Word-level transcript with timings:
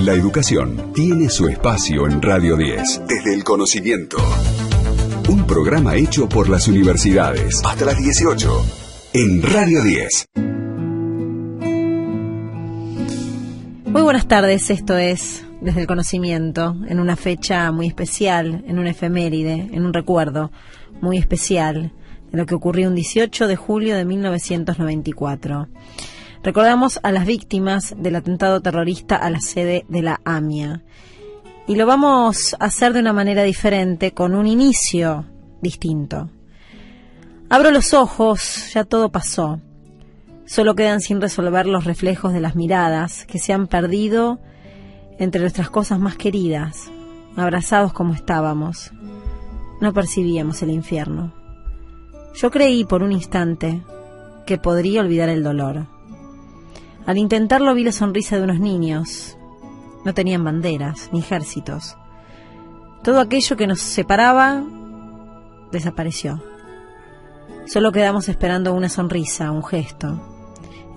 La 0.00 0.14
educación 0.14 0.94
tiene 0.94 1.28
su 1.28 1.46
espacio 1.46 2.06
en 2.06 2.22
Radio 2.22 2.56
10. 2.56 3.02
Desde 3.06 3.34
el 3.34 3.44
conocimiento. 3.44 4.16
Un 5.28 5.46
programa 5.46 5.94
hecho 5.94 6.26
por 6.26 6.48
las 6.48 6.68
universidades. 6.68 7.60
Hasta 7.62 7.84
las 7.84 7.98
18. 7.98 8.66
En 9.12 9.42
Radio 9.42 9.82
10. 9.82 10.26
Muy 13.84 14.00
buenas 14.00 14.26
tardes, 14.26 14.70
esto 14.70 14.96
es 14.96 15.44
Desde 15.60 15.82
el 15.82 15.86
Conocimiento, 15.86 16.76
en 16.88 16.98
una 16.98 17.16
fecha 17.16 17.70
muy 17.70 17.86
especial, 17.86 18.64
en 18.66 18.78
un 18.78 18.86
efeméride, 18.86 19.68
en 19.70 19.84
un 19.84 19.92
recuerdo 19.92 20.50
muy 21.02 21.18
especial 21.18 21.92
de 22.32 22.38
lo 22.38 22.46
que 22.46 22.54
ocurrió 22.54 22.88
un 22.88 22.94
18 22.94 23.46
de 23.46 23.56
julio 23.56 23.96
de 23.96 24.06
1994. 24.06 25.68
Recordamos 26.42 26.98
a 27.02 27.12
las 27.12 27.26
víctimas 27.26 27.94
del 27.98 28.16
atentado 28.16 28.62
terrorista 28.62 29.16
a 29.16 29.28
la 29.28 29.40
sede 29.40 29.84
de 29.88 30.00
la 30.00 30.22
AMIA. 30.24 30.82
Y 31.66 31.76
lo 31.76 31.84
vamos 31.84 32.56
a 32.58 32.64
hacer 32.64 32.94
de 32.94 33.00
una 33.00 33.12
manera 33.12 33.42
diferente, 33.42 34.12
con 34.12 34.34
un 34.34 34.46
inicio 34.46 35.26
distinto. 35.60 36.30
Abro 37.50 37.70
los 37.70 37.92
ojos, 37.92 38.72
ya 38.72 38.84
todo 38.84 39.10
pasó. 39.10 39.60
Solo 40.46 40.74
quedan 40.74 41.02
sin 41.02 41.20
resolver 41.20 41.66
los 41.66 41.84
reflejos 41.84 42.32
de 42.32 42.40
las 42.40 42.56
miradas 42.56 43.26
que 43.26 43.38
se 43.38 43.52
han 43.52 43.66
perdido 43.66 44.40
entre 45.18 45.42
nuestras 45.42 45.68
cosas 45.68 45.98
más 45.98 46.16
queridas, 46.16 46.90
abrazados 47.36 47.92
como 47.92 48.14
estábamos. 48.14 48.92
No 49.82 49.92
percibíamos 49.92 50.62
el 50.62 50.70
infierno. 50.70 51.34
Yo 52.34 52.50
creí 52.50 52.84
por 52.86 53.02
un 53.02 53.12
instante 53.12 53.82
que 54.46 54.56
podría 54.56 55.02
olvidar 55.02 55.28
el 55.28 55.42
dolor. 55.42 55.99
Al 57.06 57.18
intentarlo 57.18 57.74
vi 57.74 57.84
la 57.84 57.92
sonrisa 57.92 58.36
de 58.36 58.44
unos 58.44 58.60
niños. 58.60 59.36
No 60.04 60.14
tenían 60.14 60.44
banderas 60.44 61.10
ni 61.12 61.20
ejércitos. 61.20 61.96
Todo 63.02 63.20
aquello 63.20 63.56
que 63.56 63.66
nos 63.66 63.80
separaba 63.80 64.62
desapareció. 65.72 66.42
Solo 67.66 67.92
quedamos 67.92 68.28
esperando 68.28 68.74
una 68.74 68.88
sonrisa, 68.88 69.50
un 69.50 69.64
gesto. 69.64 70.20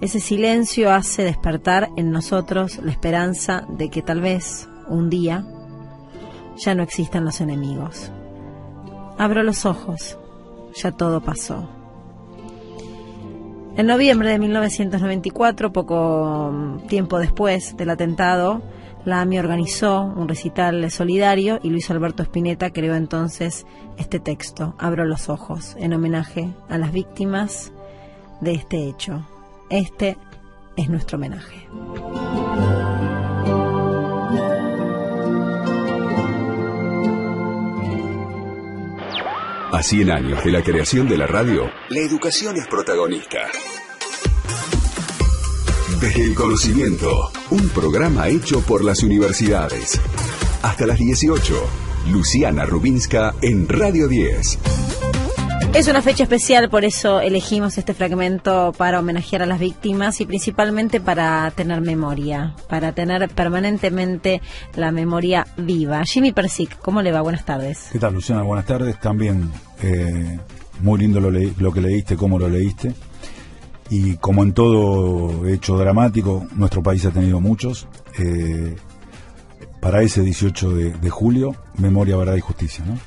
Ese 0.02 0.20
silencio 0.20 0.92
hace 0.92 1.24
despertar 1.24 1.90
en 1.96 2.12
nosotros 2.12 2.80
la 2.84 2.92
esperanza 2.92 3.66
de 3.70 3.90
que 3.90 4.02
tal 4.02 4.22
vez 4.22 4.68
un 4.88 5.09
día 5.09 5.46
ya 6.58 6.76
no 6.76 6.84
existan 6.84 7.26
los 7.26 7.42
enemigos. 7.42 8.12
Abro 9.18 9.44
los 9.44 9.66
ojos, 9.66 10.18
ya 10.76 10.92
todo 10.92 11.22
pasó. 11.22 11.70
En 13.76 13.88
noviembre 13.88 14.30
de 14.30 14.38
1994, 14.38 15.74
poco 15.74 16.80
tiempo 16.88 17.18
después 17.18 17.76
del 17.76 17.90
atentado, 17.90 18.62
la 19.04 19.22
AMI 19.22 19.40
organizó 19.40 20.04
un 20.04 20.28
recital 20.28 20.92
solidario 20.92 21.60
y 21.64 21.70
Luis 21.70 21.90
Alberto 21.90 22.22
Spinetta 22.22 22.72
creó 22.72 22.96
entonces 22.96 23.66
este 23.98 24.20
texto, 24.20 24.76
Abro 24.78 25.06
los 25.06 25.28
ojos, 25.28 25.76
en 25.80 25.94
homenaje 25.94 26.50
a 26.70 26.78
las 26.78 26.92
víctimas 26.92 27.74
de 28.42 28.54
este 28.54 28.88
hecho. 28.88 29.28
Este 29.72 30.18
es 30.78 30.90
nuestro 30.90 31.18
homenaje. 31.18 31.68
A 39.74 39.82
100 39.82 40.12
años 40.12 40.44
de 40.44 40.52
la 40.52 40.62
creación 40.62 41.10
de 41.10 41.18
la 41.18 41.26
radio, 41.26 41.64
la 41.90 42.00
educación 42.00 42.56
es 42.58 42.68
protagonista. 42.68 43.40
Desde 46.00 46.26
el 46.26 46.36
conocimiento, 46.36 47.32
un 47.50 47.70
programa 47.70 48.28
hecho 48.28 48.62
por 48.62 48.84
las 48.84 49.02
universidades. 49.02 50.00
Hasta 50.62 50.86
las 50.86 51.00
18, 51.00 51.56
Luciana 52.12 52.68
Rubinska 52.68 53.34
en 53.42 53.68
Radio 53.68 54.08
10. 54.08 54.60
Es 55.74 55.88
una 55.88 56.03
fecha 56.03 56.22
especial, 56.22 56.70
por 56.70 56.86
eso 56.86 57.20
elegimos 57.20 57.80
este 57.80 57.96
fragmento 57.96 58.74
para 58.78 59.00
homenajear 59.00 59.42
a 59.42 59.47
las 59.47 59.59
víctimas 59.59 60.22
y 60.22 60.28
principalmente 60.28 61.02
para 61.02 61.50
tener 61.50 61.81
memoria, 61.81 62.56
para 62.70 62.92
tener 62.92 63.28
permanentemente 63.30 64.40
la 64.75 64.92
memoria 64.92 65.47
viva. 65.58 66.03
Jimmy 66.06 66.31
Persic, 66.31 66.78
¿cómo 66.78 67.02
le 67.02 67.12
va? 67.12 67.22
Buenas 67.22 67.44
tardes. 67.44 67.90
¿Qué 67.92 67.97
tal, 67.97 68.14
Luciana? 68.14 68.44
Buenas 68.44 68.68
tardes. 68.68 69.00
También 69.00 69.52
eh, 69.81 70.38
muy 70.81 71.00
lindo 71.00 71.20
lo, 71.20 71.74
que 71.74 71.81
leíste, 71.81 72.16
cómo 72.18 72.38
lo 72.38 72.47
leíste. 72.47 72.94
Y 73.90 74.18
como 74.18 74.44
en 74.44 74.53
todo 74.53 75.47
hecho 75.47 75.76
dramático, 75.76 76.46
nuestro 76.56 76.84
país 76.84 77.03
ha 77.08 77.12
tenido 77.12 77.42
muchos. 77.42 77.88
Eh, 78.20 78.76
para 79.81 80.03
ese 80.03 80.22
18 80.22 80.70
de, 80.76 80.92
de 80.92 81.09
julio, 81.09 81.56
memoria, 81.80 82.16
verdad 82.16 82.36
y 82.36 82.42
justicia, 82.42 82.86
¿no? 82.86 83.00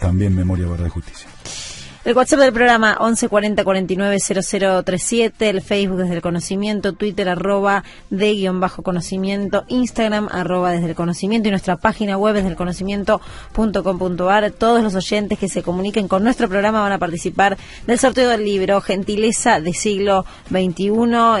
También 0.00 0.34
memoria, 0.34 0.66
verdad 0.66 0.86
y 0.86 0.90
justicia. 0.90 1.29
El 2.02 2.16
WhatsApp 2.16 2.40
del 2.40 2.54
programa 2.54 2.96
1140 2.98 3.62
49 3.62 4.16
0037, 4.18 5.50
el 5.50 5.60
Facebook 5.60 5.98
desde 5.98 6.14
el 6.14 6.22
conocimiento, 6.22 6.94
Twitter 6.94 7.28
arroba 7.28 7.84
de 8.08 8.32
guion 8.32 8.58
bajo 8.58 8.82
conocimiento, 8.82 9.64
Instagram 9.68 10.26
arroba 10.32 10.72
desde 10.72 10.86
el 10.86 10.94
conocimiento 10.94 11.48
y 11.48 11.50
nuestra 11.50 11.76
página 11.76 12.16
web 12.16 12.36
desde 12.36 12.48
el 12.48 12.56
conocimiento.com.ar. 12.56 14.50
Todos 14.52 14.82
los 14.82 14.94
oyentes 14.94 15.38
que 15.38 15.50
se 15.50 15.62
comuniquen 15.62 16.08
con 16.08 16.24
nuestro 16.24 16.48
programa 16.48 16.80
van 16.80 16.92
a 16.92 16.98
participar 16.98 17.58
del 17.86 17.98
sorteo 17.98 18.30
del 18.30 18.46
libro 18.46 18.80
Gentileza 18.80 19.60
de 19.60 19.74
siglo 19.74 20.24
XXI. 20.48 20.92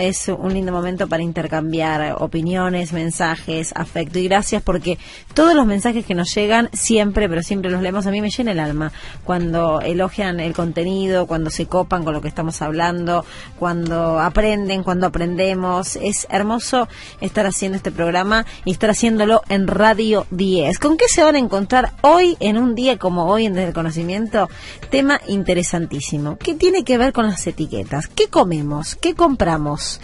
Es 0.02 0.28
un 0.28 0.52
lindo 0.52 0.72
momento 0.72 1.08
para 1.08 1.22
intercambiar 1.22 2.16
opiniones, 2.18 2.92
mensajes, 2.92 3.72
afecto 3.74 4.18
y 4.18 4.28
gracias 4.28 4.62
porque 4.62 4.98
todos 5.32 5.54
los 5.54 5.64
mensajes 5.64 6.04
que 6.04 6.14
nos 6.14 6.34
llegan 6.34 6.68
siempre, 6.74 7.30
pero 7.30 7.42
siempre 7.42 7.70
los 7.70 7.80
leemos, 7.80 8.06
a 8.06 8.10
mí 8.10 8.20
me 8.20 8.28
llena 8.28 8.52
el 8.52 8.60
alma 8.60 8.92
cuando 9.24 9.80
elogian 9.80 10.38
el 10.38 10.49
contenido, 10.54 11.26
cuando 11.26 11.50
se 11.50 11.66
copan 11.66 12.04
con 12.04 12.14
lo 12.14 12.20
que 12.20 12.28
estamos 12.28 12.62
hablando, 12.62 13.24
cuando 13.58 14.18
aprenden, 14.18 14.82
cuando 14.82 15.06
aprendemos. 15.06 15.96
Es 15.96 16.26
hermoso 16.30 16.88
estar 17.20 17.46
haciendo 17.46 17.76
este 17.76 17.90
programa 17.90 18.46
y 18.64 18.72
estar 18.72 18.90
haciéndolo 18.90 19.42
en 19.48 19.66
Radio 19.66 20.26
10. 20.30 20.78
¿Con 20.78 20.96
qué 20.96 21.08
se 21.08 21.22
van 21.22 21.36
a 21.36 21.38
encontrar 21.38 21.92
hoy 22.02 22.36
en 22.40 22.58
un 22.58 22.74
día 22.74 22.98
como 22.98 23.26
hoy 23.26 23.46
en 23.46 23.58
el 23.58 23.72
Conocimiento? 23.72 24.48
Tema 24.90 25.20
interesantísimo. 25.28 26.36
¿Qué 26.36 26.54
tiene 26.54 26.84
que 26.84 26.98
ver 26.98 27.12
con 27.12 27.26
las 27.26 27.46
etiquetas? 27.46 28.06
¿Qué 28.08 28.28
comemos? 28.28 28.94
¿Qué 28.96 29.14
compramos? 29.14 30.00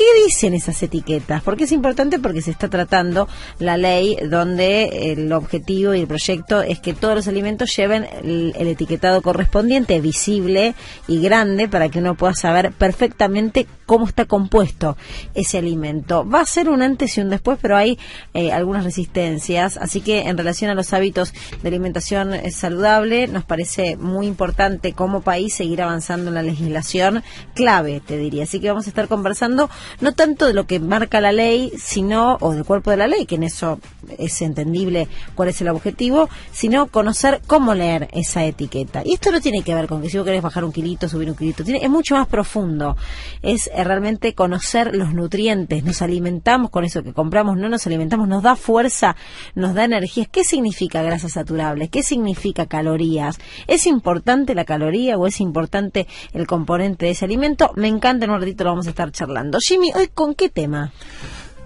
¿Qué 0.00 0.24
dicen 0.24 0.54
esas 0.54 0.82
etiquetas? 0.82 1.42
Porque 1.42 1.64
es 1.64 1.72
importante 1.72 2.18
porque 2.18 2.40
se 2.40 2.50
está 2.50 2.70
tratando 2.70 3.28
la 3.58 3.76
ley 3.76 4.16
donde 4.30 5.12
el 5.12 5.30
objetivo 5.30 5.92
y 5.92 6.00
el 6.00 6.06
proyecto 6.06 6.62
es 6.62 6.80
que 6.80 6.94
todos 6.94 7.14
los 7.14 7.28
alimentos 7.28 7.76
lleven 7.76 8.08
el, 8.22 8.54
el 8.56 8.68
etiquetado 8.68 9.20
correspondiente, 9.20 10.00
visible 10.00 10.74
y 11.06 11.20
grande, 11.20 11.68
para 11.68 11.90
que 11.90 11.98
uno 11.98 12.14
pueda 12.14 12.32
saber 12.32 12.72
perfectamente 12.72 13.66
cómo 13.90 14.06
está 14.06 14.24
compuesto 14.24 14.96
ese 15.34 15.58
alimento. 15.58 16.24
Va 16.24 16.42
a 16.42 16.46
ser 16.46 16.68
un 16.68 16.80
antes 16.80 17.18
y 17.18 17.22
un 17.22 17.28
después, 17.28 17.58
pero 17.60 17.76
hay 17.76 17.98
eh, 18.34 18.52
algunas 18.52 18.84
resistencias. 18.84 19.76
Así 19.76 20.00
que 20.00 20.28
en 20.28 20.38
relación 20.38 20.70
a 20.70 20.76
los 20.76 20.92
hábitos 20.92 21.34
de 21.60 21.68
alimentación 21.68 22.32
eh, 22.32 22.52
saludable, 22.52 23.26
nos 23.26 23.44
parece 23.44 23.96
muy 23.96 24.28
importante 24.28 24.92
como 24.92 25.22
país 25.22 25.54
seguir 25.54 25.82
avanzando 25.82 26.28
en 26.28 26.36
la 26.36 26.42
legislación 26.44 27.24
clave, 27.56 28.00
te 28.00 28.16
diría. 28.16 28.44
Así 28.44 28.60
que 28.60 28.68
vamos 28.68 28.86
a 28.86 28.90
estar 28.90 29.08
conversando 29.08 29.68
no 30.00 30.12
tanto 30.12 30.46
de 30.46 30.54
lo 30.54 30.66
que 30.66 30.80
marca 30.80 31.20
la 31.20 31.32
ley, 31.32 31.72
sino, 31.78 32.38
o 32.40 32.52
del 32.52 32.64
cuerpo 32.64 32.90
de 32.90 32.96
la 32.96 33.06
ley, 33.06 33.26
que 33.26 33.36
en 33.36 33.42
eso 33.42 33.80
es 34.18 34.40
entendible 34.42 35.08
cuál 35.34 35.48
es 35.48 35.60
el 35.60 35.68
objetivo, 35.68 36.28
sino 36.52 36.86
conocer 36.86 37.40
cómo 37.46 37.74
leer 37.74 38.08
esa 38.12 38.44
etiqueta. 38.44 39.02
Y 39.04 39.14
esto 39.14 39.30
no 39.30 39.40
tiene 39.40 39.62
que 39.62 39.74
ver 39.74 39.86
con 39.86 40.02
que 40.02 40.10
si 40.10 40.18
vos 40.18 40.26
querés 40.26 40.42
bajar 40.42 40.64
un 40.64 40.72
kilito, 40.72 41.08
subir 41.08 41.28
un 41.28 41.36
kilito, 41.36 41.64
tiene, 41.64 41.80
es 41.82 41.90
mucho 41.90 42.14
más 42.14 42.26
profundo. 42.26 42.96
Es 43.42 43.70
eh, 43.74 43.84
realmente 43.84 44.34
conocer 44.34 44.94
los 44.94 45.12
nutrientes, 45.14 45.84
nos 45.84 46.02
alimentamos 46.02 46.70
con 46.70 46.84
eso 46.84 47.02
que 47.02 47.12
compramos, 47.12 47.56
no 47.56 47.68
nos 47.68 47.86
alimentamos, 47.86 48.28
nos 48.28 48.42
da 48.42 48.56
fuerza, 48.56 49.16
nos 49.54 49.74
da 49.74 49.84
energías. 49.84 50.28
¿Qué 50.28 50.44
significa 50.44 51.02
grasas 51.02 51.32
saturables? 51.32 51.90
¿Qué 51.90 52.02
significa 52.02 52.66
calorías? 52.66 53.38
¿Es 53.66 53.86
importante 53.86 54.54
la 54.54 54.64
caloría 54.64 55.16
o 55.16 55.26
es 55.26 55.40
importante 55.40 56.06
el 56.32 56.46
componente 56.46 57.06
de 57.06 57.12
ese 57.12 57.24
alimento? 57.24 57.70
Me 57.76 57.88
encanta, 57.88 58.24
en 58.24 58.32
un 58.32 58.40
ratito 58.40 58.64
lo 58.64 58.70
vamos 58.70 58.86
a 58.86 58.90
estar 58.90 59.10
charlando. 59.12 59.58
Jimmy, 59.70 59.92
¿hoy 59.94 60.08
con 60.12 60.34
qué 60.34 60.48
tema? 60.48 60.90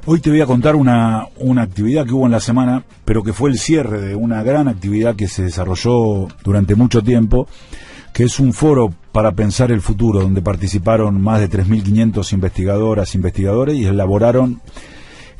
Hoy 0.04 0.20
te 0.20 0.28
voy 0.28 0.42
a 0.42 0.46
contar 0.46 0.76
una, 0.76 1.26
una 1.38 1.62
actividad 1.62 2.04
que 2.04 2.12
hubo 2.12 2.26
en 2.26 2.32
la 2.32 2.40
semana, 2.40 2.84
pero 3.06 3.22
que 3.22 3.32
fue 3.32 3.48
el 3.48 3.58
cierre 3.58 3.98
de 3.98 4.14
una 4.14 4.42
gran 4.42 4.68
actividad 4.68 5.16
que 5.16 5.26
se 5.26 5.44
desarrolló 5.44 6.28
durante 6.44 6.74
mucho 6.74 7.00
tiempo, 7.00 7.48
que 8.12 8.24
es 8.24 8.38
un 8.40 8.52
foro 8.52 8.92
para 9.10 9.32
pensar 9.32 9.72
el 9.72 9.80
futuro, 9.80 10.20
donde 10.20 10.42
participaron 10.42 11.18
más 11.18 11.40
de 11.40 11.48
3.500 11.48 12.30
investigadoras, 12.34 13.14
investigadores 13.14 13.76
y 13.76 13.86
elaboraron 13.86 14.60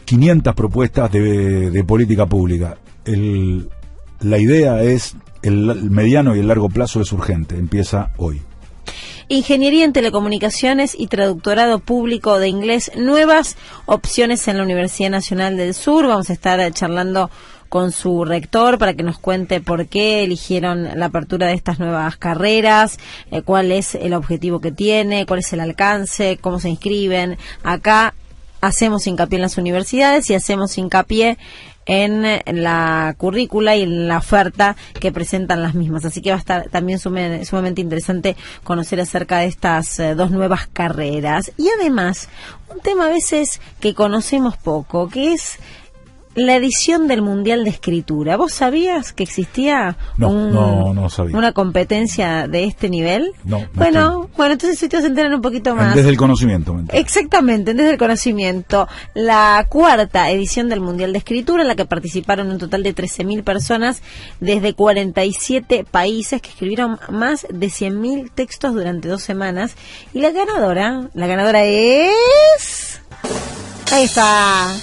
500 0.07 0.55
propuestas 0.55 1.13
de, 1.13 1.85
política 1.87 2.25
pública. 2.25 2.79
El, 3.05 3.69
la 4.23 4.39
idea 4.39 4.83
es, 4.83 5.17
el 5.43 5.91
mediano 5.91 6.35
y 6.35 6.39
el 6.39 6.49
largo 6.49 6.71
plazo 6.71 7.03
es 7.03 7.13
urgente, 7.13 7.59
empieza 7.59 8.13
hoy. 8.17 8.41
Ingeniería 9.29 9.87
en 9.87 9.95
Telecomunicaciones 9.95 10.95
y 10.99 11.07
Traductorado 11.07 11.79
Público 11.79 12.39
de 12.39 12.49
Inglés, 12.49 12.93
nuevas 12.95 13.57
opciones 13.87 14.47
en 14.49 14.59
la 14.59 14.63
Universidad 14.65 15.09
Nacional 15.09 15.57
del 15.57 15.73
Sur. 15.73 16.07
Vamos 16.07 16.29
a 16.29 16.35
estar 16.35 16.73
charlando 16.73 17.31
con 17.71 17.91
su 17.91 18.27
rector 18.27 18.79
para 18.79 18.93
que 18.93 19.03
nos 19.03 19.19
cuente 19.19 19.63
por 19.63 19.87
qué 19.87 20.25
eligieron 20.25 20.91
la 20.99 21.07
apertura 21.07 21.47
de 21.47 21.55
estas 21.55 21.79
nuevas 21.79 22.17
carreras, 22.19 22.99
eh, 23.31 23.41
cuál 23.41 23.73
es 23.73 23.95
el 23.95 24.13
objetivo 24.13 24.61
que 24.61 24.73
tiene, 24.73 25.25
cuál 25.25 25.41
es 25.41 25.53
el 25.55 25.61
alcance, 25.61 26.39
cómo 26.41 26.61
se 26.61 26.69
inscriben. 26.69 27.39
Acá 27.63 28.13
hacemos 28.61 29.07
hincapié 29.07 29.37
en 29.37 29.43
las 29.43 29.59
universidades 29.59 30.29
y 30.31 30.35
hacemos 30.35 30.77
hincapié 30.77 31.39
en 31.87 32.23
la 32.47 33.15
currícula 33.19 33.77
y 33.77 33.83
en 33.83 34.09
la 34.09 34.19
oferta 34.19 34.77
que 35.01 35.13
presentan 35.13 35.63
las 35.63 35.75
mismas. 35.75 36.05
Así 36.05 36.23
que 36.23 36.31
va 36.31 36.37
a 36.37 36.39
estar 36.39 36.69
también 36.71 36.99
sumamente 36.99 37.81
interesante 37.81 38.37
conocer 38.63 39.01
acerca 39.01 39.39
de 39.39 39.47
estas 39.47 39.99
eh, 39.99 40.15
dos 40.15 40.31
nuevas 40.31 40.67
carreras. 40.67 41.53
Y 41.57 41.69
además, 41.81 42.29
un 42.73 42.81
tema 42.81 43.07
a 43.07 43.11
veces 43.11 43.61
que 43.81 43.95
conocemos 43.95 44.57
poco, 44.57 45.09
que 45.09 45.33
es 45.33 45.59
la 46.35 46.57
edición 46.57 47.07
del 47.07 47.23
Mundial 47.23 47.65
de 47.65 47.71
Escritura. 47.71 48.37
¿Vos 48.37 48.53
sabías 48.53 49.13
que 49.13 49.23
existía 49.23 49.97
una 50.19 51.53
competencia 51.53 52.49
de 52.49 52.65
este 52.65 52.89
nivel? 52.89 53.33
No. 53.45 53.67
bueno, 53.75 54.29
bueno, 54.37 54.53
entonces 54.53 54.83
ustedes 54.83 55.05
se 55.05 55.09
enteran 55.09 55.35
un 55.35 55.41
poquito 55.41 55.75
más. 55.75 55.95
Desde 55.95 56.11
el 56.11 56.17
conocimiento. 56.17 56.77
Exactamente, 56.93 57.75
desde 57.75 57.93
el 57.93 57.99
conocimiento. 57.99 58.89
La 59.15 59.67
cuarta 59.69 60.31
edición 60.31 60.69
del 60.69 60.81
Mundial 60.81 61.13
de 61.13 61.19
Escritura, 61.19 61.63
en 61.63 61.69
la 61.69 61.77
que 61.77 61.85
participaron 61.85 62.51
un 62.51 62.59
total 62.59 62.83
de 62.83 62.95
13.000 62.95 63.45
personas 63.45 64.03
desde 64.41 64.75
47 64.75 65.85
países 65.91 66.43
que 66.43 66.51
escribieron 66.51 66.99
más 67.11 67.47
de 67.49 67.67
100.000 67.67 68.31
textos 68.35 68.75
durante 68.75 69.09
dos 69.09 69.23
semanas. 69.23 69.77
Y 70.13 70.21
la 70.21 70.31
ganadora, 70.31 71.09
la 71.15 71.27
ganadora 71.27 71.65
es... 71.65 73.01
Ahí 73.93 74.05
está 74.05 74.75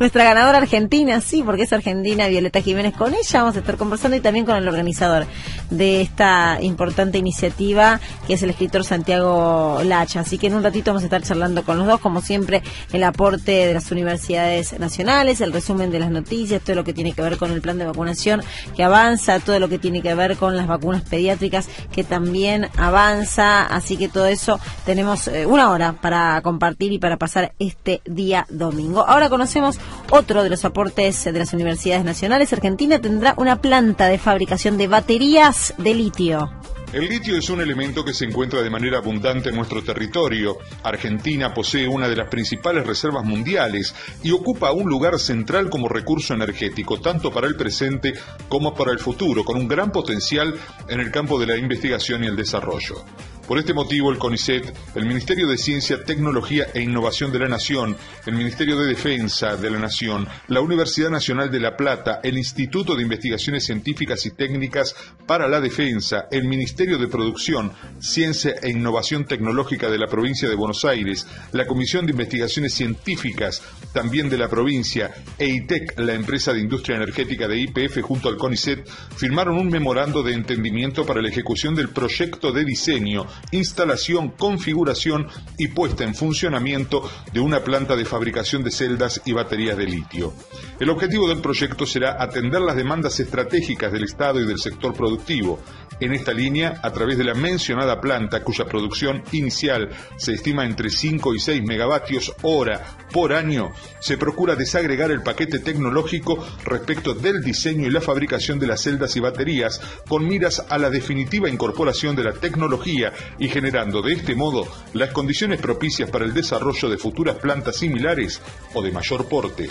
nuestra 0.00 0.24
ganadora 0.24 0.58
argentina, 0.58 1.20
sí, 1.20 1.42
porque 1.44 1.64
es 1.64 1.72
argentina, 1.74 2.26
Violeta 2.26 2.62
Jiménez. 2.62 2.94
Con 2.96 3.12
ella 3.14 3.40
vamos 3.40 3.54
a 3.54 3.58
estar 3.58 3.76
conversando 3.76 4.16
y 4.16 4.20
también 4.20 4.46
con 4.46 4.56
el 4.56 4.66
organizador 4.66 5.26
de 5.68 6.00
esta 6.00 6.58
importante 6.62 7.18
iniciativa, 7.18 8.00
que 8.26 8.32
es 8.34 8.42
el 8.42 8.48
escritor 8.48 8.82
Santiago 8.82 9.82
Lacha. 9.84 10.20
Así 10.20 10.38
que 10.38 10.46
en 10.46 10.54
un 10.54 10.62
ratito 10.62 10.90
vamos 10.90 11.02
a 11.02 11.06
estar 11.06 11.22
charlando 11.22 11.64
con 11.64 11.76
los 11.76 11.86
dos, 11.86 12.00
como 12.00 12.22
siempre, 12.22 12.62
el 12.94 13.04
aporte 13.04 13.52
de 13.66 13.74
las 13.74 13.90
universidades 13.92 14.78
nacionales, 14.80 15.42
el 15.42 15.52
resumen 15.52 15.90
de 15.90 15.98
las 15.98 16.10
noticias, 16.10 16.62
todo 16.62 16.76
lo 16.76 16.84
que 16.84 16.94
tiene 16.94 17.12
que 17.12 17.20
ver 17.20 17.36
con 17.36 17.50
el 17.52 17.60
plan 17.60 17.76
de 17.76 17.84
vacunación 17.84 18.42
que 18.74 18.82
avanza, 18.82 19.38
todo 19.38 19.60
lo 19.60 19.68
que 19.68 19.78
tiene 19.78 20.00
que 20.00 20.14
ver 20.14 20.38
con 20.38 20.56
las 20.56 20.66
vacunas 20.66 21.02
pediátricas 21.02 21.68
que 21.92 22.04
también 22.04 22.68
avanza. 22.78 23.66
Así 23.66 23.98
que 23.98 24.08
todo 24.08 24.24
eso 24.24 24.60
tenemos 24.86 25.28
eh, 25.28 25.44
una 25.44 25.68
hora 25.70 25.92
para 25.92 26.40
compartir 26.40 26.90
y 26.90 26.98
para 26.98 27.18
pasar 27.18 27.52
este 27.58 28.00
día 28.06 28.46
domingo. 28.48 29.04
Ahora 29.06 29.28
conocemos 29.28 29.78
otro 30.10 30.42
de 30.42 30.50
los 30.50 30.64
aportes 30.64 31.24
de 31.24 31.32
las 31.38 31.52
universidades 31.52 32.04
nacionales, 32.04 32.52
Argentina 32.52 33.00
tendrá 33.00 33.34
una 33.36 33.60
planta 33.60 34.06
de 34.08 34.18
fabricación 34.18 34.76
de 34.78 34.88
baterías 34.88 35.74
de 35.78 35.94
litio. 35.94 36.50
El 36.92 37.08
litio 37.08 37.36
es 37.36 37.48
un 37.48 37.60
elemento 37.60 38.04
que 38.04 38.12
se 38.12 38.24
encuentra 38.24 38.62
de 38.62 38.70
manera 38.70 38.98
abundante 38.98 39.50
en 39.50 39.54
nuestro 39.54 39.80
territorio. 39.80 40.58
Argentina 40.82 41.54
posee 41.54 41.86
una 41.86 42.08
de 42.08 42.16
las 42.16 42.28
principales 42.28 42.84
reservas 42.84 43.24
mundiales 43.24 43.94
y 44.24 44.32
ocupa 44.32 44.72
un 44.72 44.90
lugar 44.90 45.20
central 45.20 45.70
como 45.70 45.88
recurso 45.88 46.34
energético, 46.34 47.00
tanto 47.00 47.30
para 47.30 47.46
el 47.46 47.54
presente 47.54 48.14
como 48.48 48.74
para 48.74 48.90
el 48.90 48.98
futuro, 48.98 49.44
con 49.44 49.56
un 49.56 49.68
gran 49.68 49.92
potencial 49.92 50.52
en 50.88 50.98
el 50.98 51.12
campo 51.12 51.38
de 51.38 51.46
la 51.46 51.56
investigación 51.56 52.24
y 52.24 52.26
el 52.26 52.34
desarrollo. 52.34 53.04
Por 53.46 53.58
este 53.58 53.74
motivo, 53.74 54.12
el 54.12 54.18
CONICET, 54.18 54.72
el 54.94 55.06
Ministerio 55.06 55.48
de 55.48 55.58
Ciencia, 55.58 56.04
Tecnología 56.04 56.68
e 56.72 56.82
Innovación 56.82 57.32
de 57.32 57.40
la 57.40 57.48
Nación, 57.48 57.96
el 58.26 58.34
Ministerio 58.34 58.76
de 58.78 58.86
Defensa 58.86 59.56
de 59.56 59.70
la 59.70 59.78
Nación, 59.78 60.28
la 60.46 60.60
Universidad 60.60 61.10
Nacional 61.10 61.50
de 61.50 61.58
La 61.58 61.76
Plata, 61.76 62.20
el 62.22 62.38
Instituto 62.38 62.94
de 62.94 63.02
Investigaciones 63.02 63.64
Científicas 63.64 64.24
y 64.26 64.30
Técnicas 64.30 64.94
para 65.26 65.48
la 65.48 65.60
Defensa, 65.60 66.28
el 66.30 66.44
Ministerio 66.44 66.96
de 66.96 67.08
Producción, 67.08 67.72
Ciencia 67.98 68.54
e 68.62 68.70
Innovación 68.70 69.24
Tecnológica 69.24 69.90
de 69.90 69.98
la 69.98 70.06
provincia 70.06 70.48
de 70.48 70.54
Buenos 70.54 70.84
Aires, 70.84 71.26
la 71.50 71.66
Comisión 71.66 72.06
de 72.06 72.12
Investigaciones 72.12 72.74
Científicas 72.74 73.62
también 73.92 74.30
de 74.30 74.38
la 74.38 74.48
provincia, 74.48 75.12
EITEC, 75.38 75.98
la 75.98 76.14
empresa 76.14 76.52
de 76.52 76.60
industria 76.60 76.96
energética 76.96 77.48
de 77.48 77.58
IPF 77.58 78.00
junto 78.02 78.28
al 78.28 78.36
CONICET, 78.36 78.88
firmaron 79.16 79.56
un 79.56 79.68
memorando 79.68 80.22
de 80.22 80.34
entendimiento 80.34 81.04
para 81.04 81.20
la 81.20 81.28
ejecución 81.28 81.74
del 81.74 81.88
proyecto 81.88 82.52
de 82.52 82.64
diseño 82.64 83.26
instalación, 83.52 84.30
configuración 84.30 85.26
y 85.58 85.68
puesta 85.68 86.04
en 86.04 86.14
funcionamiento 86.14 87.08
de 87.32 87.40
una 87.40 87.62
planta 87.62 87.96
de 87.96 88.04
fabricación 88.04 88.62
de 88.62 88.70
celdas 88.70 89.22
y 89.24 89.32
baterías 89.32 89.76
de 89.76 89.86
litio. 89.86 90.32
El 90.78 90.90
objetivo 90.90 91.28
del 91.28 91.40
proyecto 91.40 91.86
será 91.86 92.22
atender 92.22 92.60
las 92.60 92.76
demandas 92.76 93.18
estratégicas 93.20 93.92
del 93.92 94.04
Estado 94.04 94.40
y 94.40 94.46
del 94.46 94.58
sector 94.58 94.94
productivo. 94.94 95.60
En 96.00 96.14
esta 96.14 96.32
línea, 96.32 96.80
a 96.82 96.90
través 96.92 97.18
de 97.18 97.24
la 97.24 97.34
mencionada 97.34 98.00
planta, 98.00 98.42
cuya 98.42 98.64
producción 98.64 99.22
inicial 99.32 99.90
se 100.16 100.32
estima 100.32 100.64
entre 100.64 100.88
5 100.88 101.34
y 101.34 101.38
6 101.38 101.62
megavatios 101.62 102.32
hora 102.42 102.96
por 103.12 103.34
año, 103.34 103.72
se 103.98 104.16
procura 104.16 104.56
desagregar 104.56 105.10
el 105.10 105.22
paquete 105.22 105.58
tecnológico 105.58 106.42
respecto 106.64 107.12
del 107.12 107.42
diseño 107.42 107.86
y 107.86 107.90
la 107.90 108.00
fabricación 108.00 108.58
de 108.58 108.66
las 108.66 108.82
celdas 108.82 109.14
y 109.16 109.20
baterías 109.20 109.80
con 110.08 110.26
miras 110.26 110.64
a 110.68 110.78
la 110.78 110.88
definitiva 110.88 111.50
incorporación 111.50 112.16
de 112.16 112.24
la 112.24 112.32
tecnología 112.32 113.12
y 113.38 113.48
generando 113.48 114.02
de 114.02 114.12
este 114.14 114.34
modo 114.34 114.66
las 114.92 115.10
condiciones 115.10 115.60
propicias 115.60 116.10
para 116.10 116.24
el 116.24 116.34
desarrollo 116.34 116.88
de 116.88 116.98
futuras 116.98 117.36
plantas 117.36 117.76
similares 117.76 118.40
o 118.74 118.82
de 118.82 118.92
mayor 118.92 119.28
porte. 119.28 119.70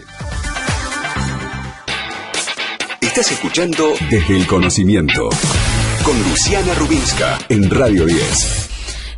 Estás 3.02 3.32
escuchando 3.32 3.94
Desde 4.10 4.38
el 4.38 4.46
Conocimiento 4.46 5.30
con 6.04 6.18
Luciana 6.24 6.74
Rubinska 6.76 7.40
en 7.50 7.70
Radio 7.70 8.06
10. 8.06 8.69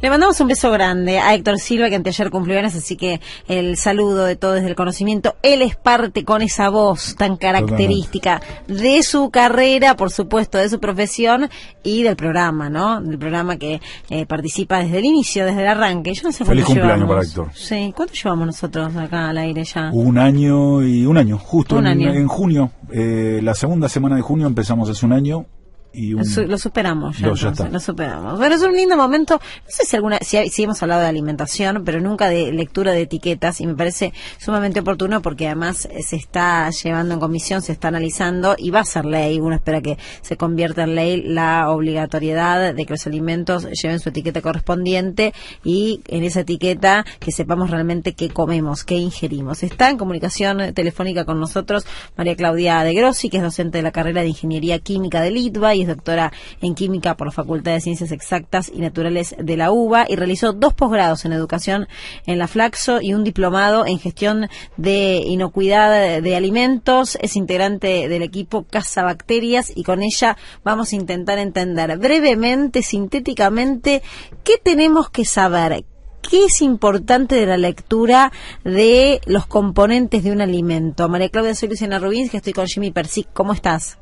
Le 0.01 0.09
mandamos 0.09 0.39
un 0.41 0.47
beso 0.47 0.71
grande 0.71 1.19
a 1.19 1.35
Héctor 1.35 1.59
Silva, 1.59 1.87
que 1.87 1.95
anteayer 1.95 2.31
cumplió 2.31 2.57
años, 2.57 2.73
así 2.73 2.95
que 2.95 3.21
el 3.47 3.77
saludo 3.77 4.25
de 4.25 4.35
todo 4.35 4.53
desde 4.53 4.69
el 4.69 4.75
conocimiento. 4.75 5.35
Él 5.43 5.61
es 5.61 5.75
parte 5.75 6.25
con 6.25 6.41
esa 6.41 6.69
voz 6.69 7.15
tan 7.15 7.37
característica 7.37 8.41
de 8.67 9.03
su 9.03 9.29
carrera, 9.29 9.95
por 9.95 10.09
supuesto, 10.09 10.57
de 10.57 10.69
su 10.69 10.79
profesión 10.79 11.51
y 11.83 12.01
del 12.01 12.15
programa, 12.15 12.67
¿no? 12.67 12.99
Del 12.99 13.19
programa 13.19 13.57
que 13.57 13.79
eh, 14.09 14.25
participa 14.25 14.79
desde 14.79 14.97
el 14.97 15.05
inicio, 15.05 15.45
desde 15.45 15.61
el 15.61 15.67
arranque. 15.67 16.15
Yo 16.15 16.23
no 16.23 16.31
sé 16.31 16.45
Feliz 16.45 16.65
cumpleaños 16.65 17.07
para 17.07 17.21
Héctor. 17.21 17.51
Sí, 17.53 17.93
¿cuánto 17.95 18.15
llevamos 18.15 18.47
nosotros 18.47 18.95
acá 18.95 19.29
al 19.29 19.37
aire 19.37 19.63
ya? 19.63 19.91
Un 19.93 20.17
año 20.17 20.81
y 20.81 21.05
un 21.05 21.17
año, 21.17 21.37
justo 21.37 21.77
en, 21.77 22.27
junio. 22.27 22.71
Eh, 22.91 23.39
la 23.43 23.53
segunda 23.53 23.87
semana 23.87 24.15
de 24.15 24.23
junio 24.23 24.47
empezamos 24.47 24.89
hace 24.89 25.05
un 25.05 25.13
año 25.13 25.45
lo 25.93 26.57
superamos 26.57 27.17
ya, 27.17 27.27
lo 27.27 27.79
superamos. 27.79 28.37
Bueno 28.37 28.55
es 28.55 28.61
un 28.61 28.73
lindo 28.73 28.95
momento. 28.95 29.35
No 29.35 29.61
sé 29.67 29.83
si 29.83 29.95
alguna 29.95 30.19
si, 30.21 30.49
si, 30.49 30.63
hemos 30.63 30.81
hablado 30.81 31.01
de 31.01 31.07
alimentación 31.07 31.83
pero 31.83 31.99
nunca 31.99 32.29
de 32.29 32.51
lectura 32.53 32.93
de 32.93 33.01
etiquetas 33.01 33.59
y 33.59 33.67
me 33.67 33.75
parece 33.75 34.13
sumamente 34.37 34.79
oportuno 34.79 35.21
porque 35.21 35.47
además 35.47 35.89
se 35.99 36.15
está 36.15 36.69
llevando 36.69 37.13
en 37.15 37.19
comisión 37.19 37.61
se 37.61 37.73
está 37.73 37.89
analizando 37.89 38.55
y 38.57 38.71
va 38.71 38.79
a 38.81 38.85
ser 38.85 39.05
ley. 39.05 39.39
Uno 39.39 39.55
espera 39.55 39.81
que 39.81 39.97
se 40.21 40.37
convierta 40.37 40.83
en 40.83 40.95
ley 40.95 41.21
la 41.23 41.69
obligatoriedad 41.69 42.73
de 42.73 42.85
que 42.85 42.93
los 42.93 43.05
alimentos 43.05 43.67
lleven 43.71 43.99
su 43.99 44.09
etiqueta 44.09 44.41
correspondiente 44.41 45.33
y 45.63 46.01
en 46.07 46.23
esa 46.23 46.41
etiqueta 46.41 47.05
que 47.19 47.31
sepamos 47.31 47.69
realmente 47.69 48.13
qué 48.13 48.29
comemos 48.29 48.85
qué 48.85 48.95
ingerimos. 48.95 49.63
Está 49.63 49.89
en 49.89 49.97
comunicación 49.97 50.73
telefónica 50.73 51.25
con 51.25 51.39
nosotros 51.39 51.85
María 52.15 52.35
Claudia 52.35 52.83
de 52.83 52.93
Grossi 52.93 53.29
que 53.29 53.37
es 53.37 53.43
docente 53.43 53.79
de 53.79 53.83
la 53.83 53.91
carrera 53.91 54.21
de 54.21 54.29
ingeniería 54.29 54.79
química 54.79 55.21
de 55.21 55.31
Litva 55.31 55.75
y 55.75 55.80
es 55.81 55.87
doctora 55.87 56.31
en 56.61 56.75
química 56.75 57.15
por 57.15 57.27
la 57.27 57.31
Facultad 57.31 57.73
de 57.73 57.81
Ciencias 57.81 58.11
Exactas 58.11 58.71
y 58.73 58.79
Naturales 58.79 59.35
de 59.37 59.57
la 59.57 59.71
UBA 59.71 60.05
y 60.09 60.15
realizó 60.15 60.53
dos 60.53 60.73
posgrados 60.73 61.25
en 61.25 61.33
educación 61.33 61.87
en 62.25 62.37
la 62.37 62.47
Flaxo 62.47 63.01
y 63.01 63.13
un 63.13 63.23
diplomado 63.23 63.85
en 63.85 63.99
gestión 63.99 64.47
de 64.77 65.23
inocuidad 65.25 66.21
de 66.21 66.35
alimentos. 66.35 67.17
Es 67.21 67.35
integrante 67.35 68.07
del 68.07 68.21
equipo 68.21 68.63
Casa 68.63 69.03
Bacterias 69.03 69.71
y 69.75 69.83
con 69.83 70.01
ella 70.01 70.37
vamos 70.63 70.93
a 70.93 70.95
intentar 70.95 71.37
entender 71.37 71.97
brevemente, 71.97 72.83
sintéticamente, 72.83 74.01
qué 74.43 74.53
tenemos 74.61 75.09
que 75.09 75.25
saber, 75.25 75.85
¿Qué 76.21 76.45
es 76.45 76.61
importante 76.61 77.35
de 77.35 77.45
la 77.45 77.57
lectura 77.57 78.31
de 78.63 79.21
los 79.25 79.47
componentes 79.47 80.23
de 80.23 80.31
un 80.31 80.41
alimento? 80.41 81.09
María 81.09 81.29
Claudia, 81.29 81.55
soy 81.55 81.69
Luciana 81.69 81.99
Rubins, 81.99 82.29
que 82.29 82.37
estoy 82.37 82.53
con 82.53 82.67
Jimmy 82.67 82.91
Persic. 82.91 83.27
¿Cómo 83.33 83.53
estás? 83.53 84.00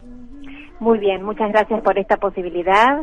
Muy 0.80 1.00
bien, 1.00 1.24
muchas 1.24 1.52
gracias 1.52 1.82
por 1.82 1.98
esta 1.98 2.18
posibilidad. 2.18 3.00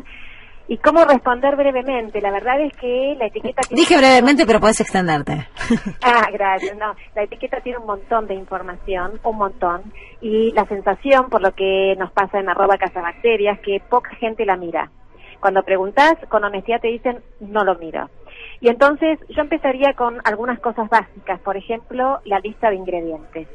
¿Y 0.68 0.78
cómo 0.78 1.04
responder 1.04 1.54
brevemente? 1.54 2.20
La 2.20 2.32
verdad 2.32 2.60
es 2.60 2.76
que 2.76 3.14
la 3.16 3.26
etiqueta... 3.26 3.62
Dije 3.70 3.96
brevemente, 3.96 4.44
pero 4.46 4.58
puedes 4.58 4.80
extenderte. 4.80 5.46
ah, 6.02 6.26
gracias. 6.32 6.76
No, 6.76 6.94
la 7.14 7.22
etiqueta 7.22 7.60
tiene 7.60 7.78
un 7.78 7.86
montón 7.86 8.26
de 8.26 8.34
información, 8.34 9.20
un 9.22 9.36
montón. 9.36 9.92
Y 10.20 10.50
la 10.52 10.64
sensación, 10.64 11.30
por 11.30 11.40
lo 11.40 11.52
que 11.54 11.94
nos 11.96 12.10
pasa 12.10 12.40
en 12.40 12.48
arroba 12.48 12.78
casabacterias, 12.78 13.60
que 13.60 13.80
poca 13.88 14.10
gente 14.16 14.44
la 14.44 14.56
mira. 14.56 14.90
Cuando 15.38 15.62
preguntas 15.62 16.14
con 16.28 16.42
honestidad 16.42 16.80
te 16.80 16.88
dicen, 16.88 17.22
no 17.38 17.62
lo 17.62 17.76
miro. 17.76 18.10
Y 18.60 18.68
entonces 18.68 19.20
yo 19.28 19.42
empezaría 19.42 19.92
con 19.92 20.20
algunas 20.24 20.58
cosas 20.58 20.88
básicas, 20.88 21.38
por 21.40 21.56
ejemplo, 21.56 22.18
la 22.24 22.40
lista 22.40 22.70
de 22.70 22.76
ingredientes. 22.76 23.46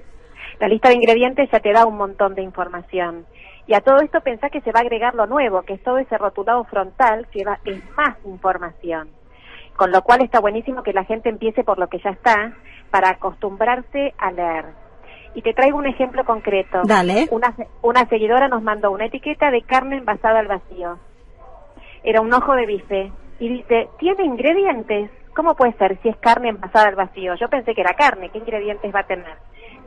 La 0.60 0.68
lista 0.68 0.90
de 0.90 0.96
ingredientes 0.96 1.50
ya 1.52 1.60
te 1.60 1.74
da 1.74 1.86
un 1.86 1.98
montón 1.98 2.36
de 2.36 2.44
información. 2.44 3.26
Y 3.68 3.74
a 3.74 3.82
todo 3.82 3.98
esto 4.02 4.22
pensá 4.22 4.50
que 4.50 4.62
se 4.62 4.72
va 4.72 4.80
a 4.80 4.84
agregar 4.84 5.16
lo 5.16 5.28
nuevo, 5.28 5.62
que 5.62 5.74
es 5.74 5.84
todo 5.84 5.98
ese 5.98 6.18
rotulado 6.18 6.64
frontal 6.66 7.28
que 7.32 7.44
va, 7.46 7.60
es 7.66 7.82
más 7.96 8.18
información. 8.26 9.10
Con 9.76 9.92
lo 9.92 10.02
cual 10.02 10.22
está 10.22 10.40
buenísimo 10.40 10.84
que 10.84 10.94
la 10.94 11.06
gente 11.06 11.30
empiece 11.30 11.64
por 11.64 11.80
lo 11.80 11.88
que 11.88 12.00
ya 12.00 12.12
está 12.12 12.54
para 12.90 13.10
acostumbrarse 13.10 14.14
a 14.18 14.32
leer. 14.32 14.66
Y 15.34 15.42
te 15.42 15.54
traigo 15.54 15.78
un 15.78 15.88
ejemplo 15.88 16.26
concreto. 16.26 16.82
Dale. 16.84 17.28
Una, 17.32 17.56
una 17.82 18.06
seguidora 18.10 18.50
nos 18.50 18.62
mandó 18.62 18.92
una 18.92 19.06
etiqueta 19.06 19.50
de 19.50 19.62
carne 19.62 19.98
envasada 19.98 20.40
al 20.40 20.48
vacío. 20.48 21.00
Era 22.04 22.20
un 22.22 22.34
ojo 22.34 22.54
de 22.54 22.66
bife. 22.66 23.12
Y 23.40 23.50
dice, 23.50 23.90
¿tiene 23.98 24.26
ingredientes? 24.26 25.10
¿Cómo 25.34 25.56
puede 25.56 25.74
ser 25.74 25.98
si 26.02 26.10
es 26.10 26.18
carne 26.18 26.50
envasada 26.50 26.90
al 26.90 26.96
vacío? 26.96 27.36
Yo 27.36 27.48
pensé 27.48 27.74
que 27.74 27.82
era 27.82 27.94
carne. 27.94 28.30
¿Qué 28.30 28.40
ingredientes 28.40 28.94
va 28.94 29.00
a 29.00 29.08
tener? 29.08 29.38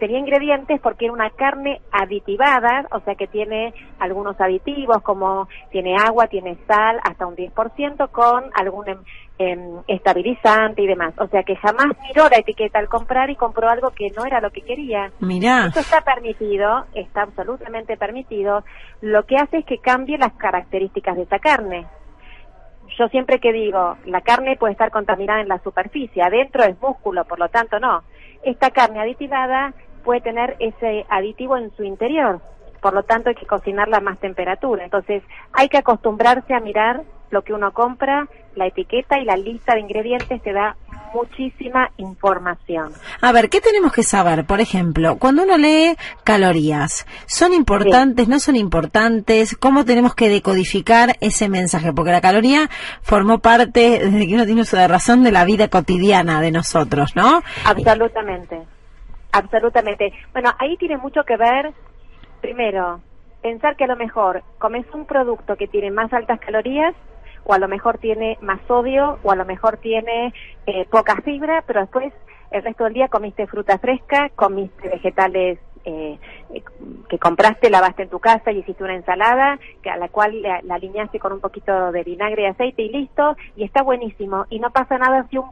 Tenía 0.05 0.19
ingredientes 0.19 0.79
porque 0.83 1.07
era 1.07 1.15
una 1.15 1.31
carne 1.31 1.81
aditivada, 1.91 2.87
o 2.91 3.01
sea 3.01 3.15
que 3.15 3.27
tiene 3.27 3.73
algunos 3.99 4.39
aditivos 4.39 5.01
como 5.01 5.49
tiene 5.71 5.97
agua, 5.97 6.27
tiene 6.27 6.59
sal, 6.69 7.01
hasta 7.03 7.27
un 7.27 7.35
10% 7.35 8.11
con 8.11 8.51
algún 8.53 8.87
em, 8.87 8.99
em, 9.39 9.83
estabilizante 9.89 10.83
y 10.83 10.87
demás. 10.87 11.15
O 11.17 11.27
sea 11.29 11.43
que 11.43 11.57
jamás 11.57 11.87
miró 12.07 12.29
la 12.29 12.37
etiqueta 12.37 12.81
al 12.81 12.89
comprar 12.89 13.31
y 13.31 13.37
compró 13.37 13.71
algo 13.71 13.93
que 13.93 14.11
no 14.11 14.27
era 14.27 14.43
lo 14.43 14.51
que 14.51 14.61
quería. 14.61 15.11
Mira. 15.21 15.69
Eso 15.69 15.81
está 15.81 16.03
permitido, 16.03 16.85
está 16.93 17.23
absolutamente 17.23 17.97
permitido. 17.97 18.63
Lo 19.01 19.25
que 19.25 19.37
hace 19.37 19.61
es 19.61 19.65
que 19.65 19.79
cambie 19.79 20.19
las 20.19 20.35
características 20.35 21.17
de 21.17 21.23
esa 21.23 21.39
carne 21.39 21.87
yo 22.99 23.09
siempre 23.09 23.41
que 23.41 23.53
digo, 23.53 23.97
la 24.05 24.21
carne 24.21 24.57
puede 24.57 24.73
estar 24.73 24.91
contaminada 24.91 25.41
en 25.41 25.49
la 25.49 25.59
superficie, 25.59 26.23
adentro 26.23 26.63
es 26.63 26.81
músculo, 26.81 27.25
por 27.25 27.41
lo 27.41 27.49
tanto 27.49 27.81
no. 27.81 28.03
Esta 28.45 28.71
carne 28.71 29.01
aditivada 29.01 29.75
puede 30.05 30.21
tener 30.21 30.57
ese 30.61 31.05
aditivo 31.09 31.57
en 31.57 31.75
su 31.77 31.83
interior, 31.85 32.41
por 32.81 32.95
lo 32.95 33.03
tanto 33.03 33.31
hay 33.31 33.35
que 33.35 33.47
cocinarla 33.47 33.97
a 33.97 34.01
más 34.01 34.19
temperatura. 34.19 34.85
Entonces 34.85 35.23
hay 35.53 35.69
que 35.69 35.79
acostumbrarse 35.79 36.55
a 36.55 36.61
mirar 36.61 37.03
lo 37.31 37.43
que 37.43 37.53
uno 37.53 37.73
compra, 37.73 38.29
la 38.55 38.67
etiqueta 38.67 39.19
y 39.19 39.25
la 39.25 39.37
lista 39.37 39.75
de 39.75 39.81
ingredientes 39.81 40.41
te 40.43 40.53
da 40.53 40.77
muchísima 41.15 41.91
información. 41.97 42.93
A 43.21 43.33
ver, 43.33 43.49
¿qué 43.49 43.61
tenemos 43.61 43.93
que 43.93 44.03
saber? 44.03 44.45
Por 44.45 44.61
ejemplo, 44.61 45.17
cuando 45.19 45.45
uno 45.45 45.57
lee 45.57 45.97
calorías, 46.25 47.07
¿son 47.27 47.53
importantes, 47.53 48.29
no 48.29 48.39
son 48.39 48.57
importantes? 48.57 49.57
¿Cómo 49.57 49.85
tenemos 49.85 50.15
que 50.15 50.29
decodificar 50.29 51.17
ese 51.21 51.49
mensaje? 51.49 51.93
Porque 51.93 52.13
la 52.13 52.21
caloría 52.21 52.69
formó 53.03 53.39
parte, 53.39 54.01
desde 54.05 54.27
que 54.27 54.35
uno 54.35 54.45
tiene 54.45 54.63
uso 54.63 54.77
de 54.77 54.89
razón, 54.89 55.23
de 55.23 55.33
la 55.33 55.45
vida 55.45 55.69
cotidiana 55.69 56.41
de 56.41 56.51
nosotros, 56.51 57.17
¿no? 57.17 57.43
Absolutamente. 57.65 58.74
Absolutamente. 59.35 60.13
Bueno, 60.33 60.51
ahí 60.59 60.77
tiene 60.77 60.97
mucho 60.97 61.25
que 61.25 61.37
ver, 61.37 61.73
primero, 62.41 63.01
pensar 63.43 63.75
que 63.77 63.83
a 63.83 63.89
lo 63.89 63.97
mejor 63.97 64.45
comes 64.59 64.87
un 64.95 65.07
producto 65.07 65.57
que 65.57 65.67
tiene 65.67 65.91
más 65.91 66.13
altas 66.13 66.39
calorías 66.39 66.95
o 67.43 67.53
a 67.53 67.59
lo 67.59 67.67
mejor 67.67 67.99
tiene 67.99 68.39
más 68.41 68.61
sodio 68.69 69.19
o 69.25 69.33
a 69.33 69.37
lo 69.37 69.45
mejor 69.45 69.79
tiene 69.79 70.33
eh, 70.67 70.87
poca 70.89 71.17
fibra, 71.23 71.65
pero 71.67 71.81
después 71.81 72.13
el 72.53 72.63
resto 72.63 72.85
del 72.85 72.93
día 72.93 73.09
comiste 73.09 73.49
fruta 73.49 73.77
fresca, 73.79 74.31
comiste 74.37 74.89
vegetales 74.89 75.59
eh, 75.85 76.17
que 77.09 77.19
compraste, 77.19 77.69
lavaste 77.69 78.05
en 78.05 78.11
tu 78.11 78.21
casa 78.21 78.53
y 78.53 78.59
hiciste 78.59 78.85
una 78.85 78.95
ensalada, 78.95 79.59
que 79.83 79.91
a 79.91 79.97
la 79.97 80.09
cual 80.09 80.41
la, 80.43 80.61
la, 80.63 80.77
alineaste 80.77 81.19
con 81.19 81.33
un 81.33 81.41
poquito 81.41 81.91
de 81.91 82.05
vinagre 82.05 82.43
y 82.43 82.47
aceite 82.47 82.83
y 82.83 82.89
listo, 82.89 83.37
y 83.57 83.65
está 83.65 83.83
buenísimo. 83.83 84.47
Y 84.49 84.61
no 84.61 84.71
pasa 84.71 84.97
nada 84.97 85.27
si 85.29 85.37
un, 85.37 85.51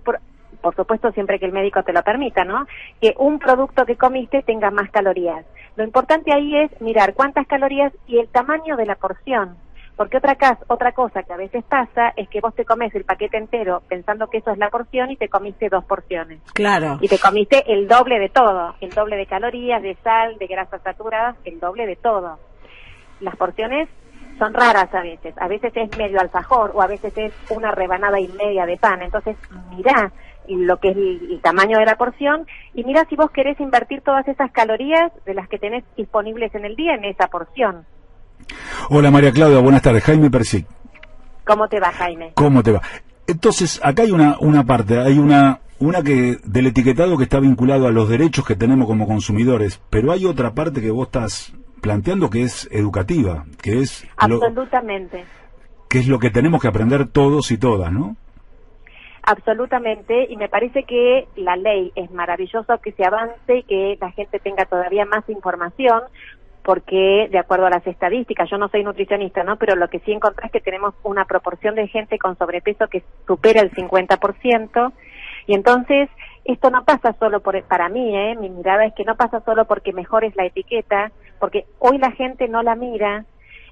por 0.63 0.75
supuesto 0.75 1.11
siempre 1.13 1.39
que 1.39 1.47
el 1.47 1.53
médico 1.53 1.83
te 1.83 1.93
lo 1.93 2.03
permita, 2.03 2.45
¿no? 2.45 2.67
Que 3.01 3.15
un 3.19 3.39
producto 3.39 3.85
que 3.85 3.97
comiste 3.97 4.43
tenga 4.43 4.71
más 4.71 4.91
calorías. 4.91 5.45
Lo 5.77 5.85
importante 5.85 6.33
ahí 6.33 6.57
es 6.57 6.81
mirar 6.81 7.15
cuántas 7.15 7.47
calorías 7.47 7.93
y 8.07 8.19
el 8.19 8.29
tamaño 8.29 8.77
de 8.77 8.87
la 8.87 8.95
porción. 8.97 9.57
Porque 9.97 10.17
otra, 10.17 10.37
otra 10.69 10.93
cosa 10.93 11.23
que 11.23 11.33
a 11.33 11.37
veces 11.37 11.65
pasa 11.65 12.13
es 12.17 12.29
que 12.29 12.41
vos 12.41 12.55
te 12.55 12.65
comes 12.65 12.95
el 12.95 13.05
paquete 13.05 13.37
entero 13.37 13.83
pensando 13.89 14.29
que 14.29 14.39
eso 14.39 14.51
es 14.51 14.59
la 14.59 14.71
porción 14.71 15.11
y 15.11 15.17
te 15.17 15.29
comiste 15.29 15.69
dos 15.69 15.85
porciones. 15.85 16.41
Claro. 16.55 16.99
Y 17.01 17.09
te 17.09 17.19
comiste 17.19 17.63
el 17.71 17.87
doble 17.87 18.19
de 18.19 18.31
todo, 18.31 18.75
el 18.81 18.91
doble 18.91 19.17
de 19.17 19.27
calorías, 19.27 19.83
de 19.83 19.97
sal, 20.03 20.39
de 20.39 20.47
grasas 20.47 20.83
saturadas, 20.83 21.37
el 21.45 21.61
doble 21.61 21.87
de 21.87 21.97
todo. 21.97 22.39
Las 23.21 23.37
porciones 23.37 23.89
son 24.39 24.55
raras 24.55 24.93
a 24.95 25.03
veces, 25.03 25.35
a 25.39 25.47
veces 25.47 25.73
es 25.77 25.97
medio 25.99 26.21
alfajor 26.21 26.73
o 26.75 26.83
a 26.83 26.87
veces 26.87 27.17
es 27.17 27.33
una 27.51 27.71
rebanada 27.71 28.19
y 28.19 28.29
media 28.29 28.65
de 28.67 28.79
pan. 28.79 29.03
Entonces, 29.03 29.37
mirá 29.77 30.11
lo 30.49 30.79
que 30.79 30.91
es 30.91 30.97
el, 30.97 31.41
tamaño 31.43 31.79
de 31.79 31.85
la 31.85 31.97
porción 31.97 32.47
y 32.75 32.85
mira 32.85 33.05
si 33.09 33.17
vos 33.17 33.31
querés 33.31 33.59
invertir 33.61 34.01
todas 34.03 34.27
esas 34.29 34.51
calorías 34.53 35.13
de 35.25 35.35
las 35.35 35.49
que 35.49 35.59
tenés 35.59 35.85
disponibles 35.97 36.55
en 36.55 36.65
el 36.65 36.77
día 36.77 36.95
en 36.95 37.05
esa 37.05 37.29
porción. 37.29 37.85
Hola 38.91 39.11
María 39.11 39.33
Claudia, 39.33 39.61
buenas 39.61 39.83
tardes. 39.83 40.05
Jaime 40.05 40.31
Persic. 40.31 40.67
¿Cómo 41.45 41.69
te 41.69 41.81
va, 41.81 41.91
Jaime? 41.93 42.33
¿Cómo 42.35 42.63
te 42.63 42.73
va? 42.73 42.83
Entonces, 43.27 43.81
acá 43.83 44.03
hay 44.03 44.11
una, 44.11 44.37
una 44.41 44.65
parte, 44.65 44.99
hay 44.99 45.19
una, 45.19 45.61
una 45.79 46.03
que 46.03 46.39
del 46.45 46.67
etiquetado 46.67 47.17
que 47.17 47.25
está 47.25 47.41
vinculado 47.41 47.87
a 47.87 47.91
los 47.91 48.09
derechos 48.09 48.45
que 48.45 48.57
tenemos 48.57 48.87
como 48.87 49.07
consumidores, 49.07 49.81
pero 49.91 50.13
hay 50.13 50.27
otra 50.27 50.55
parte 50.55 50.81
que 50.81 50.91
vos 50.91 51.07
estás 51.07 51.53
planteando 51.81 52.31
que 52.31 52.43
es 52.43 52.69
educativa, 52.71 53.45
que 53.61 53.81
es... 53.81 54.07
Absolutamente. 54.17 55.25
que 55.89 55.99
es 55.99 56.09
lo 56.09 56.19
que 56.19 56.31
tenemos 56.31 56.63
que 56.63 56.69
aprender 56.69 57.09
todos 57.09 57.51
y 57.51 57.59
todas, 57.59 57.93
¿no? 57.93 58.17
Absolutamente, 59.25 60.27
y 60.29 60.37
me 60.37 60.49
parece 60.49 60.83
que 60.83 61.29
la 61.37 61.55
ley 61.55 61.93
es 61.95 62.11
maravilloso 62.11 62.79
que 62.79 62.91
se 62.93 63.05
avance 63.05 63.59
y 63.59 63.63
que 63.63 63.97
la 64.01 64.11
gente 64.11 64.41
tenga 64.41 64.65
todavía 64.65 65.05
más 65.05 65.29
información, 65.29 66.03
porque 66.65 67.29
de 67.31 67.39
acuerdo 67.39 67.67
a 67.67 67.71
las 67.71 67.87
estadísticas, 67.87 68.51
yo 68.51 68.59
no 68.59 68.69
soy 68.69 68.83
nutricionista, 68.83 69.45
¿no? 69.45 69.57
Pero 69.57 69.77
lo 69.77 69.89
que 69.89 70.01
sí 70.01 70.13
encontré 70.13 70.47
es 70.47 70.53
que 70.53 70.61
tenemos 70.61 70.95
una 71.05 71.25
proporción 71.25 71.77
de 71.77 71.87
gente 71.87 72.19
con 72.19 72.37
sobrepeso 72.37 72.89
que 72.89 73.05
supera 73.27 73.61
el 73.61 73.71
50%, 73.71 74.93
y 75.47 75.55
entonces 75.55 76.09
esto 76.45 76.71
no 76.71 76.85
pasa 76.85 77.15
solo 77.21 77.41
por, 77.41 77.61
para 77.65 77.89
mí, 77.89 78.17
¿eh? 78.17 78.35
Mi 78.35 78.51
mirada 78.51 78.87
es 78.87 78.95
que 78.95 79.05
no 79.05 79.15
pasa 79.15 79.41
solo 79.45 79.67
porque 79.67 79.93
mejor 79.93 80.25
es 80.25 80.35
la 80.35 80.47
etiqueta, 80.47 81.13
porque 81.39 81.65
hoy 81.79 81.99
la 81.99 82.11
gente 82.11 82.49
no 82.49 82.65
la 82.65 82.75
mira, 82.75 83.25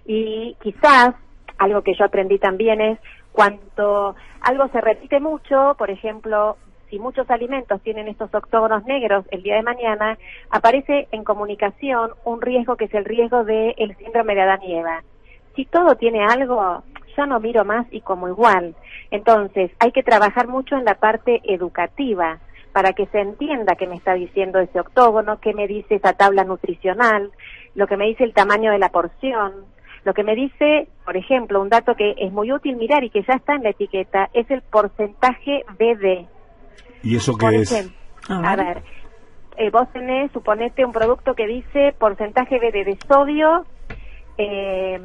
y 0.07 0.57
quizás 0.63 1.15
algo 1.59 1.83
que 1.83 1.95
yo 1.95 2.05
aprendí 2.05 2.39
también 2.39 2.81
es 2.81 2.99
cuando 3.33 4.15
algo 4.41 4.69
se 4.69 4.81
repite 4.81 5.21
mucho, 5.21 5.75
por 5.79 5.91
ejemplo, 5.91 6.57
si 6.91 6.99
muchos 6.99 7.31
alimentos 7.31 7.81
tienen 7.83 8.09
estos 8.09 8.35
octógonos 8.35 8.85
negros 8.85 9.25
el 9.31 9.43
día 9.43 9.57
de 9.57 9.63
mañana, 9.63 10.19
aparece 10.51 11.09
en 11.13 11.25
comunicación 11.25 12.11
un 12.25 12.43
riesgo 12.43 12.77
que 12.77 12.87
es 12.87 12.95
el 12.95 13.05
riesgo 13.05 13.45
del 13.45 13.75
el 13.79 13.97
síndrome 13.97 14.35
de 14.35 14.41
Adán 14.43 14.63
y 14.63 14.75
Eva. 14.75 15.03
Si 15.55 15.65
todo 15.65 15.95
tiene 15.95 16.25
algo, 16.25 16.83
yo 17.17 17.27
no 17.27 17.39
miro 17.39 17.65
más 17.65 17.87
y 17.91 18.01
como 18.01 18.29
igual. 18.29 18.75
Entonces, 19.11 19.71
hay 19.79 19.93
que 19.93 20.03
trabajar 20.03 20.49
mucho 20.49 20.77
en 20.77 20.85
la 20.85 20.95
parte 20.95 21.41
educativa 21.45 22.41
para 22.73 22.93
que 22.93 23.07
se 23.07 23.21
entienda 23.21 23.75
qué 23.77 23.87
me 23.87 23.97
está 23.97 24.15
diciendo 24.15 24.59
ese 24.59 24.81
octógono, 24.81 25.41
qué 25.41 25.55
me 25.55 25.67
dice 25.67 25.97
esa 25.97 26.13
tabla 26.13 26.45
nutricional, 26.45 27.31
lo 27.75 27.87
que 27.87 27.97
me 27.97 28.07
dice 28.07 28.25
el 28.25 28.35
tamaño 28.35 28.71
de 28.71 28.79
la 28.79 28.91
porción, 28.91 29.53
lo 30.05 30.15
que 30.15 30.25
me 30.25 30.35
dice, 30.35 30.89
por 31.05 31.17
ejemplo, 31.17 31.61
un 31.61 31.69
dato 31.69 31.95
que 31.95 32.15
es 32.19 32.33
muy 32.33 32.53
útil 32.53 32.77
mirar 32.77 33.05
y 33.05 33.11
que 33.11 33.23
ya 33.23 33.35
está 33.35 33.55
en 33.55 33.63
la 33.63 33.71
etiqueta, 33.71 34.31
es 34.33 34.51
el 34.51 34.63
porcentaje 34.63 35.65
BD. 35.79 36.27
¿Y 37.03 37.17
eso 37.17 37.37
qué 37.37 37.57
es? 37.57 37.93
a 38.29 38.57
ver, 38.57 38.83
eh, 39.57 39.71
vos 39.71 39.91
tenés, 39.93 40.31
suponete, 40.33 40.85
un 40.85 40.93
producto 40.93 41.35
que 41.35 41.47
dice 41.47 41.95
porcentaje 41.99 42.59
BD 42.59 42.85
de 42.85 42.99
sodio 43.07 43.67
eh, 44.39 45.01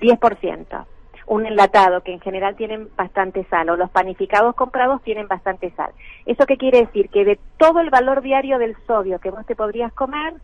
10%. 0.00 0.86
Un 1.26 1.46
enlatado 1.46 2.00
que 2.02 2.12
en 2.12 2.20
general 2.20 2.56
tienen 2.56 2.88
bastante 2.96 3.44
sal 3.44 3.70
o 3.70 3.76
los 3.76 3.90
panificados 3.90 4.54
comprados 4.56 5.02
tienen 5.02 5.28
bastante 5.28 5.70
sal. 5.72 5.92
¿Eso 6.26 6.44
qué 6.46 6.56
quiere 6.56 6.80
decir? 6.80 7.08
Que 7.10 7.24
de 7.24 7.38
todo 7.56 7.80
el 7.80 7.90
valor 7.90 8.22
diario 8.22 8.58
del 8.58 8.76
sodio 8.86 9.20
que 9.20 9.30
vos 9.30 9.46
te 9.46 9.54
podrías 9.54 9.92
comer, 9.92 10.34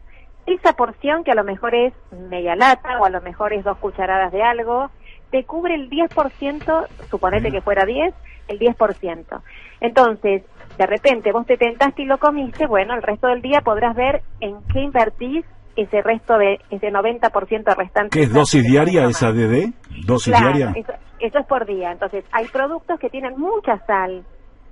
esa 0.47 0.75
porción 0.75 1.25
que 1.25 1.33
a 1.33 1.35
lo 1.35 1.45
mejor 1.45 1.75
es 1.75 1.93
media 2.13 2.55
lata 2.55 3.01
o 3.01 3.05
a 3.05 3.11
lo 3.11 3.21
mejor 3.21 3.53
es 3.53 3.65
dos 3.65 3.79
cucharadas 3.79 4.33
de 4.33 4.43
algo, 4.43 4.91
te 5.31 5.45
cubre 5.45 5.75
el 5.75 5.91
10%, 5.91 6.87
suponete 7.11 7.51
que 7.51 7.61
fuera 7.61 7.85
10, 7.85 8.15
el 8.49 8.59
10%. 8.59 9.43
Entonces, 9.81 10.43
de 10.79 10.87
repente 10.87 11.33
vos 11.33 11.47
te 11.47 11.57
tentaste 11.57 12.03
y 12.03 12.07
lo 12.07 12.19
comiste, 12.19 12.67
bueno, 12.67 12.95
el 12.95 13.03
resto 13.03 13.29
del 13.29 13.43
día 13.43 13.61
podrás 13.61 13.97
ver 13.97 14.23
en 14.41 14.57
qué 14.73 14.81
invertís 14.81 15.45
ese 15.75 16.01
resto 16.01 16.39
de 16.39 16.59
ese 16.71 16.91
90% 16.91 17.77
restante. 17.77 18.11
¿Qué 18.11 18.25
es 18.25 18.33
dosis 18.33 18.65
diaria 18.65 19.05
esa 19.07 19.31
DD? 19.33 19.73
¿Dosis 20.07 20.35
diaria? 20.39 20.73
Eso, 20.75 20.93
eso, 21.21 21.39
es 21.39 21.47
por 21.47 21.67
día. 21.67 21.93
Entonces, 21.93 22.25
hay 22.33 22.47
productos 22.49 22.99
que 22.99 23.11
tienen 23.11 23.39
mucha 23.39 23.79
sal. 23.87 24.25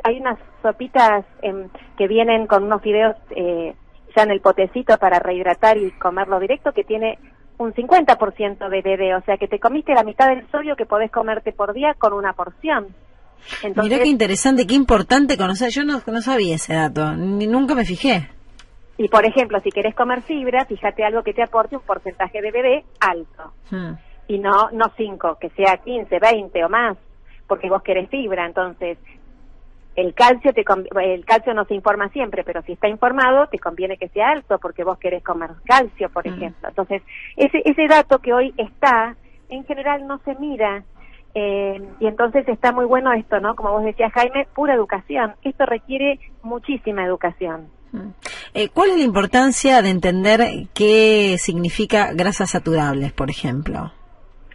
Hay 0.03 0.19
unas 0.19 0.39
sopitas 0.63 1.25
eh, 1.43 1.69
que 1.99 2.09
vienen 2.09 2.47
con 2.47 2.65
unos 2.65 2.81
fideos 2.81 3.17
eh, 3.37 3.75
ya 4.15 4.23
en 4.23 4.31
el 4.31 4.41
potecito 4.41 4.97
para 4.99 5.19
rehidratar 5.19 5.77
y 5.77 5.91
comerlo 5.93 6.39
directo 6.41 6.73
que 6.73 6.85
tiene 6.85 7.19
un 7.59 7.73
50% 7.73 8.69
de 8.69 8.83
bebé, 8.83 9.15
o 9.15 9.21
sea 9.23 9.37
que 9.37 9.49
te 9.49 9.59
comiste 9.59 9.95
la 9.95 10.03
mitad 10.03 10.29
del 10.29 10.47
sodio 10.51 10.77
que 10.77 10.87
podés 10.87 11.11
comerte 11.11 11.53
por 11.53 11.73
día 11.73 11.95
con 11.99 12.13
una 12.13 12.33
porción. 12.33 12.89
Entonces, 13.63 13.93
Mirá 13.93 14.03
qué 14.03 14.09
interesante, 14.09 14.67
qué 14.67 14.75
importante 14.75 15.37
conocer. 15.37 15.71
Yo 15.71 15.85
no, 15.85 16.01
no 16.07 16.21
sabía 16.21 16.55
ese 16.55 16.75
dato, 16.75 17.15
ni 17.15 17.47
nunca 17.47 17.75
me 17.75 17.85
fijé. 17.85 18.29
Y 18.97 19.09
por 19.09 19.27
ejemplo, 19.27 19.61
si 19.61 19.71
querés 19.71 19.95
comer 19.95 20.23
fibra, 20.23 20.65
fíjate 20.67 21.05
algo 21.05 21.23
que 21.23 21.35
te 21.35 21.43
aporte 21.43 21.77
un 21.77 21.83
porcentaje 21.83 22.41
de 22.41 22.51
bebé 22.51 22.85
alto. 23.01 23.53
Hmm. 23.71 23.95
Y 24.29 24.39
no 24.39 24.71
no 24.73 24.87
5, 24.97 25.39
que 25.41 25.51
sea 25.51 25.77
15, 25.77 26.19
20 26.19 26.65
o 26.65 26.69
más, 26.69 26.97
porque 27.47 27.69
vos 27.69 27.83
querés 27.83 28.09
fibra. 28.09 28.47
Entonces, 28.47 28.99
el 29.97 30.15
calcio 30.15 30.53
te 30.53 30.65
el 31.03 31.25
calcio 31.25 31.55
no 31.55 31.65
se 31.65 31.75
informa 31.75 32.09
siempre, 32.09 32.45
pero 32.45 32.63
si 32.63 32.73
está 32.73 32.89
informado 32.89 33.47
te 33.47 33.59
conviene 33.59 33.97
que 33.97 34.09
sea 34.09 34.31
alto 34.31 34.59
porque 34.59 34.85
vos 34.85 34.99
querés 34.99 35.23
comer 35.23 35.51
calcio, 35.65 36.09
por 36.11 36.27
hmm. 36.27 36.35
ejemplo. 36.35 36.69
Entonces, 36.69 37.03
ese 37.37 37.63
ese 37.65 37.87
dato 37.87 38.19
que 38.19 38.33
hoy 38.33 38.55
está 38.57 39.17
en 39.49 39.65
general 39.65 40.07
no 40.07 40.19
se 40.25 40.35
mira 40.37 40.85
eh, 41.35 41.83
y 41.99 42.07
entonces 42.07 42.47
está 42.49 42.73
muy 42.73 42.85
bueno 42.85 43.13
esto, 43.13 43.41
¿no? 43.41 43.57
Como 43.57 43.73
vos 43.73 43.85
decías, 43.85 44.13
Jaime, 44.13 44.47
pura 44.55 44.75
educación. 44.75 45.35
Esto 45.43 45.67
requiere 45.67 46.21
muchísima 46.43 47.05
educación. 47.05 47.69
Mm. 47.91 48.11
Eh, 48.55 48.69
¿Cuál 48.69 48.91
es 48.91 48.99
la 48.99 49.05
importancia 49.05 49.83
de 49.83 49.91
entender 49.91 50.41
qué 50.75 51.37
significa 51.39 52.13
grasas 52.13 52.51
saturables, 52.51 53.13
por 53.13 53.31
ejemplo? 53.31 53.93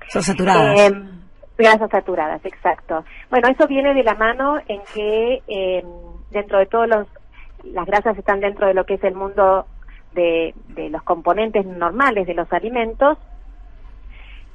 Son 0.08 0.24
saturadas. 0.24 0.80
Eh, 0.80 1.19
grasas 1.60 1.92
saturadas, 1.92 2.44
exacto. 2.46 3.04
Bueno, 3.30 3.50
eso 3.50 3.68
viene 3.68 3.94
de 3.94 4.04
la 4.04 4.16
mano 4.16 4.58
en 4.68 4.82
que 4.94 5.44
eh, 5.48 5.84
dentro 6.32 6.58
de 6.58 6.66
todos 6.66 6.88
los, 6.88 7.08
las 7.66 7.86
grasas 7.86 8.18
están 8.18 8.40
dentro 8.40 8.66
de 8.66 8.74
lo 8.74 8.86
que 8.86 8.96
es 8.96 9.04
el 9.04 9.14
mundo 9.14 9.68
de, 10.14 10.56
de 10.70 10.90
los 10.90 11.04
componentes 11.04 11.66
normales 11.66 12.26
de 12.26 12.34
los 12.34 12.52
alimentos 12.54 13.18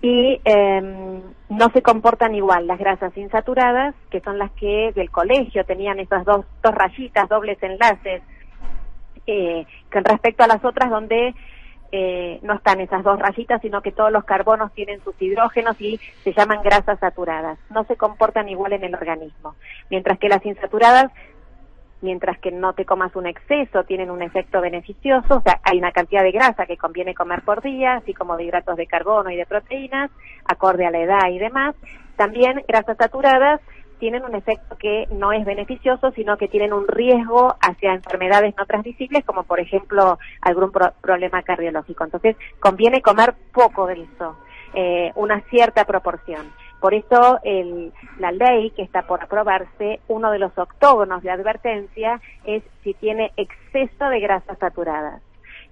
y 0.01 0.41
em, 0.45 1.23
no 1.49 1.71
se 1.73 1.83
comportan 1.83 2.35
igual 2.35 2.67
las 2.67 2.79
grasas 2.79 3.17
insaturadas, 3.17 3.95
que 4.11 4.21
son 4.21 4.39
las 4.39 4.51
que 4.53 4.93
del 4.95 5.11
colegio 5.11 5.65
tenían 5.65 5.99
esas 5.99 6.25
dos, 6.25 6.45
dos 6.63 6.75
rayitas, 6.75 7.29
dobles 7.29 7.63
enlaces, 7.63 8.23
eh, 9.27 9.65
con 9.91 10.05
respecto 10.05 10.45
a 10.45 10.47
las 10.47 10.63
otras 10.63 10.91
donde 10.91 11.35
eh, 11.97 12.41
no 12.43 12.55
están 12.55 12.81
esas 12.81 13.05
dos 13.05 13.21
rayitas, 13.21 13.63
sino 13.63 13.81
que 13.81 13.93
todos 13.93 14.11
los 14.11 14.25
carbonos 14.25 14.73
tienen 14.73 15.01
sus 15.05 15.15
hidrógenos 15.23 15.81
y 15.81 16.01
se 16.25 16.33
llaman 16.33 16.61
grasas 16.61 16.99
saturadas. 16.99 17.57
No 17.71 17.85
se 17.85 17.95
comportan 17.95 18.49
igual 18.49 18.73
en 18.73 18.83
el 18.83 18.95
organismo. 18.97 19.55
Mientras 19.91 20.19
que 20.19 20.29
las 20.29 20.45
insaturadas 20.45 21.13
mientras 22.01 22.37
que 22.39 22.51
no 22.51 22.73
te 22.75 22.85
comas 22.85 23.15
un 23.15 23.27
exceso, 23.27 23.85
tienen 23.85 24.11
un 24.11 24.23
efecto 24.23 24.61
beneficioso, 24.61 25.37
o 25.37 25.41
sea, 25.41 25.61
hay 25.63 25.79
una 25.79 25.93
cantidad 25.93 26.23
de 26.23 26.33
grasa 26.33 26.67
que 26.67 26.77
conviene 26.77 27.15
comer 27.15 27.43
por 27.43 27.63
día, 27.63 27.95
así 27.95 28.13
como 28.13 28.37
de 28.37 28.45
hidratos 28.45 28.77
de 28.77 28.87
carbono 28.87 29.31
y 29.31 29.37
de 29.37 29.47
proteínas, 29.47 30.11
acorde 30.45 30.85
a 30.85 30.91
la 30.91 30.99
edad 30.99 31.29
y 31.31 31.39
demás. 31.39 31.77
También 32.17 32.63
grasas 32.69 32.99
saturadas 32.99 33.61
tienen 34.05 34.23
un 34.27 34.35
efecto 34.35 34.77
que 34.77 35.09
no 35.13 35.33
es 35.33 35.47
beneficioso, 35.47 36.11
sino 36.11 36.37
que 36.37 36.47
tienen 36.47 36.75
un 36.75 36.87
riesgo 36.87 37.55
hacia 37.59 37.95
enfermedades 37.95 38.55
no 38.59 38.67
transmisibles, 38.67 39.25
como 39.25 39.45
por 39.45 39.61
ejemplo 39.61 40.19
algún 40.43 40.71
problema 41.01 41.43
cardiológico. 41.43 42.05
Entonces, 42.05 42.37
conviene 42.61 43.01
comer 43.01 43.33
poco 43.51 43.87
de 43.87 44.03
eso, 44.03 44.37
eh, 44.75 45.11
una 45.15 45.41
cierta 45.49 45.87
proporción. 45.87 46.53
Por 46.83 46.93
eso 46.93 47.39
el, 47.45 47.95
la 48.19 48.31
ley 48.31 48.73
que 48.73 48.83
está 48.83 49.07
por 49.07 49.23
aprobarse, 49.23 50.01
uno 50.09 50.31
de 50.33 50.39
los 50.39 50.53
octógonos 50.59 51.23
de 51.23 51.31
advertencia 51.31 52.21
es 52.45 52.63
si 52.83 52.93
tiene 52.93 53.33
exceso 53.39 54.11
de 54.11 54.21
grasas 54.21 54.59
saturadas. 54.59 55.23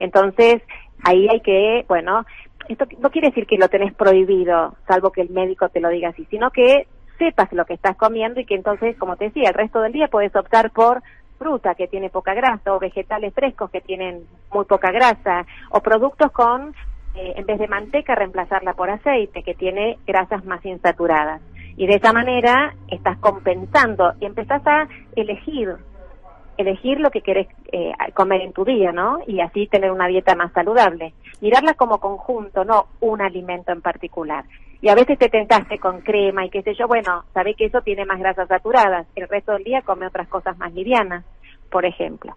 Entonces, 0.01 0.63
ahí 1.05 1.29
hay 1.29 1.41
que, 1.41 1.85
bueno, 1.87 2.25
esto 2.67 2.87
no 2.99 3.11
quiere 3.11 3.29
decir 3.29 3.47
que 3.47 3.59
lo 3.59 3.69
tenés 3.69 3.93
prohibido, 3.93 4.75
salvo 4.89 5.11
que 5.13 5.21
el 5.21 5.29
médico 5.29 5.69
te 5.69 5.81
lo 5.81 5.91
diga 5.91 6.09
así, 6.09 6.27
sino 6.31 6.51
que 6.51 6.87
sepas 7.23 7.53
lo 7.53 7.65
que 7.65 7.75
estás 7.75 7.97
comiendo 7.97 8.41
y 8.41 8.45
que 8.45 8.57
entonces, 8.57 8.97
como 8.97 9.15
te 9.15 9.27
decía, 9.27 9.51
el 9.51 9.55
resto 9.55 9.81
del 9.81 9.93
día 9.93 10.09
puedes 10.09 10.35
optar 10.35 10.73
por 10.73 11.03
fruta 11.39 11.77
que 11.77 11.87
tiene 11.87 12.11
poca 12.11 12.35
grasa 12.35 12.75
o 12.75 12.81
vegetales 12.81 13.33
frescos 13.33 13.71
que 13.71 13.81
tienen 13.81 14.25
muy 14.53 14.65
poca 14.65 14.91
grasa 14.91 15.47
o 15.71 15.81
productos 15.81 16.33
con 16.33 16.75
eh, 17.15 17.35
en 17.37 17.47
vez 17.47 17.61
de 17.61 17.69
manteca, 17.69 18.17
reemplazarla 18.17 18.73
por 18.75 18.91
aceite, 18.91 19.45
que 19.45 19.55
tiene 19.55 19.99
grasas 20.05 20.45
más 20.45 20.65
insaturadas. 20.65 21.41
Y 21.77 21.87
de 21.87 21.95
esa 21.95 22.13
manera 22.13 22.75
estás 22.89 23.19
compensando 23.19 24.15
y 24.19 24.27
empezás 24.27 24.67
a 24.67 24.89
elegir, 25.15 25.77
elegir 26.57 26.99
lo 26.99 27.11
que 27.11 27.21
querés 27.21 27.47
eh, 27.71 27.93
comer 28.15 28.41
en 28.41 28.53
tu 28.53 28.65
día, 28.65 28.91
¿no? 28.91 29.21
Y 29.29 29.41
así 29.41 29.69
tener 29.69 29.93
una 29.93 30.09
dieta 30.09 30.35
más 30.35 30.53
saludable. 30.53 31.15
Mirarla 31.41 31.75
como 31.75 32.01
conjunto, 32.01 32.65
no 32.65 32.87
un 33.01 33.21
alimento 33.21 33.71
en 33.73 33.81
particular. 33.81 34.45
Y 34.83 34.89
a 34.91 34.95
veces 34.95 35.19
te 35.19 35.31
tentaste 35.31 35.79
con 35.79 36.03
crema 36.03 36.45
y 36.45 36.51
qué 36.51 36.63
sé 36.63 36.75
yo, 36.75 36.87
bueno, 36.87 37.25
sabés 37.33 37.57
que 37.57 37.67
eso 37.67 37.81
tiene 37.81 38.05
más 38.05 38.19
grasas 38.19 38.49
saturadas. 38.49 39.07
El 39.17 39.29
resto 39.29 39.53
del 39.53 39.65
día 39.65 39.81
come 39.83 40.07
otras 40.07 40.29
cosas 40.29 40.59
más 40.59 40.75
livianas, 40.75 41.25
por 41.71 41.87
ejemplo. 41.87 42.37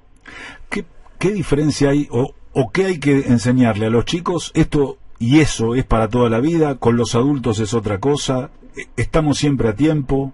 ¿Qué, 0.69 0.86
qué 1.19 1.31
diferencia 1.31 1.89
hay 1.89 2.08
o 2.10 2.71
qué 2.71 2.86
hay 2.86 2.99
que 2.99 3.12
enseñarle 3.12 3.88
a 3.88 3.89
los 3.89 4.05
chicos? 4.05 4.51
Esto 4.53 4.99
y 5.19 5.39
eso 5.39 5.75
es 5.75 5.86
para 5.86 6.10
toda 6.10 6.29
la 6.29 6.39
vida, 6.39 6.75
con 6.75 6.97
los 6.97 7.15
adultos 7.15 7.60
es 7.60 7.73
otra 7.73 7.99
cosa, 7.99 8.51
e, 8.75 9.01
estamos 9.01 9.38
siempre 9.38 9.69
a 9.69 9.75
tiempo. 9.75 10.34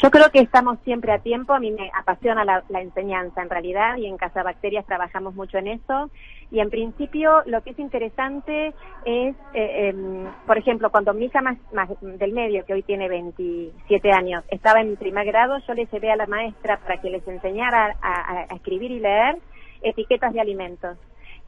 Yo 0.00 0.12
creo 0.12 0.30
que 0.30 0.38
estamos 0.38 0.78
siempre 0.84 1.12
a 1.12 1.18
tiempo, 1.18 1.52
a 1.52 1.58
mí 1.58 1.72
me 1.72 1.90
apasiona 1.92 2.44
la, 2.44 2.62
enseñanza 2.80 3.42
en 3.42 3.50
realidad 3.50 3.96
y 3.96 4.06
en 4.06 4.16
Casa 4.16 4.44
Bacterias 4.44 4.86
trabajamos 4.86 5.34
mucho 5.34 5.58
en 5.58 5.66
eso 5.66 6.08
y 6.52 6.60
en 6.60 6.70
principio 6.70 7.42
lo 7.46 7.62
que 7.62 7.70
es 7.70 7.78
interesante 7.80 8.74
es, 9.04 9.34
eh, 9.54 9.88
em, 9.88 10.26
por 10.46 10.56
ejemplo, 10.56 10.90
cuando 10.90 11.14
mi 11.14 11.24
hija 11.24 11.42
más, 11.42 11.58
del 12.00 12.32
medio, 12.32 12.64
que 12.64 12.74
hoy 12.74 12.82
tiene 12.82 13.08
27 13.08 14.12
años, 14.12 14.44
estaba 14.50 14.80
en 14.80 14.96
primer 14.96 15.26
grado, 15.26 15.58
yo 15.66 15.74
le 15.74 15.86
llevé 15.86 16.12
a 16.12 16.16
la 16.16 16.26
maestra 16.26 16.76
para 16.76 17.00
que 17.00 17.10
les 17.10 17.26
enseñara 17.26 17.96
a 18.00 18.54
escribir 18.54 18.92
y 18.92 19.00
leer 19.00 19.38
etiquetas 19.82 20.32
de 20.32 20.40
alimentos 20.40 20.96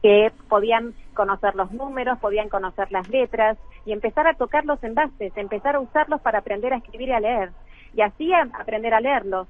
que 0.01 0.31
podían 0.49 0.93
conocer 1.13 1.55
los 1.55 1.71
números, 1.71 2.17
podían 2.19 2.49
conocer 2.49 2.91
las 2.91 3.07
letras 3.09 3.57
y 3.85 3.91
empezar 3.91 4.27
a 4.27 4.33
tocar 4.33 4.65
los 4.65 4.83
envases, 4.83 5.31
empezar 5.35 5.75
a 5.75 5.79
usarlos 5.79 6.21
para 6.21 6.39
aprender 6.39 6.73
a 6.73 6.77
escribir 6.77 7.09
y 7.09 7.13
a 7.13 7.19
leer. 7.19 7.51
Y 7.95 8.01
así 8.01 8.31
aprender 8.33 8.93
a 8.93 9.01
leerlos 9.01 9.47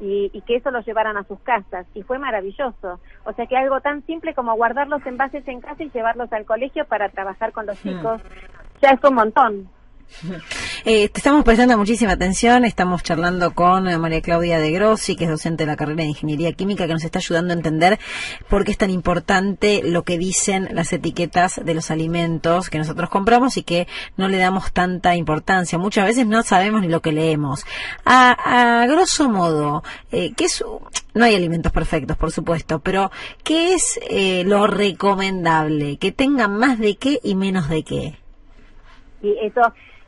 y, 0.00 0.30
y, 0.32 0.40
que 0.42 0.56
eso 0.56 0.70
los 0.70 0.86
llevaran 0.86 1.16
a 1.16 1.24
sus 1.24 1.38
casas. 1.40 1.86
Y 1.94 2.02
fue 2.02 2.18
maravilloso. 2.18 3.00
O 3.24 3.32
sea 3.32 3.46
que 3.46 3.56
algo 3.56 3.80
tan 3.80 4.04
simple 4.06 4.34
como 4.34 4.54
guardar 4.54 4.88
los 4.88 5.04
envases 5.06 5.46
en 5.46 5.60
casa 5.60 5.82
y 5.82 5.90
llevarlos 5.90 6.32
al 6.32 6.46
colegio 6.46 6.86
para 6.86 7.08
trabajar 7.10 7.52
con 7.52 7.66
los 7.66 7.80
chicos, 7.82 8.20
ya 8.80 8.90
es 8.90 9.04
un 9.04 9.14
montón. 9.14 9.68
Eh, 10.86 11.10
te 11.10 11.18
estamos 11.18 11.44
prestando 11.44 11.76
muchísima 11.76 12.12
atención, 12.12 12.64
estamos 12.64 13.02
charlando 13.02 13.52
con 13.52 13.86
eh, 13.86 13.98
María 13.98 14.22
Claudia 14.22 14.58
de 14.58 14.70
Grossi, 14.70 15.14
que 15.14 15.24
es 15.24 15.30
docente 15.30 15.64
de 15.64 15.66
la 15.66 15.76
carrera 15.76 16.02
de 16.02 16.08
Ingeniería 16.08 16.54
Química, 16.54 16.86
que 16.86 16.94
nos 16.94 17.04
está 17.04 17.18
ayudando 17.18 17.52
a 17.52 17.56
entender 17.56 17.98
por 18.48 18.64
qué 18.64 18.70
es 18.70 18.78
tan 18.78 18.88
importante 18.88 19.82
lo 19.84 20.04
que 20.04 20.16
dicen 20.16 20.68
las 20.72 20.90
etiquetas 20.94 21.60
de 21.62 21.74
los 21.74 21.90
alimentos 21.90 22.70
que 22.70 22.78
nosotros 22.78 23.10
compramos 23.10 23.58
y 23.58 23.62
que 23.62 23.88
no 24.16 24.28
le 24.28 24.38
damos 24.38 24.72
tanta 24.72 25.16
importancia. 25.16 25.78
Muchas 25.78 26.06
veces 26.06 26.26
no 26.26 26.42
sabemos 26.42 26.80
ni 26.80 26.88
lo 26.88 27.02
que 27.02 27.12
leemos. 27.12 27.66
A, 28.06 28.86
grosso 28.88 29.28
modo, 29.28 29.82
eh, 30.12 30.32
¿qué 30.34 30.46
es, 30.46 30.64
no 31.12 31.24
hay 31.26 31.34
alimentos 31.34 31.72
perfectos, 31.72 32.16
por 32.16 32.32
supuesto, 32.32 32.78
pero 32.78 33.10
¿qué 33.44 33.74
es 33.74 34.00
eh, 34.08 34.44
lo 34.46 34.66
recomendable? 34.66 35.98
Que 35.98 36.10
tengan 36.10 36.56
más 36.56 36.78
de 36.78 36.96
qué 36.96 37.20
y 37.22 37.34
menos 37.34 37.68
de 37.68 37.82
qué. 37.82 38.14
Y 39.22 39.36
eso 39.42 39.60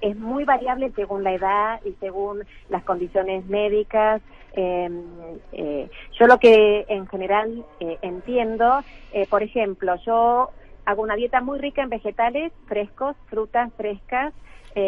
es 0.03 0.17
muy 0.19 0.45
variable 0.45 0.93
según 0.95 1.25
la 1.25 1.33
edad 1.33 1.81
y 1.85 1.93
según 2.01 2.45
las 2.69 2.83
condiciones 2.83 3.47
médicas. 3.47 4.21
Em, 4.55 5.05
eh, 5.53 5.88
yo 6.19 6.27
lo 6.27 6.38
que 6.38 6.85
en 6.88 7.07
general 7.07 7.65
eh, 7.81 7.99
entiendo, 8.03 8.81
eh, 9.12 9.27
por 9.31 9.43
ejemplo, 9.43 9.95
yo 10.05 10.51
hago 10.85 11.03
una 11.03 11.15
dieta 11.15 11.41
muy 11.41 11.59
rica 11.59 11.83
en 11.83 11.88
vegetales 11.88 12.53
frescos, 12.67 13.17
frutas 13.29 13.73
frescas, 13.77 14.35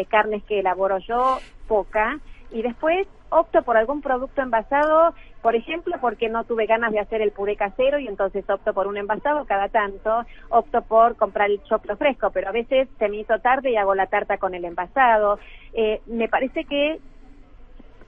carnes 0.09 0.43
que 0.45 0.59
elaboro 0.61 0.97
yo, 0.97 1.37
poca, 1.67 2.19
y 2.51 2.61
después 2.61 3.07
opto 3.29 3.63
por 3.63 3.77
algún 3.77 4.01
producto 4.01 4.41
envasado, 4.41 5.13
por 5.41 5.55
ejemplo, 5.55 5.95
porque 5.99 6.29
no 6.29 6.43
tuve 6.45 6.65
ganas 6.65 6.91
de 6.91 6.99
hacer 6.99 7.21
el 7.21 7.31
puré 7.31 7.55
casero 7.55 7.99
y 7.99 8.07
entonces 8.07 8.49
opto 8.49 8.73
por 8.73 8.87
un 8.87 8.97
envasado 8.97 9.45
cada 9.45 9.69
tanto, 9.69 10.25
opto 10.49 10.81
por 10.83 11.15
comprar 11.15 11.49
el 11.49 11.61
choclo 11.63 11.97
fresco, 11.97 12.31
pero 12.31 12.49
a 12.49 12.53
veces 12.53 12.87
se 12.97 13.09
me 13.09 13.17
hizo 13.17 13.39
tarde 13.39 13.71
y 13.71 13.77
hago 13.77 13.95
la 13.95 14.07
tarta 14.07 14.37
con 14.37 14.53
el 14.55 14.65
envasado. 14.65 15.39
Eh, 15.73 16.01
me 16.05 16.29
parece 16.29 16.63
que 16.65 16.99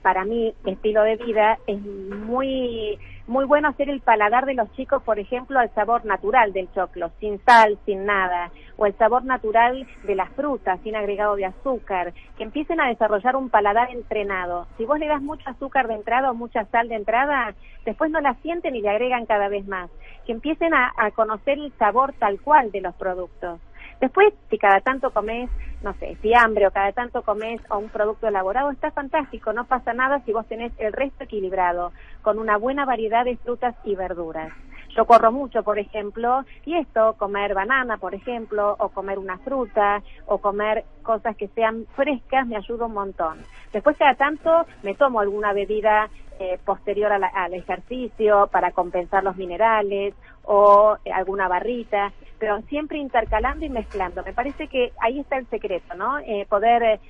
para 0.02 0.24
mí, 0.24 0.54
estilo 0.64 1.02
de 1.02 1.16
vida, 1.16 1.58
es 1.66 1.80
muy 1.80 2.98
muy 3.28 3.44
bueno 3.44 3.68
hacer 3.68 3.90
el 3.90 4.00
paladar 4.00 4.46
de 4.46 4.54
los 4.54 4.72
chicos, 4.72 5.02
por 5.02 5.18
ejemplo, 5.18 5.58
al 5.58 5.72
sabor 5.74 6.04
natural 6.06 6.54
del 6.54 6.72
choclo, 6.72 7.10
sin 7.20 7.38
sal, 7.44 7.78
sin 7.84 8.06
nada, 8.06 8.50
o 8.78 8.86
el 8.86 8.96
sabor 8.96 9.24
natural 9.24 9.86
de 10.04 10.14
las 10.14 10.30
frutas, 10.30 10.80
sin 10.82 10.96
agregado 10.96 11.36
de 11.36 11.44
azúcar, 11.44 12.14
que 12.38 12.44
empiecen 12.44 12.80
a 12.80 12.88
desarrollar 12.88 13.36
un 13.36 13.50
paladar 13.50 13.90
entrenado. 13.90 14.66
Si 14.78 14.86
vos 14.86 14.98
le 14.98 15.06
das 15.06 15.20
mucho 15.20 15.48
azúcar 15.48 15.88
de 15.88 15.94
entrada 15.94 16.30
o 16.30 16.34
mucha 16.34 16.64
sal 16.66 16.88
de 16.88 16.94
entrada, 16.94 17.54
después 17.84 18.10
no 18.10 18.20
la 18.20 18.34
sienten 18.36 18.74
y 18.74 18.80
le 18.80 18.88
agregan 18.88 19.26
cada 19.26 19.48
vez 19.48 19.66
más. 19.68 19.90
Que 20.24 20.32
empiecen 20.32 20.72
a, 20.72 20.92
a 20.96 21.10
conocer 21.10 21.58
el 21.58 21.72
sabor 21.78 22.14
tal 22.18 22.40
cual 22.40 22.72
de 22.72 22.80
los 22.80 22.94
productos 22.94 23.60
Después, 24.00 24.32
si 24.48 24.58
cada 24.58 24.80
tanto 24.80 25.10
comes, 25.10 25.50
no 25.82 25.92
sé, 25.94 26.14
fiambre 26.16 26.66
o 26.66 26.70
cada 26.70 26.92
tanto 26.92 27.22
comes 27.22 27.60
o 27.68 27.78
un 27.78 27.88
producto 27.88 28.28
elaborado, 28.28 28.70
está 28.70 28.90
fantástico, 28.92 29.52
no 29.52 29.64
pasa 29.64 29.92
nada 29.92 30.20
si 30.24 30.32
vos 30.32 30.46
tenés 30.46 30.72
el 30.78 30.92
resto 30.92 31.24
equilibrado, 31.24 31.92
con 32.22 32.38
una 32.38 32.56
buena 32.56 32.84
variedad 32.84 33.24
de 33.24 33.36
frutas 33.36 33.74
y 33.84 33.96
verduras. 33.96 34.52
Yo 34.96 35.04
corro 35.04 35.30
mucho, 35.30 35.62
por 35.62 35.78
ejemplo, 35.78 36.44
y 36.64 36.76
esto, 36.76 37.14
comer 37.18 37.54
banana, 37.54 37.98
por 37.98 38.14
ejemplo, 38.14 38.74
o 38.78 38.88
comer 38.88 39.18
una 39.18 39.38
fruta, 39.38 40.02
o 40.26 40.38
comer 40.38 40.84
cosas 41.02 41.36
que 41.36 41.48
sean 41.48 41.86
frescas, 41.94 42.46
me 42.46 42.56
ayuda 42.56 42.86
un 42.86 42.94
montón. 42.94 43.38
Después 43.72 43.96
cada 43.96 44.14
tanto 44.14 44.66
me 44.82 44.94
tomo 44.94 45.20
alguna 45.20 45.52
bebida 45.52 46.08
eh, 46.40 46.58
posterior 46.64 47.12
al 47.12 47.54
ejercicio 47.54 48.48
para 48.50 48.70
compensar 48.70 49.24
los 49.24 49.36
minerales 49.36 50.14
o 50.44 50.96
eh, 51.04 51.12
alguna 51.12 51.48
barrita, 51.48 52.12
pero 52.38 52.60
siempre 52.62 52.98
intercalando 52.98 53.64
y 53.64 53.68
mezclando. 53.68 54.22
Me 54.24 54.32
parece 54.32 54.68
que 54.68 54.92
ahí 55.00 55.20
está 55.20 55.38
el 55.38 55.48
secreto, 55.48 55.94
¿no? 55.94 56.18
Eh, 56.18 56.46
poder 56.48 57.00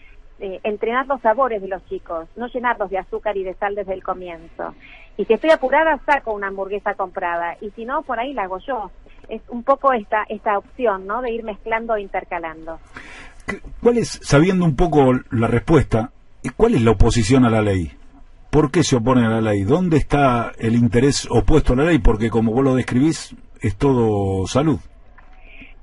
entrenar 0.41 1.07
los 1.09 1.21
sabores 1.21 1.61
de 1.61 1.67
los 1.67 1.85
chicos, 1.87 2.29
no 2.37 2.47
llenarlos 2.47 2.91
de 2.91 2.99
azúcar 2.99 3.37
y 3.37 3.43
de 3.43 3.55
sal 3.55 3.75
desde 3.75 3.95
el 3.95 4.05
comienzo. 4.05 4.75
Y 5.17 5.25
si 5.25 5.33
estoy 5.33 5.51
apurada, 5.51 6.01
saco 6.07 6.33
una 6.33 6.47
hamburguesa 6.47 6.95
comprada. 6.95 7.57
Y 7.61 7.71
si 7.71 7.85
no, 7.85 8.03
por 8.03 8.21
ahí 8.21 8.33
la 8.33 8.45
hago 8.45 8.59
yo. 8.61 8.91
Es 9.29 9.43
un 9.49 9.64
poco 9.64 9.93
esta, 9.93 10.25
esta 10.29 10.57
opción, 10.57 11.09
¿no? 11.09 11.23
De 11.23 11.33
ir 11.33 11.43
mezclando 11.43 11.97
e 11.97 12.03
intercalando. 12.03 12.79
¿Cuál 13.83 13.99
es, 13.99 14.21
sabiendo 14.23 14.64
un 14.64 14.77
poco 14.77 15.12
la 15.31 15.49
respuesta, 15.49 16.12
cuál 16.57 16.75
es 16.75 16.83
la 16.83 16.93
oposición 16.93 17.45
a 17.45 17.51
la 17.51 17.62
ley? 17.62 17.91
¿Por 18.51 18.71
qué 18.71 18.85
se 18.85 18.97
oponen 18.97 19.25
a 19.25 19.41
la 19.41 19.53
ley? 19.53 19.64
¿Dónde 19.64 19.97
está 19.97 20.53
el 20.57 20.75
interés 20.75 21.27
opuesto 21.31 21.73
a 21.73 21.77
la 21.77 21.85
ley? 21.85 21.99
Porque 21.99 22.31
como 22.31 22.53
vos 22.53 22.64
lo 22.64 22.77
describís, 22.77 23.35
es 23.61 23.77
todo 23.77 24.47
salud. 24.47 24.79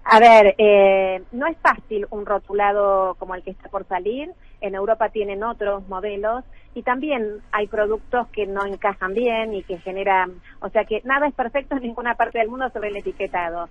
A 0.08 0.20
ver, 0.20 0.54
eh, 0.60 1.24
no 1.32 1.48
es 1.48 1.58
fácil 1.58 2.06
un 2.12 2.28
rotulado 2.28 3.16
como 3.16 3.34
el 3.34 3.42
que 3.42 3.50
está 3.50 3.70
por 3.70 3.88
salir. 3.88 4.32
En 4.62 4.76
Europa 4.76 5.10
tienen 5.10 5.44
otros 5.44 5.88
modelos 5.88 6.44
y 6.76 6.84
también 6.84 7.42
hay 7.52 7.66
productos 7.66 8.28
que 8.28 8.46
no 8.46 8.66
encajan 8.68 9.16
bien 9.16 9.56
y 9.56 9.64
que 9.64 9.80
generan, 9.80 10.42
o 10.62 10.70
sea 10.70 10.86
que 10.86 11.02
nada 11.06 11.28
es 11.28 11.34
perfecto 11.34 11.76
en 11.76 11.84
ninguna 11.84 12.14
parte 12.16 12.38
del 12.38 12.50
mundo 12.50 12.70
sobre 12.70 12.90
el 12.90 12.98
etiquetado. 12.98 13.68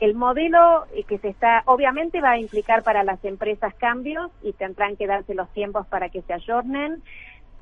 El 0.00 0.14
modelo 0.14 0.86
que 1.06 1.18
se 1.18 1.28
está, 1.28 1.62
obviamente 1.66 2.20
va 2.20 2.32
a 2.32 2.38
implicar 2.38 2.82
para 2.82 3.04
las 3.04 3.24
empresas 3.24 3.72
cambios 3.74 4.30
y 4.42 4.52
tendrán 4.54 4.96
que 4.96 5.06
darse 5.06 5.34
los 5.34 5.48
tiempos 5.52 5.86
para 5.86 6.08
que 6.08 6.22
se 6.22 6.32
ayornen. 6.32 7.02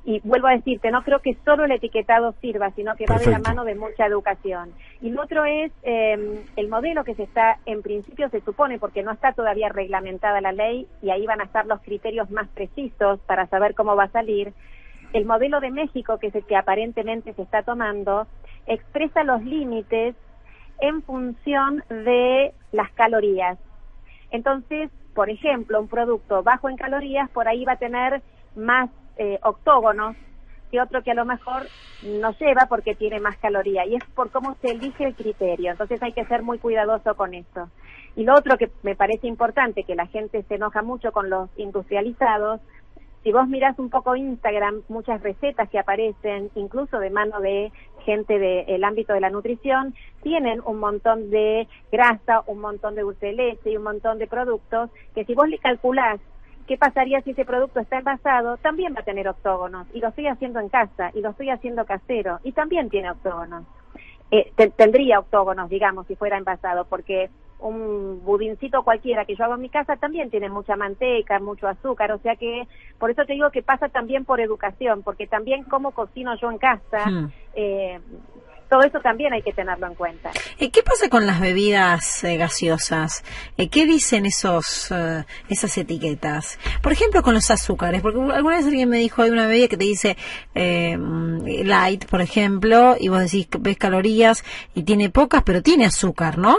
Y 0.05 0.21
vuelvo 0.23 0.47
a 0.47 0.51
decirte, 0.51 0.91
no 0.91 1.03
creo 1.03 1.19
que 1.19 1.35
solo 1.43 1.65
el 1.65 1.71
etiquetado 1.71 2.35
sirva, 2.39 2.69
sino 2.71 2.95
que 2.95 3.07
va 3.07 3.17
de 3.17 3.25
la 3.25 3.39
mano 3.39 3.65
de 3.65 3.73
mucha 3.73 4.05
educación. 4.05 4.71
Y 5.01 5.09
lo 5.09 5.23
otro 5.23 5.45
es 5.45 5.71
em, 5.81 6.43
el 6.55 6.69
modelo 6.69 7.03
que 7.03 7.15
se 7.15 7.23
está, 7.23 7.57
en 7.65 7.81
principio 7.81 8.29
se 8.29 8.41
supone, 8.41 8.77
porque 8.77 9.01
no 9.01 9.11
está 9.11 9.33
todavía 9.33 9.69
reglamentada 9.69 10.41
la 10.41 10.51
ley 10.51 10.87
y 11.01 11.09
ahí 11.09 11.25
van 11.25 11.41
a 11.41 11.45
estar 11.45 11.65
los 11.65 11.81
criterios 11.81 12.29
más 12.29 12.47
precisos 12.49 13.19
para 13.21 13.47
saber 13.47 13.73
cómo 13.73 13.95
va 13.95 14.03
a 14.03 14.11
salir 14.11 14.53
el 15.13 15.25
modelo 15.25 15.59
de 15.59 15.71
México, 15.71 16.19
que 16.19 16.27
es 16.27 16.35
el 16.35 16.45
que 16.45 16.55
aparentemente 16.55 17.33
se 17.33 17.41
está 17.41 17.63
tomando, 17.63 18.27
expresa 18.67 19.23
los 19.23 19.43
límites 19.43 20.15
en 20.81 21.01
función 21.03 21.83
de 21.89 22.53
las 22.71 22.91
calorías. 22.91 23.57
Entonces, 24.31 24.91
por 25.13 25.29
ejemplo, 25.29 25.79
un 25.79 25.87
producto 25.87 26.43
bajo 26.43 26.69
en 26.69 26.75
calorías 26.75 27.29
por 27.29 27.47
ahí 27.47 27.63
va 27.63 27.73
a 27.73 27.77
tener 27.77 28.21
más 28.55 28.89
eh, 29.17 29.39
octógonos 29.43 30.15
que 30.71 30.81
otro 30.81 31.03
que 31.03 31.11
a 31.11 31.15
lo 31.15 31.25
mejor 31.25 31.67
no 32.03 32.31
lleva 32.39 32.65
porque 32.67 32.95
tiene 32.95 33.19
más 33.19 33.37
caloría 33.37 33.85
y 33.85 33.95
es 33.95 34.03
por 34.15 34.31
cómo 34.31 34.55
se 34.61 34.71
elige 34.71 35.05
el 35.05 35.15
criterio. 35.15 35.71
Entonces 35.71 36.01
hay 36.01 36.13
que 36.13 36.25
ser 36.25 36.43
muy 36.43 36.59
cuidadoso 36.59 37.15
con 37.15 37.33
esto. 37.33 37.69
Y 38.15 38.23
lo 38.23 38.33
otro 38.33 38.57
que 38.57 38.71
me 38.83 38.95
parece 38.95 39.27
importante, 39.27 39.83
que 39.83 39.95
la 39.95 40.07
gente 40.07 40.43
se 40.43 40.55
enoja 40.55 40.81
mucho 40.81 41.11
con 41.11 41.29
los 41.29 41.49
industrializados, 41.57 42.61
si 43.25 43.31
vos 43.31 43.47
mirás 43.47 43.79
un 43.79 43.89
poco 43.89 44.15
Instagram, 44.15 44.83
muchas 44.87 45.19
recetas 45.23 45.67
que 45.71 45.79
aparecen, 45.79 46.51
incluso 46.53 46.99
de 46.99 47.09
mano 47.09 47.39
de 47.41 47.71
gente 48.05 48.37
del 48.37 48.83
ámbito 48.83 49.13
de 49.13 49.19
la 49.19 49.31
nutrición, 49.31 49.95
tienen 50.21 50.61
un 50.63 50.79
montón 50.79 51.31
de 51.31 51.67
grasa, 51.91 52.43
un 52.45 52.59
montón 52.59 52.93
de 52.93 53.01
dulce 53.01 53.57
y 53.65 53.77
un 53.77 53.83
montón 53.83 54.19
de 54.19 54.27
productos 54.27 54.91
que 55.15 55.25
si 55.25 55.33
vos 55.33 55.49
le 55.49 55.57
calculás 55.57 56.19
qué 56.67 56.77
pasaría 56.77 57.21
si 57.21 57.31
ese 57.31 57.45
producto 57.45 57.79
está 57.79 57.99
envasado, 57.99 58.57
también 58.57 58.93
va 58.95 59.01
a 59.01 59.05
tener 59.05 59.27
octógonos. 59.27 59.87
Y 59.93 59.99
lo 59.99 60.09
estoy 60.09 60.27
haciendo 60.27 60.59
en 60.59 60.69
casa, 60.69 61.11
y 61.13 61.21
lo 61.21 61.29
estoy 61.29 61.49
haciendo 61.49 61.85
casero, 61.85 62.39
y 62.43 62.51
también 62.51 62.89
tiene 62.89 63.11
octógonos. 63.11 63.65
Eh, 64.31 64.51
tendría 64.75 65.19
octógonos, 65.19 65.69
digamos, 65.69 66.07
si 66.07 66.15
fuera 66.15 66.37
envasado, 66.37 66.85
porque 66.85 67.29
un 67.59 68.21
budincito 68.23 68.83
cualquiera 68.83 69.25
que 69.25 69.35
yo 69.35 69.43
hago 69.45 69.55
en 69.55 69.61
mi 69.61 69.69
casa 69.69 69.95
también 69.95 70.29
tiene 70.29 70.49
mucha 70.49 70.75
manteca, 70.75 71.39
mucho 71.39 71.67
azúcar, 71.67 72.11
o 72.11 72.17
sea 72.19 72.35
que 72.35 72.67
por 72.99 73.11
eso 73.11 73.25
te 73.25 73.33
digo 73.33 73.49
que 73.49 73.63
pasa 73.63 73.87
también 73.89 74.25
por 74.25 74.41
educación, 74.41 75.03
porque 75.03 75.25
también 75.25 75.63
como 75.63 75.91
cocino 75.91 76.35
yo 76.35 76.51
en 76.51 76.57
casa, 76.57 77.09
hmm. 77.09 77.31
eh, 77.53 77.99
todo 78.69 78.81
eso 78.81 78.99
también 78.99 79.33
hay 79.33 79.41
que 79.41 79.53
tenerlo 79.53 79.87
en 79.87 79.95
cuenta. 79.95 80.31
¿Y 80.59 80.69
qué 80.69 80.83
pasa 80.83 81.09
con 81.09 81.25
las 81.25 81.39
bebidas 81.39 82.23
eh, 82.23 82.37
gaseosas? 82.37 83.23
Eh, 83.57 83.69
¿Qué 83.69 83.85
dicen 83.85 84.25
esos 84.25 84.91
esas 85.49 85.77
etiquetas? 85.77 86.59
Por 86.81 86.91
ejemplo, 86.91 87.21
con 87.21 87.33
los 87.33 87.51
azúcares, 87.51 88.01
porque 88.01 88.19
alguna 88.19 88.57
vez 88.57 88.65
alguien 88.65 88.89
me 88.89 88.97
dijo 88.97 89.21
hay 89.21 89.31
una 89.31 89.47
bebida 89.47 89.67
que 89.67 89.77
te 89.77 89.85
dice 89.85 90.17
light, 90.53 92.05
por 92.05 92.21
ejemplo, 92.21 92.95
y 92.99 93.09
vos 93.09 93.19
decís 93.19 93.47
que 93.47 93.57
ves 93.59 93.77
calorías 93.77 94.43
y 94.73 94.83
tiene 94.83 95.09
pocas, 95.09 95.43
pero 95.43 95.61
tiene 95.61 95.85
azúcar, 95.85 96.37
¿no? 96.37 96.57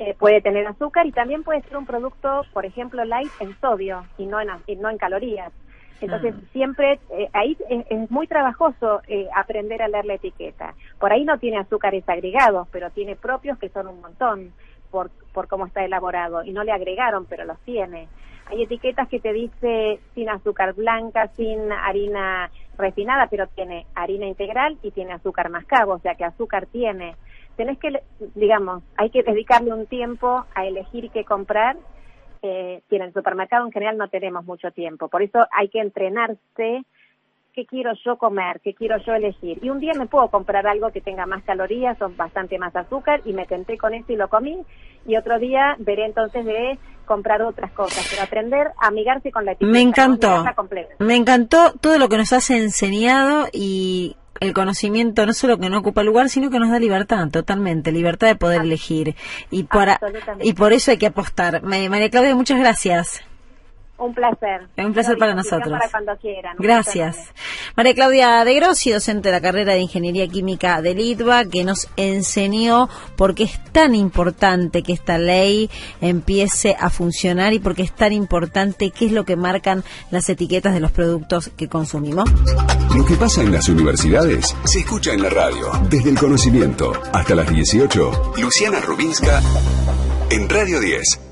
Eh, 0.00 0.14
puede 0.18 0.40
tener 0.40 0.66
azúcar 0.66 1.06
y 1.06 1.12
también 1.12 1.42
puede 1.42 1.60
ser 1.60 1.76
un 1.76 1.84
producto, 1.84 2.46
por 2.54 2.64
ejemplo, 2.64 3.04
light 3.04 3.30
en 3.38 3.54
sodio 3.60 4.06
y 4.16 4.24
no 4.24 4.40
en, 4.40 4.48
no 4.80 4.88
en 4.88 4.96
calorías. 4.96 5.52
Entonces, 6.00 6.34
ah. 6.36 6.42
siempre, 6.52 7.00
eh, 7.10 7.28
ahí 7.32 7.56
es, 7.68 8.10
muy 8.10 8.26
trabajoso 8.26 9.02
eh, 9.06 9.28
aprender 9.34 9.82
a 9.82 9.88
leer 9.88 10.04
la 10.04 10.14
etiqueta. 10.14 10.74
Por 10.98 11.12
ahí 11.12 11.24
no 11.24 11.38
tiene 11.38 11.58
azúcares 11.58 12.08
agregados, 12.08 12.68
pero 12.70 12.90
tiene 12.90 13.16
propios 13.16 13.58
que 13.58 13.68
son 13.68 13.88
un 13.88 14.00
montón 14.00 14.52
por, 14.90 15.10
por 15.32 15.48
cómo 15.48 15.66
está 15.66 15.84
elaborado. 15.84 16.42
Y 16.44 16.52
no 16.52 16.64
le 16.64 16.72
agregaron, 16.72 17.26
pero 17.26 17.44
los 17.44 17.58
tiene. 17.60 18.08
Hay 18.46 18.62
etiquetas 18.62 19.08
que 19.08 19.20
te 19.20 19.32
dice 19.32 20.00
sin 20.14 20.28
azúcar 20.28 20.74
blanca, 20.74 21.28
sin 21.36 21.70
harina 21.70 22.50
refinada, 22.76 23.28
pero 23.28 23.46
tiene 23.48 23.86
harina 23.94 24.26
integral 24.26 24.78
y 24.82 24.90
tiene 24.90 25.12
azúcar 25.12 25.50
mascabo, 25.50 25.92
o 25.92 25.98
sea 25.98 26.14
que 26.14 26.24
azúcar 26.24 26.66
tiene 26.66 27.14
tenés 27.60 27.78
que, 27.78 28.02
digamos, 28.36 28.82
hay 28.96 29.10
que 29.10 29.22
dedicarle 29.22 29.74
un 29.74 29.84
tiempo 29.84 30.46
a 30.54 30.64
elegir 30.64 31.10
qué 31.10 31.24
comprar. 31.24 31.76
Eh, 32.42 32.82
y 32.88 32.96
en 32.96 33.02
el 33.02 33.12
supermercado 33.12 33.66
en 33.66 33.72
general 33.72 33.98
no 33.98 34.08
tenemos 34.08 34.44
mucho 34.44 34.70
tiempo. 34.70 35.08
Por 35.08 35.22
eso 35.22 35.46
hay 35.52 35.68
que 35.68 35.80
entrenarse 35.80 36.84
qué 37.54 37.66
quiero 37.66 37.92
yo 38.04 38.16
comer, 38.16 38.60
qué 38.62 38.74
quiero 38.74 38.96
yo 39.04 39.14
elegir. 39.14 39.58
Y 39.62 39.70
un 39.70 39.80
día 39.80 39.92
me 39.96 40.06
puedo 40.06 40.28
comprar 40.28 40.66
algo 40.66 40.90
que 40.90 41.00
tenga 41.00 41.26
más 41.26 41.42
calorías 41.44 42.00
o 42.02 42.08
bastante 42.10 42.58
más 42.58 42.74
azúcar 42.74 43.20
y 43.24 43.32
me 43.32 43.46
tenté 43.46 43.76
con 43.78 43.94
eso 43.94 44.12
y 44.12 44.16
lo 44.16 44.28
comí. 44.28 44.58
Y 45.06 45.16
otro 45.16 45.38
día 45.38 45.76
veré 45.78 46.06
entonces 46.06 46.44
de 46.44 46.78
comprar 47.06 47.42
otras 47.42 47.72
cosas, 47.72 48.06
pero 48.10 48.22
aprender 48.22 48.68
a 48.80 48.88
amigarse 48.88 49.32
con 49.32 49.44
la 49.44 49.52
etiqueta. 49.52 49.72
Me 49.72 49.80
encantó. 49.80 50.44
Me 50.98 51.16
encantó 51.16 51.72
todo 51.80 51.98
lo 51.98 52.08
que 52.08 52.16
nos 52.16 52.32
has 52.32 52.50
enseñado 52.50 53.48
y 53.52 54.16
el 54.40 54.54
conocimiento 54.54 55.26
no 55.26 55.32
solo 55.32 55.58
que 55.58 55.68
no 55.68 55.78
ocupa 55.78 56.02
lugar, 56.02 56.28
sino 56.28 56.50
que 56.50 56.58
nos 56.58 56.70
da 56.70 56.78
libertad, 56.78 57.28
totalmente, 57.30 57.92
libertad 57.92 58.28
de 58.28 58.36
poder 58.36 58.62
elegir. 58.62 59.16
Y, 59.50 59.64
para, 59.64 60.00
y 60.40 60.54
por 60.54 60.72
eso 60.72 60.90
hay 60.90 60.98
que 60.98 61.06
apostar. 61.06 61.62
María 61.62 62.10
Claudia, 62.10 62.34
muchas 62.34 62.58
gracias. 62.58 63.22
Un 64.00 64.14
placer. 64.14 64.66
Un 64.78 64.94
placer 64.94 65.18
para 65.18 65.34
nosotros. 65.34 65.70
Para 65.70 65.90
cuando 65.90 66.16
quieran. 66.16 66.56
Gracias. 66.58 67.32
María 67.76 67.94
Claudia 67.94 68.42
de 68.44 68.54
Grossi, 68.54 68.90
docente 68.90 69.28
de 69.28 69.32
la 69.32 69.42
carrera 69.42 69.74
de 69.74 69.80
Ingeniería 69.80 70.26
Química 70.26 70.80
de 70.80 70.94
Litva, 70.94 71.44
que 71.44 71.64
nos 71.64 71.86
enseñó 71.96 72.88
por 73.16 73.34
qué 73.34 73.44
es 73.44 73.62
tan 73.72 73.94
importante 73.94 74.82
que 74.82 74.94
esta 74.94 75.18
ley 75.18 75.68
empiece 76.00 76.74
a 76.80 76.88
funcionar 76.88 77.52
y 77.52 77.58
por 77.58 77.74
qué 77.74 77.82
es 77.82 77.92
tan 77.92 78.14
importante 78.14 78.90
qué 78.90 79.06
es 79.06 79.12
lo 79.12 79.26
que 79.26 79.36
marcan 79.36 79.84
las 80.10 80.30
etiquetas 80.30 80.72
de 80.72 80.80
los 80.80 80.92
productos 80.92 81.50
que 81.54 81.68
consumimos. 81.68 82.30
Lo 82.96 83.04
que 83.04 83.16
pasa 83.16 83.42
en 83.42 83.52
las 83.52 83.68
universidades 83.68 84.56
se 84.64 84.80
escucha 84.80 85.12
en 85.12 85.22
la 85.22 85.28
radio. 85.28 85.70
Desde 85.90 86.08
el 86.08 86.18
conocimiento 86.18 86.92
hasta 87.12 87.34
las 87.34 87.50
18. 87.50 88.32
Luciana 88.38 88.80
Rubinska 88.80 89.42
en 90.30 90.48
Radio 90.48 90.80
10. 90.80 91.29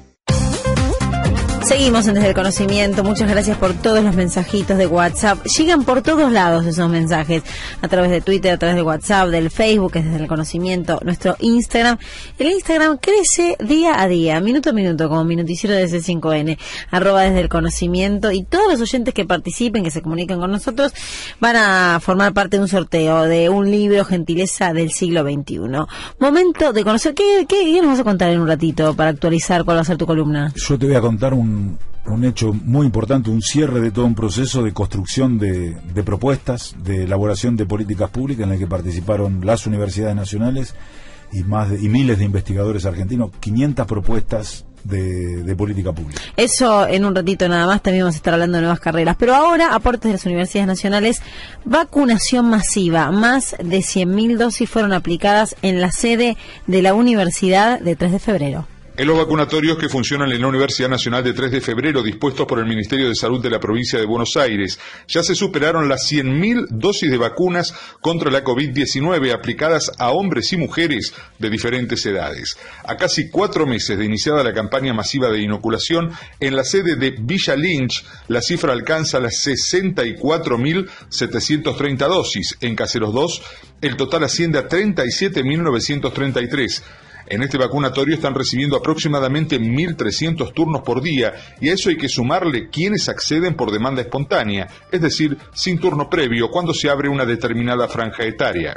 Seguimos 1.69 2.09
en 2.09 2.15
Desde 2.15 2.29
el 2.29 2.35
Conocimiento. 2.35 3.05
Muchas 3.05 3.29
gracias 3.29 3.59
por 3.59 3.75
todos 3.75 4.03
los 4.03 4.17
mensajitos 4.17 4.79
de 4.79 4.87
WhatsApp. 4.87 5.45
Llegan 5.45 5.85
por 5.85 6.01
todos 6.01 6.33
lados 6.33 6.65
esos 6.65 6.89
mensajes. 6.89 7.43
A 7.83 7.89
través 7.89 8.11
de 8.11 8.23
Twitter, 8.23 8.53
a 8.53 8.57
través 8.57 8.75
de 8.75 8.81
WhatsApp, 8.81 9.29
del 9.29 9.51
Facebook, 9.51 9.93
es 9.97 10.07
Desde 10.07 10.23
el 10.23 10.29
Conocimiento, 10.29 10.99
nuestro 11.05 11.37
Instagram. 11.41 11.99
El 12.39 12.53
Instagram 12.53 12.97
crece 12.97 13.59
día 13.61 14.01
a 14.01 14.09
día, 14.09 14.41
minuto 14.41 14.71
a 14.71 14.73
minuto, 14.73 15.11
como 15.11 15.25
minuticiero 15.25 15.77
de 15.77 15.85
C5N. 15.85 16.57
Arroba 16.91 17.25
Desde 17.25 17.41
el 17.41 17.51
Conocimiento. 17.51 18.33
Y 18.33 18.45
todos 18.45 18.73
los 18.73 18.81
oyentes 18.81 19.13
que 19.13 19.27
participen, 19.27 19.85
que 19.85 19.91
se 19.91 20.01
comuniquen 20.01 20.41
con 20.41 20.51
nosotros, 20.51 20.95
van 21.39 21.57
a 21.57 22.01
formar 22.01 22.33
parte 22.33 22.57
de 22.57 22.63
un 22.63 22.69
sorteo 22.69 23.25
de 23.25 23.51
un 23.51 23.71
libro 23.71 24.07
Gentileza 24.07 24.73
del 24.73 24.91
siglo 24.91 25.23
XXI. 25.23 25.59
Momento 26.19 26.73
de 26.73 26.83
conocer. 26.83 27.13
¿Qué, 27.13 27.45
qué, 27.47 27.63
qué 27.63 27.83
nos 27.83 27.91
vas 27.91 28.01
a 28.01 28.05
contar 28.05 28.31
en 28.31 28.41
un 28.41 28.49
ratito 28.49 28.95
para 28.95 29.11
actualizar 29.11 29.67
cuál 29.67 29.77
va 29.77 29.83
a 29.83 29.85
ser 29.85 29.99
tu 29.99 30.07
columna? 30.07 30.51
Yo 30.57 30.79
te 30.79 30.87
voy 30.87 30.95
a 30.95 31.03
contar 31.03 31.35
un 31.35 31.58
un, 32.07 32.25
hecho 32.25 32.53
muy 32.53 32.87
importante, 32.87 33.31
un 33.31 33.43
cierre 33.43 33.81
de 33.81 33.91
todo 33.91 34.07
un 34.07 34.15
proceso 34.15 34.63
de 34.63 34.73
construcción 34.73 35.39
de, 35.39 35.77
propuestas, 36.05 36.75
de 36.83 37.05
elaboración 37.05 37.57
de 37.57 37.67
políticas 37.67 38.11
públicas 38.11 38.45
en 38.45 38.51
la 38.51 38.57
que 38.57 38.67
participaron 38.67 39.45
las 39.45 39.67
universidades 39.67 40.17
nacionales 40.17 40.75
y 41.33 41.43
más 41.43 41.71
y 41.71 41.89
miles 41.89 42.19
de 42.19 42.25
investigadores 42.25 42.87
argentinos, 42.87 43.31
500 43.41 43.87
propuestas 43.87 44.65
de, 44.85 45.55
política 45.57 45.93
pública. 45.93 46.21
Eso 46.37 46.87
en 46.87 47.05
un 47.05 47.15
ratito 47.15 47.49
nada 47.49 47.67
más, 47.67 47.83
también 47.83 48.05
vamos 48.05 48.15
a 48.15 48.19
estar 48.19 48.35
hablando 48.35 48.57
de 48.57 48.63
nuevas 48.63 48.81
carreras. 48.81 49.17
Pero 49.19 49.35
ahora, 49.35 49.75
aportes 49.75 50.05
de 50.05 50.13
las 50.13 50.27
universidades 50.27 50.67
nacionales, 50.67 51.23
vacunación 51.65 52.49
masiva. 52.49 53.11
Más 53.11 53.57
de 53.59 53.79
100.000 53.79 54.37
dosis 54.37 54.71
fueron 54.71 54.93
aplicadas 54.93 55.57
en 55.63 55.81
la 55.81 55.91
sede 55.91 56.37
de 56.67 56.83
la 56.83 56.95
Universidad 56.95 57.81
de 57.81 57.97
3 57.97 58.13
de 58.13 58.19
febrero. 58.19 58.67
En 58.99 59.07
los 59.07 59.17
vacunatorios 59.17 59.79
que 59.79 59.89
funcionan 59.89 60.31
en 60.33 60.41
la 60.41 60.49
Universidad 60.49 60.89
Nacional 60.89 61.23
de 61.23 61.33
3 61.33 61.53
de 61.53 61.61
febrero, 61.61 62.03
dispuestos 62.03 62.49
por 62.49 62.59
el 62.59 62.67
Ministerio 62.67 63.07
de 63.07 63.15
Salud 63.15 63.41
de 63.41 63.49
la 63.49 63.61
provincia 63.61 63.97
de 63.97 64.05
Buenos 64.05 64.37
Aires, 64.37 64.81
ya 65.07 65.23
se 65.23 65.37
superaron 65.37 65.89
las 65.89 66.11
100.000 66.11 66.67
dosis 66.69 67.09
de 67.09 67.17
vacunas 67.17 67.73
contra 68.01 68.29
la 68.29 68.43
COVID-19 68.43 69.33
aplicadas 69.33 69.93
a 69.99 70.11
hombres 70.11 70.53
y 70.53 70.57
mujeres 70.57 71.15
de 71.39 71.49
diferentes 71.49 72.05
edades. 72.07 72.59
A 72.83 72.97
casi 72.97 73.31
cuatro 73.31 73.69
meses 73.69 73.97
de 73.97 74.05
iniciada 74.05 74.43
la 74.43 74.53
campaña 74.53 74.93
masiva 74.93 75.31
de 75.31 75.43
inoculación, 75.43 76.11
en 76.41 76.57
la 76.57 76.65
sede 76.65 76.97
de 76.97 77.15
Villa 77.21 77.55
Lynch, 77.55 78.05
la 78.27 78.43
cifra 78.43 78.73
alcanza 78.73 79.21
las 79.21 79.47
64.730 79.47 82.09
dosis. 82.09 82.59
En 82.61 82.75
Caseros 82.75 83.15
2, 83.15 83.43
el 83.81 83.97
total 83.97 84.25
asciende 84.25 84.59
a 84.59 84.69
37.933. 84.69 86.83
En 87.31 87.43
este 87.43 87.59
vacunatorio 87.59 88.15
están 88.15 88.35
recibiendo 88.35 88.77
aproximadamente 88.77 89.61
1.300 89.61 90.53
turnos 90.55 90.83
por 90.83 91.03
día 91.03 91.35
y 91.61 91.69
a 91.69 91.75
eso 91.75 91.91
hay 91.91 91.97
que 91.97 92.09
sumarle 92.09 92.71
quienes 92.71 93.09
acceden 93.09 93.55
por 93.55 93.71
demanda 93.71 94.01
espontánea, 94.01 94.67
es 94.91 95.01
decir, 95.01 95.37
sin 95.53 95.79
turno 95.79 96.09
previo 96.09 96.49
cuando 96.51 96.73
se 96.73 96.89
abre 96.89 97.09
una 97.09 97.27
determinada 97.27 97.87
franja 97.89 98.25
etaria 98.25 98.75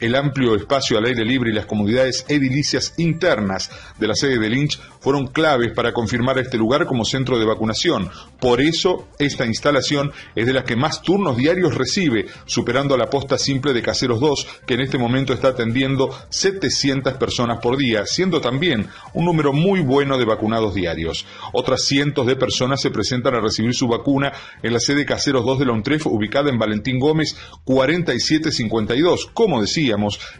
el 0.00 0.14
amplio 0.16 0.54
espacio 0.56 0.98
al 0.98 1.04
aire 1.04 1.24
libre 1.24 1.50
y 1.50 1.54
las 1.54 1.66
comodidades 1.66 2.24
edilicias 2.28 2.94
internas 2.96 3.70
de 3.98 4.08
la 4.08 4.14
sede 4.14 4.38
de 4.38 4.48
Lynch 4.48 4.80
fueron 5.00 5.28
claves 5.28 5.72
para 5.72 5.92
confirmar 5.92 6.38
este 6.38 6.56
lugar 6.56 6.86
como 6.86 7.04
centro 7.04 7.38
de 7.38 7.44
vacunación. 7.44 8.10
Por 8.40 8.60
eso, 8.60 9.08
esta 9.18 9.46
instalación 9.46 10.12
es 10.34 10.46
de 10.46 10.52
las 10.52 10.64
que 10.64 10.76
más 10.76 11.02
turnos 11.02 11.36
diarios 11.36 11.74
recibe, 11.74 12.26
superando 12.46 12.94
a 12.94 12.98
la 12.98 13.10
posta 13.10 13.38
simple 13.38 13.72
de 13.72 13.82
Caseros 13.82 14.20
2, 14.20 14.46
que 14.66 14.74
en 14.74 14.80
este 14.80 14.98
momento 14.98 15.32
está 15.32 15.48
atendiendo 15.48 16.10
700 16.30 17.14
personas 17.14 17.60
por 17.60 17.76
día, 17.76 18.06
siendo 18.06 18.40
también 18.40 18.88
un 19.14 19.24
número 19.24 19.52
muy 19.52 19.80
bueno 19.80 20.18
de 20.18 20.24
vacunados 20.24 20.74
diarios. 20.74 21.26
Otras 21.52 21.84
cientos 21.84 22.26
de 22.26 22.36
personas 22.36 22.80
se 22.80 22.90
presentan 22.90 23.34
a 23.34 23.40
recibir 23.40 23.74
su 23.74 23.88
vacuna 23.88 24.32
en 24.62 24.72
la 24.72 24.80
sede 24.80 25.04
Caseros 25.04 25.44
2 25.44 25.58
de 25.58 25.66
la 25.66 25.72
UNTREF, 25.72 26.06
ubicada 26.06 26.50
en 26.50 26.58
Valentín 26.58 26.98
Gómez 26.98 27.36
4752. 27.64 29.30
Como 29.32 29.60
decía, 29.60 29.89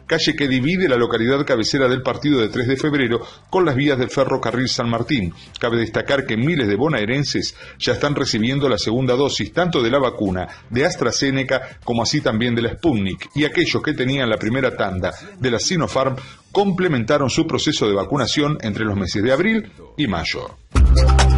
calle 0.07 0.35
que 0.35 0.49
divide 0.49 0.89
la 0.89 0.97
localidad 0.97 1.45
cabecera 1.45 1.89
del 1.89 2.03
partido 2.03 2.41
de 2.41 2.49
3 2.49 2.69
de 2.69 2.77
febrero 2.77 3.21
con 3.49 3.65
las 3.65 3.75
vías 3.75 3.99
del 3.99 4.11
ferrocarril 4.11 4.69
San 4.69 4.89
Martín. 4.89 5.33
Cabe 5.59 5.79
destacar 5.79 6.27
que 6.27 6.37
miles 6.37 6.69
de 6.69 6.77
bonaerenses 6.77 7.55
ya 7.79 7.93
están 7.93 8.15
recibiendo 8.15 8.69
la 8.69 8.79
segunda 8.79 9.15
dosis 9.15 9.53
tanto 9.53 9.83
de 9.83 9.91
la 9.91 9.99
vacuna 9.99 10.49
de 10.69 10.85
AstraZeneca 10.85 11.79
como 11.85 12.03
así 12.03 12.21
también 12.21 12.55
de 12.55 12.63
la 12.63 12.75
Sputnik 12.75 13.31
y 13.35 13.45
aquellos 13.45 13.83
que 13.83 13.95
tenían 13.95 14.29
la 14.29 14.37
primera 14.37 14.77
tanda 14.77 15.13
de 15.39 15.51
la 15.51 15.59
Sinopharm 15.59 16.17
complementaron 16.53 17.31
su 17.31 17.47
proceso 17.47 17.89
de 17.89 17.95
vacunación 17.95 18.59
entre 18.63 18.85
los 18.85 18.97
meses 18.97 19.23
de 19.23 19.33
abril 19.33 19.73
y 19.97 20.07
mayo. 20.07 20.57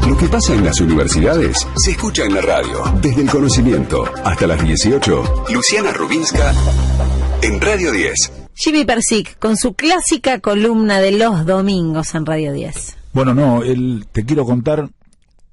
Lo 0.09 0.17
que 0.17 0.29
pasa 0.29 0.55
en 0.55 0.65
las 0.65 0.81
universidades 0.81 1.67
se 1.77 1.93
escucha 1.93 2.25
en 2.25 2.35
la 2.35 2.41
radio. 2.41 2.83
Desde 3.01 3.23
el 3.23 3.31
conocimiento 3.31 4.05
hasta 4.25 4.47
las 4.47 4.62
18. 4.62 5.45
Luciana 5.55 5.93
Rubinska 5.93 6.53
en 7.43 7.61
Radio 7.61 7.93
10. 7.93 8.33
Jimmy 8.55 8.85
Persic 8.85 9.38
con 9.38 9.57
su 9.57 9.75
clásica 9.75 10.41
columna 10.41 10.99
de 10.99 11.12
los 11.12 11.47
domingos 11.47 12.15
en 12.15 12.27
Radio 12.27 12.53
10. 12.53 12.97
Bueno, 13.12 13.33
no, 13.33 13.62
el, 13.62 14.07
te 14.11 14.25
quiero 14.25 14.45
contar, 14.45 14.91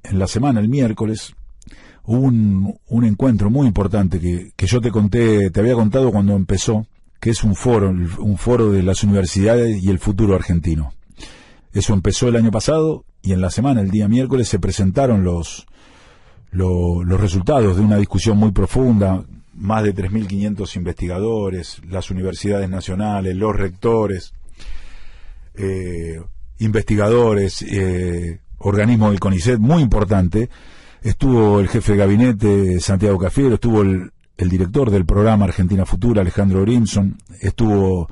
en 0.04 0.20
la 0.20 0.28
semana, 0.28 0.60
el 0.60 0.68
miércoles, 0.68 1.36
hubo 2.06 2.22
un, 2.22 2.76
un 2.88 3.06
encuentro 3.06 3.50
muy 3.50 3.68
importante 3.68 4.20
que, 4.20 4.52
que 4.56 4.66
yo 4.66 4.82
te 4.82 4.92
conté, 4.92 5.52
te 5.52 5.60
había 5.60 5.76
contado 5.76 6.12
cuando 6.12 6.36
empezó, 6.36 6.88
que 7.20 7.30
es 7.30 7.44
un 7.44 7.56
foro, 7.56 7.90
un 7.90 8.38
foro 8.38 8.72
de 8.72 8.82
las 8.82 9.04
universidades 9.04 9.84
y 9.84 9.90
el 9.90 10.00
futuro 10.00 10.36
argentino. 10.36 10.94
Eso 11.72 11.94
empezó 11.94 12.28
el 12.28 12.36
año 12.36 12.50
pasado 12.50 13.06
y 13.22 13.34
en 13.34 13.42
la 13.42 13.50
semana, 13.50 13.82
el 13.82 13.92
día 13.92 14.08
miércoles, 14.08 14.48
se 14.48 14.60
presentaron 14.60 15.24
los, 15.24 15.68
los, 16.52 17.20
resultados 17.20 17.78
de 17.78 17.84
una 17.84 17.98
discusión 17.98 18.38
muy 18.38 18.52
profunda 18.52 19.24
más 19.54 19.84
de 19.84 19.94
3.500 19.94 20.76
investigadores, 20.78 21.82
las 21.90 22.10
universidades 22.12 22.70
nacionales, 22.70 23.36
los 23.36 23.54
rectores, 23.54 24.34
eh, 25.56 26.22
investigadores, 26.60 27.62
eh, 27.64 28.40
organismos 28.60 29.12
del 29.12 29.20
CONICET, 29.20 29.60
muy 29.60 29.82
importante. 29.84 30.50
Estuvo 31.02 31.60
el 31.60 31.68
jefe 31.68 31.94
de 31.94 31.98
gabinete, 31.98 32.80
Santiago 32.80 33.18
Cafiero, 33.18 33.56
estuvo 33.56 33.82
el, 33.82 34.12
director 34.38 34.90
del 34.90 35.06
programa 35.06 35.46
Argentina 35.46 35.86
Futura, 35.86 36.22
Alejandro 36.22 36.62
Grimson, 36.62 37.18
estuvo 37.42 38.08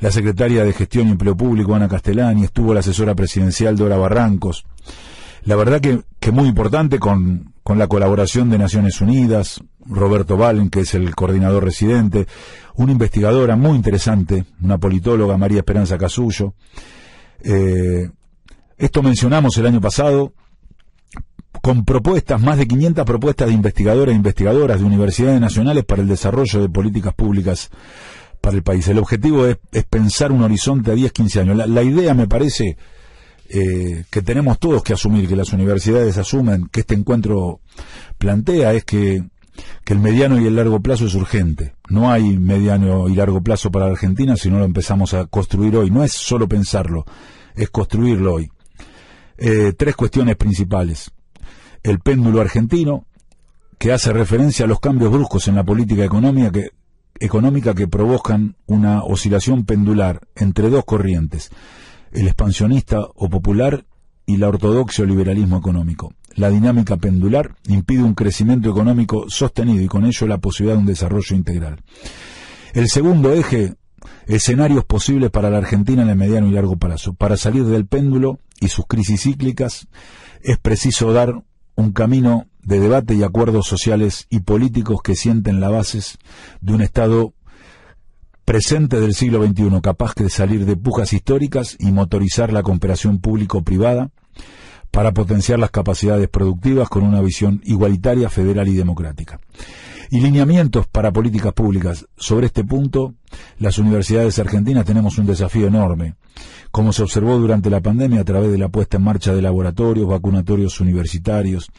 la 0.00 0.10
secretaria 0.10 0.64
de 0.64 0.72
Gestión 0.72 1.08
y 1.08 1.12
Empleo 1.12 1.36
Público, 1.36 1.74
Ana 1.74 1.88
Castellani, 1.88 2.44
estuvo 2.44 2.72
la 2.72 2.80
asesora 2.80 3.14
presidencial, 3.14 3.76
Dora 3.76 3.96
Barrancos. 3.96 4.64
La 5.44 5.56
verdad 5.56 5.80
que, 5.80 6.02
que 6.20 6.30
muy 6.30 6.48
importante 6.48 6.98
con, 6.98 7.52
con 7.62 7.78
la 7.78 7.86
colaboración 7.86 8.50
de 8.50 8.58
Naciones 8.58 9.00
Unidas, 9.00 9.60
Roberto 9.84 10.36
Valen, 10.36 10.70
que 10.70 10.80
es 10.80 10.94
el 10.94 11.14
coordinador 11.14 11.64
residente, 11.64 12.26
una 12.74 12.92
investigadora 12.92 13.56
muy 13.56 13.76
interesante, 13.76 14.44
una 14.62 14.78
politóloga, 14.78 15.36
María 15.36 15.58
Esperanza 15.58 15.98
Casullo. 15.98 16.54
Eh, 17.42 18.10
esto 18.76 19.02
mencionamos 19.02 19.56
el 19.58 19.66
año 19.66 19.80
pasado, 19.80 20.32
con 21.60 21.84
propuestas, 21.84 22.40
más 22.40 22.58
de 22.58 22.68
500 22.68 23.04
propuestas 23.04 23.48
de 23.48 23.54
investigadores 23.54 24.12
e 24.12 24.16
investigadoras 24.16 24.78
de 24.78 24.84
universidades 24.84 25.40
nacionales 25.40 25.84
para 25.84 26.02
el 26.02 26.08
desarrollo 26.08 26.60
de 26.60 26.68
políticas 26.68 27.14
públicas 27.14 27.70
para 28.40 28.56
el 28.56 28.62
país. 28.62 28.86
El 28.88 28.98
objetivo 28.98 29.46
es, 29.46 29.58
pensar 29.88 30.32
un 30.32 30.42
horizonte 30.42 30.90
a 30.90 30.94
10, 30.94 31.12
15 31.12 31.40
años. 31.40 31.68
La, 31.68 31.82
idea, 31.82 32.14
me 32.14 32.26
parece, 32.26 32.76
eh, 33.48 34.04
que 34.10 34.22
tenemos 34.22 34.58
todos 34.58 34.82
que 34.82 34.92
asumir, 34.92 35.28
que 35.28 35.36
las 35.36 35.52
universidades 35.52 36.16
asumen, 36.18 36.68
que 36.70 36.80
este 36.80 36.94
encuentro 36.94 37.60
plantea, 38.18 38.74
es 38.74 38.84
que 38.84 39.24
que 39.84 39.94
el 39.94 40.00
mediano 40.00 40.40
y 40.40 40.46
el 40.46 40.56
largo 40.56 40.80
plazo 40.80 41.06
es 41.06 41.14
urgente. 41.14 41.74
No 41.88 42.10
hay 42.10 42.38
mediano 42.38 43.08
y 43.08 43.14
largo 43.14 43.42
plazo 43.42 43.70
para 43.70 43.86
la 43.86 43.92
Argentina 43.92 44.36
si 44.36 44.50
no 44.50 44.58
lo 44.58 44.64
empezamos 44.64 45.14
a 45.14 45.26
construir 45.26 45.76
hoy. 45.76 45.90
No 45.90 46.04
es 46.04 46.12
solo 46.12 46.48
pensarlo, 46.48 47.04
es 47.54 47.70
construirlo 47.70 48.34
hoy. 48.34 48.50
Eh, 49.36 49.72
tres 49.76 49.96
cuestiones 49.96 50.36
principales. 50.36 51.10
El 51.82 52.00
péndulo 52.00 52.40
argentino, 52.40 53.06
que 53.78 53.92
hace 53.92 54.12
referencia 54.12 54.64
a 54.64 54.68
los 54.68 54.80
cambios 54.80 55.12
bruscos 55.12 55.46
en 55.48 55.54
la 55.54 55.64
política 55.64 56.04
económica 56.04 56.50
que, 56.50 56.70
económica 57.20 57.74
que 57.74 57.88
provocan 57.88 58.56
una 58.66 59.02
oscilación 59.02 59.64
pendular 59.64 60.20
entre 60.34 60.70
dos 60.70 60.84
corrientes, 60.84 61.50
el 62.12 62.26
expansionista 62.26 63.06
o 63.14 63.28
popular 63.28 63.84
y 64.26 64.36
la 64.36 64.48
ortodoxia 64.48 65.04
o 65.04 65.06
liberalismo 65.06 65.58
económico 65.58 66.12
la 66.38 66.50
dinámica 66.50 66.96
pendular 66.96 67.56
impide 67.66 68.02
un 68.02 68.14
crecimiento 68.14 68.70
económico 68.70 69.26
sostenido 69.28 69.82
y 69.82 69.88
con 69.88 70.06
ello 70.06 70.26
la 70.26 70.38
posibilidad 70.38 70.76
de 70.76 70.80
un 70.80 70.86
desarrollo 70.86 71.34
integral. 71.34 71.82
El 72.74 72.88
segundo 72.88 73.32
eje, 73.32 73.74
escenarios 74.26 74.84
posibles 74.84 75.30
para 75.30 75.50
la 75.50 75.58
Argentina 75.58 76.02
en 76.02 76.10
el 76.10 76.16
mediano 76.16 76.46
y 76.46 76.52
largo 76.52 76.76
plazo. 76.76 77.12
Para 77.14 77.36
salir 77.36 77.64
del 77.64 77.86
péndulo 77.86 78.38
y 78.60 78.68
sus 78.68 78.86
crisis 78.86 79.22
cíclicas 79.22 79.88
es 80.40 80.58
preciso 80.58 81.12
dar 81.12 81.42
un 81.74 81.92
camino 81.92 82.46
de 82.68 82.80
debate 82.80 83.14
y 83.14 83.22
acuerdos 83.22 83.66
sociales 83.66 84.26
y 84.28 84.40
políticos 84.40 85.00
que 85.02 85.14
sienten 85.14 85.58
las 85.58 85.72
bases 85.72 86.18
de 86.60 86.74
un 86.74 86.82
Estado 86.82 87.32
presente 88.44 89.00
del 89.00 89.14
siglo 89.14 89.42
XXI, 89.42 89.80
capaz 89.82 90.14
de 90.16 90.28
salir 90.28 90.66
de 90.66 90.76
pujas 90.76 91.14
históricas 91.14 91.76
y 91.80 91.92
motorizar 91.92 92.52
la 92.52 92.62
cooperación 92.62 93.20
público-privada 93.20 94.10
para 94.90 95.12
potenciar 95.12 95.58
las 95.58 95.70
capacidades 95.70 96.28
productivas 96.28 96.90
con 96.90 97.04
una 97.04 97.22
visión 97.22 97.62
igualitaria, 97.64 98.28
federal 98.28 98.68
y 98.68 98.74
democrática. 98.74 99.40
Y 100.10 100.20
lineamientos 100.20 100.86
para 100.86 101.10
políticas 101.10 101.54
públicas. 101.54 102.06
Sobre 102.18 102.46
este 102.46 102.64
punto, 102.64 103.14
las 103.58 103.78
universidades 103.78 104.38
argentinas 104.38 104.84
tenemos 104.84 105.16
un 105.16 105.24
desafío 105.24 105.68
enorme 105.68 106.16
como 106.78 106.92
se 106.92 107.02
observó 107.02 107.36
durante 107.38 107.70
la 107.70 107.80
pandemia 107.80 108.20
a 108.20 108.24
través 108.24 108.52
de 108.52 108.56
la 108.56 108.68
puesta 108.68 108.98
en 108.98 109.02
marcha 109.02 109.34
de 109.34 109.42
laboratorios, 109.42 110.06
vacunatorios 110.06 110.78
universitarios, 110.80 111.72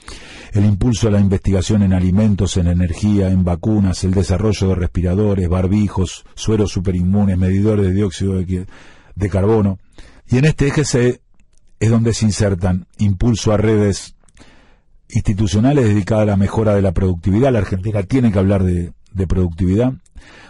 el 0.52 0.66
impulso 0.66 1.08
a 1.08 1.12
la 1.12 1.22
investigación 1.22 1.84
en 1.84 1.94
alimentos, 1.94 2.58
en 2.58 2.68
energía, 2.68 3.30
en 3.30 3.46
vacunas, 3.46 4.04
el 4.04 4.12
desarrollo 4.12 4.68
de 4.68 4.76
respiradores, 4.76 5.48
barbijos, 5.48 6.26
sueros 6.36 6.72
superinmunes, 6.74 7.38
medidores 7.38 7.86
de 7.86 7.94
dióxido 7.94 8.34
de, 8.44 9.30
carbono. 9.30 9.80
Y 10.28 10.40
en 10.40 10.44
este 10.44 10.68
eje 10.68 10.84
se, 10.84 11.22
es 11.80 11.90
donde 11.90 12.14
se 12.14 12.26
insertan 12.26 12.86
impulso 12.98 13.54
a 13.54 13.58
redes 13.58 14.16
institucionales 15.08 15.86
dedicadas 15.86 16.24
a 16.24 16.32
la 16.32 16.36
mejora 16.36 16.76
de 16.76 16.82
la 16.82 16.92
productividad. 16.92 17.54
La 17.54 17.60
Argentina 17.60 18.04
tiene 18.04 18.34
que 18.34 18.40
hablar 18.40 18.64
de, 18.64 18.92
de 19.14 19.28
productividad 19.28 19.94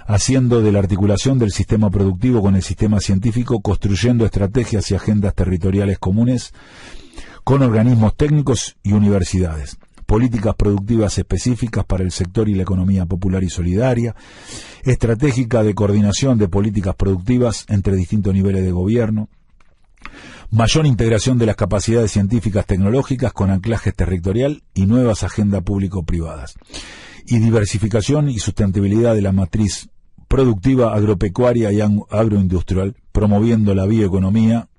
haciendo 0.08 0.62
de 0.62 0.72
la 0.72 0.80
articulación 0.80 1.38
del 1.38 1.52
sistema 1.52 1.92
productivo 1.92 2.42
con 2.42 2.56
el 2.56 2.64
sistema 2.64 3.00
científico, 3.00 3.62
construyendo 3.62 4.26
estrategias 4.26 4.90
y 4.90 4.96
agendas 4.96 5.36
territoriales 5.36 6.00
comunes 6.00 6.52
con 7.44 7.62
organismos 7.62 8.16
técnicos 8.16 8.76
y 8.82 8.94
universidades, 8.94 9.78
políticas 10.08 10.56
productivas 10.56 11.18
específicas 11.20 11.86
para 11.86 12.04
el 12.04 12.12
sector 12.12 12.50
y 12.50 12.56
la 12.56 12.64
economía 12.64 13.06
popular 13.06 13.44
y 13.44 13.50
solidaria, 13.50 14.16
estratégica 14.84 15.62
de 15.62 15.76
coordinación 15.76 16.40
de 16.40 16.48
políticas 16.48 16.96
productivas 16.96 17.66
entre 17.70 17.96
distintos 17.96 18.34
niveles 18.34 18.64
de 18.64 18.72
gobierno, 18.72 19.30
mayor 20.50 20.88
integración 20.88 21.38
de 21.38 21.46
las 21.46 21.56
capacidades 21.56 22.12
científicas 22.12 22.66
tecnológicas 22.66 23.32
con 23.34 23.52
anclaje 23.52 23.92
territorial 23.92 24.64
y 24.74 24.88
nuevas 24.88 25.24
agendas 25.24 25.62
público-privadas, 25.62 26.56
y 27.26 27.40
diversificación 27.40 28.30
y 28.30 28.40
sustentabilidad 28.40 29.16
de 29.16 29.22
la 29.22 29.32
matriz 29.32 29.90
productiva, 30.28 30.94
agropecuaria 30.94 31.72
y 31.72 31.82
agroindustrial, 31.82 32.96
promoviendo 33.12 33.74
la 33.74 33.86
bioeconomía, 33.86 34.70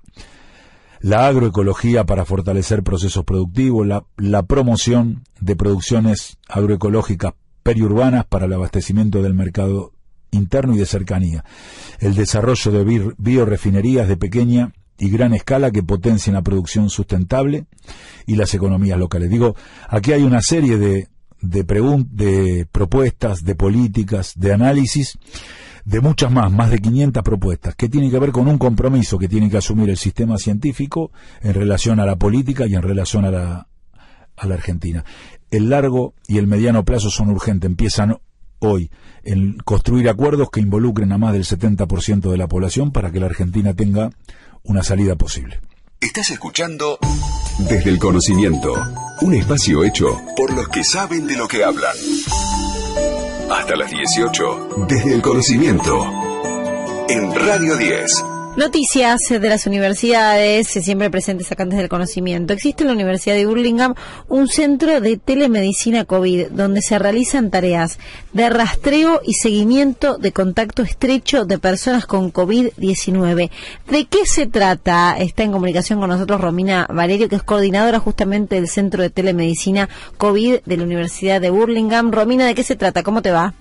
la 1.01 1.27
agroecología 1.27 2.05
para 2.05 2.25
fortalecer 2.25 2.83
procesos 2.83 3.25
productivos, 3.25 3.85
la, 3.85 4.43
promoción 4.43 5.23
de 5.39 5.55
producciones 5.55 6.37
agroecológicas 6.47 7.33
periurbanas 7.63 8.25
para 8.25 8.45
el 8.45 8.53
abastecimiento 8.53 9.21
del 9.21 9.33
mercado 9.33 9.91
interno 10.31 10.73
y 10.73 10.77
de 10.77 10.85
cercanía, 10.85 11.43
el 11.99 12.15
desarrollo 12.15 12.71
de 12.71 13.13
biorefinerías 13.17 14.07
de 14.07 14.17
pequeña 14.17 14.73
y 14.97 15.09
gran 15.09 15.33
escala 15.33 15.71
que 15.71 15.83
potencien 15.83 16.35
la 16.35 16.43
producción 16.43 16.89
sustentable 16.89 17.65
y 18.27 18.35
las 18.35 18.53
economías 18.53 18.97
locales. 18.97 19.29
Digo, 19.29 19.55
aquí 19.89 20.13
hay 20.13 20.23
una 20.23 20.41
serie 20.41 20.77
de, 20.77 21.09
de, 21.41 22.67
propuestas, 22.71 23.43
de 23.43 23.55
políticas, 23.55 24.33
de 24.35 24.53
análisis, 24.53 25.17
de 25.85 25.99
muchas 25.99 26.31
más, 26.31 26.51
más 26.51 26.69
de 26.69 26.79
500 26.79 27.23
propuestas, 27.23 27.75
que 27.75 27.89
tienen 27.89 28.11
que 28.11 28.19
ver 28.19 28.31
con 28.31 28.47
un 28.47 28.57
compromiso 28.57 29.17
que 29.17 29.27
tiene 29.27 29.49
que 29.49 29.57
asumir 29.57 29.89
el 29.89 29.97
sistema 29.97 30.37
científico 30.37 31.11
en 31.41 31.53
relación 31.53 31.99
a 31.99 32.05
la 32.05 32.15
política 32.15 32.67
y 32.67 32.75
en 32.75 32.81
relación 32.81 33.25
a 33.25 33.31
la, 33.31 33.67
a 34.37 34.47
la 34.47 34.53
Argentina. 34.53 35.03
El 35.49 35.69
largo 35.69 36.13
y 36.27 36.37
el 36.37 36.47
mediano 36.47 36.85
plazo 36.85 37.09
son 37.09 37.29
urgentes, 37.29 37.69
empiezan 37.69 38.17
hoy 38.59 38.91
en 39.23 39.57
construir 39.57 40.07
acuerdos 40.07 40.49
que 40.51 40.59
involucren 40.59 41.11
a 41.11 41.17
más 41.17 41.33
del 41.33 41.43
70% 41.43 42.29
de 42.29 42.37
la 42.37 42.47
población 42.47 42.91
para 42.91 43.11
que 43.11 43.19
la 43.19 43.25
Argentina 43.25 43.73
tenga 43.73 44.11
una 44.63 44.83
salida 44.83 45.15
posible. 45.15 45.59
Estás 46.01 46.31
escuchando 46.31 46.97
Desde 47.59 47.91
el 47.91 47.99
Conocimiento, 47.99 48.73
un 49.21 49.35
espacio 49.35 49.83
hecho 49.83 50.19
por 50.35 50.51
los 50.51 50.67
que 50.67 50.83
saben 50.83 51.27
de 51.27 51.37
lo 51.37 51.47
que 51.47 51.63
hablan. 51.63 51.95
Hasta 53.51 53.75
las 53.75 53.91
18, 53.91 54.87
Desde 54.89 55.13
el 55.13 55.21
Conocimiento, 55.21 56.03
en 57.07 57.35
Radio 57.35 57.77
10. 57.77 58.30
Noticias 58.57 59.21
de 59.29 59.47
las 59.47 59.65
universidades, 59.65 60.67
siempre 60.67 61.09
presentes 61.09 61.49
acá 61.49 61.63
desde 61.63 61.83
el 61.83 61.89
conocimiento. 61.89 62.51
Existe 62.51 62.83
en 62.83 62.87
la 62.87 62.93
Universidad 62.93 63.35
de 63.35 63.45
Burlingame 63.45 63.95
un 64.27 64.49
centro 64.49 64.99
de 64.99 65.15
telemedicina 65.15 66.03
COVID 66.03 66.47
donde 66.49 66.81
se 66.81 66.99
realizan 66.99 67.49
tareas 67.49 67.97
de 68.33 68.49
rastreo 68.49 69.21
y 69.23 69.35
seguimiento 69.35 70.17
de 70.17 70.33
contacto 70.33 70.81
estrecho 70.81 71.45
de 71.45 71.59
personas 71.59 72.05
con 72.05 72.33
COVID-19. 72.33 73.49
¿De 73.89 74.05
qué 74.05 74.25
se 74.25 74.47
trata? 74.47 75.15
Está 75.17 75.43
en 75.43 75.53
comunicación 75.53 76.01
con 76.01 76.09
nosotros 76.09 76.41
Romina 76.41 76.87
Valerio, 76.93 77.29
que 77.29 77.37
es 77.37 77.43
coordinadora 77.43 77.99
justamente 77.99 78.55
del 78.55 78.67
Centro 78.67 79.01
de 79.01 79.09
Telemedicina 79.09 79.87
COVID 80.17 80.59
de 80.65 80.77
la 80.77 80.83
Universidad 80.83 81.39
de 81.39 81.51
Burlingame. 81.51 82.11
Romina, 82.11 82.45
¿de 82.45 82.53
qué 82.53 82.63
se 82.63 82.75
trata? 82.75 83.01
¿Cómo 83.01 83.21
te 83.21 83.31
va? 83.31 83.53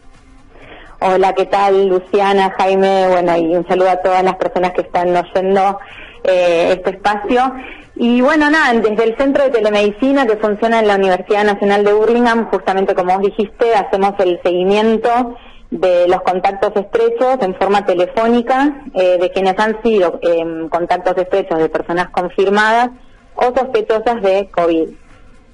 Hola, 1.02 1.32
¿qué 1.32 1.46
tal? 1.46 1.88
Luciana, 1.88 2.54
Jaime, 2.58 3.08
bueno, 3.08 3.34
y 3.34 3.56
un 3.56 3.66
saludo 3.66 3.88
a 3.88 4.02
todas 4.02 4.22
las 4.22 4.36
personas 4.36 4.72
que 4.72 4.82
están 4.82 5.16
oyendo 5.16 5.78
eh, 6.24 6.74
este 6.76 6.90
espacio. 6.90 7.54
Y 7.96 8.20
bueno, 8.20 8.50
nada, 8.50 8.78
desde 8.78 9.04
el 9.04 9.16
Centro 9.16 9.44
de 9.44 9.48
Telemedicina 9.48 10.26
que 10.26 10.36
funciona 10.36 10.78
en 10.78 10.88
la 10.88 10.96
Universidad 10.96 11.44
Nacional 11.44 11.86
de 11.86 11.94
Burlingame, 11.94 12.44
justamente 12.50 12.94
como 12.94 13.14
vos 13.14 13.22
dijiste, 13.22 13.74
hacemos 13.74 14.12
el 14.18 14.42
seguimiento 14.42 15.36
de 15.70 16.06
los 16.06 16.20
contactos 16.20 16.72
estrechos 16.76 17.38
en 17.40 17.54
forma 17.54 17.86
telefónica 17.86 18.84
eh, 18.92 19.16
de 19.18 19.30
quienes 19.30 19.58
han 19.58 19.82
sido 19.82 20.20
eh, 20.20 20.68
contactos 20.68 21.16
estrechos 21.16 21.60
de 21.60 21.70
personas 21.70 22.10
confirmadas 22.10 22.90
o 23.36 23.44
sospechosas 23.44 24.20
de 24.20 24.50
COVID. 24.50 24.90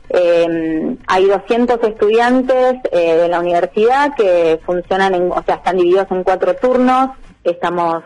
Eh, 0.09 0.97
hay 1.07 1.27
200 1.27 1.83
estudiantes 1.83 2.77
eh, 2.92 3.16
de 3.16 3.29
la 3.29 3.40
universidad 3.40 4.14
que 4.16 4.61
funcionan, 4.64 5.14
en, 5.14 5.31
o 5.31 5.42
sea, 5.45 5.57
están 5.57 5.77
divididos 5.77 6.07
en 6.11 6.23
cuatro 6.23 6.55
turnos. 6.55 7.11
Estamos 7.42 8.05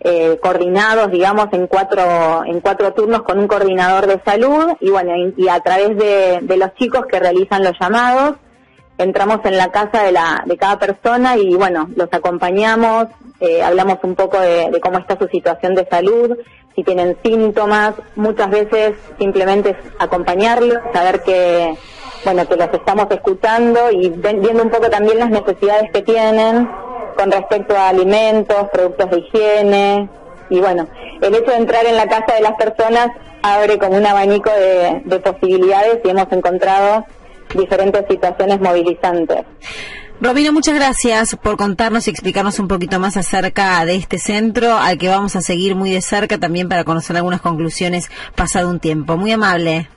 eh, 0.00 0.38
coordinados, 0.42 1.10
digamos, 1.10 1.46
en 1.52 1.66
cuatro 1.66 2.44
en 2.44 2.60
cuatro 2.60 2.92
turnos 2.92 3.22
con 3.22 3.38
un 3.38 3.46
coordinador 3.46 4.06
de 4.06 4.20
salud 4.24 4.72
y 4.80 4.90
bueno, 4.90 5.12
y, 5.36 5.48
a 5.48 5.60
través 5.60 5.96
de, 5.96 6.40
de, 6.42 6.56
los 6.56 6.74
chicos 6.74 7.06
que 7.06 7.20
realizan 7.20 7.62
los 7.62 7.74
llamados 7.80 8.34
entramos 9.02 9.40
en 9.44 9.56
la 9.56 9.70
casa 9.70 10.02
de 10.02 10.12
la 10.12 10.42
de 10.46 10.56
cada 10.56 10.78
persona 10.78 11.36
y 11.36 11.54
bueno, 11.54 11.88
los 11.96 12.08
acompañamos, 12.12 13.06
eh, 13.40 13.62
hablamos 13.62 13.98
un 14.02 14.14
poco 14.14 14.38
de, 14.38 14.78
cómo 14.80 14.98
está 14.98 15.18
su 15.18 15.28
situación 15.28 15.74
de 15.74 15.86
salud, 15.86 16.36
si 16.74 16.84
tienen 16.84 17.16
síntomas, 17.24 17.94
muchas 18.16 18.50
veces 18.50 18.94
simplemente 19.18 19.70
es 19.70 19.76
acompañarlos, 19.98 20.78
saber 20.92 21.22
que, 21.22 21.76
bueno, 22.24 22.46
que 22.48 22.56
los 22.56 22.72
estamos 22.72 23.06
escuchando 23.10 23.90
y 23.90 24.08
viendo 24.08 24.62
un 24.62 24.70
poco 24.70 24.88
también 24.88 25.18
las 25.18 25.30
necesidades 25.30 25.90
que 25.92 26.02
tienen 26.02 26.68
con 27.16 27.30
respecto 27.30 27.76
a 27.76 27.88
alimentos, 27.88 28.68
productos 28.72 29.10
de 29.10 29.18
higiene. 29.18 30.08
Y 30.48 30.60
bueno, 30.60 30.86
el 31.20 31.34
hecho 31.34 31.50
de 31.50 31.56
entrar 31.58 31.84
en 31.84 31.96
la 31.96 32.06
casa 32.06 32.34
de 32.34 32.40
las 32.40 32.54
personas 32.54 33.08
abre 33.42 33.78
como 33.78 33.96
un 33.96 34.06
abanico 34.06 34.50
de 34.50 35.20
posibilidades 35.20 35.98
y 36.04 36.08
hemos 36.08 36.30
encontrado 36.32 37.04
diferentes 37.54 38.04
situaciones 38.08 38.60
movilizantes. 38.60 39.44
Robina, 40.20 40.52
muchas 40.52 40.74
gracias 40.74 41.34
por 41.34 41.56
contarnos 41.56 42.06
y 42.06 42.10
explicarnos 42.10 42.60
un 42.60 42.68
poquito 42.68 43.00
más 43.00 43.16
acerca 43.16 43.84
de 43.84 43.96
este 43.96 44.18
centro 44.18 44.76
al 44.76 44.96
que 44.96 45.08
vamos 45.08 45.34
a 45.34 45.40
seguir 45.40 45.74
muy 45.74 45.90
de 45.90 46.00
cerca 46.00 46.38
también 46.38 46.68
para 46.68 46.84
conocer 46.84 47.16
algunas 47.16 47.40
conclusiones 47.40 48.08
pasado 48.36 48.70
un 48.70 48.78
tiempo. 48.78 49.16
Muy 49.16 49.32
amable. 49.32 49.88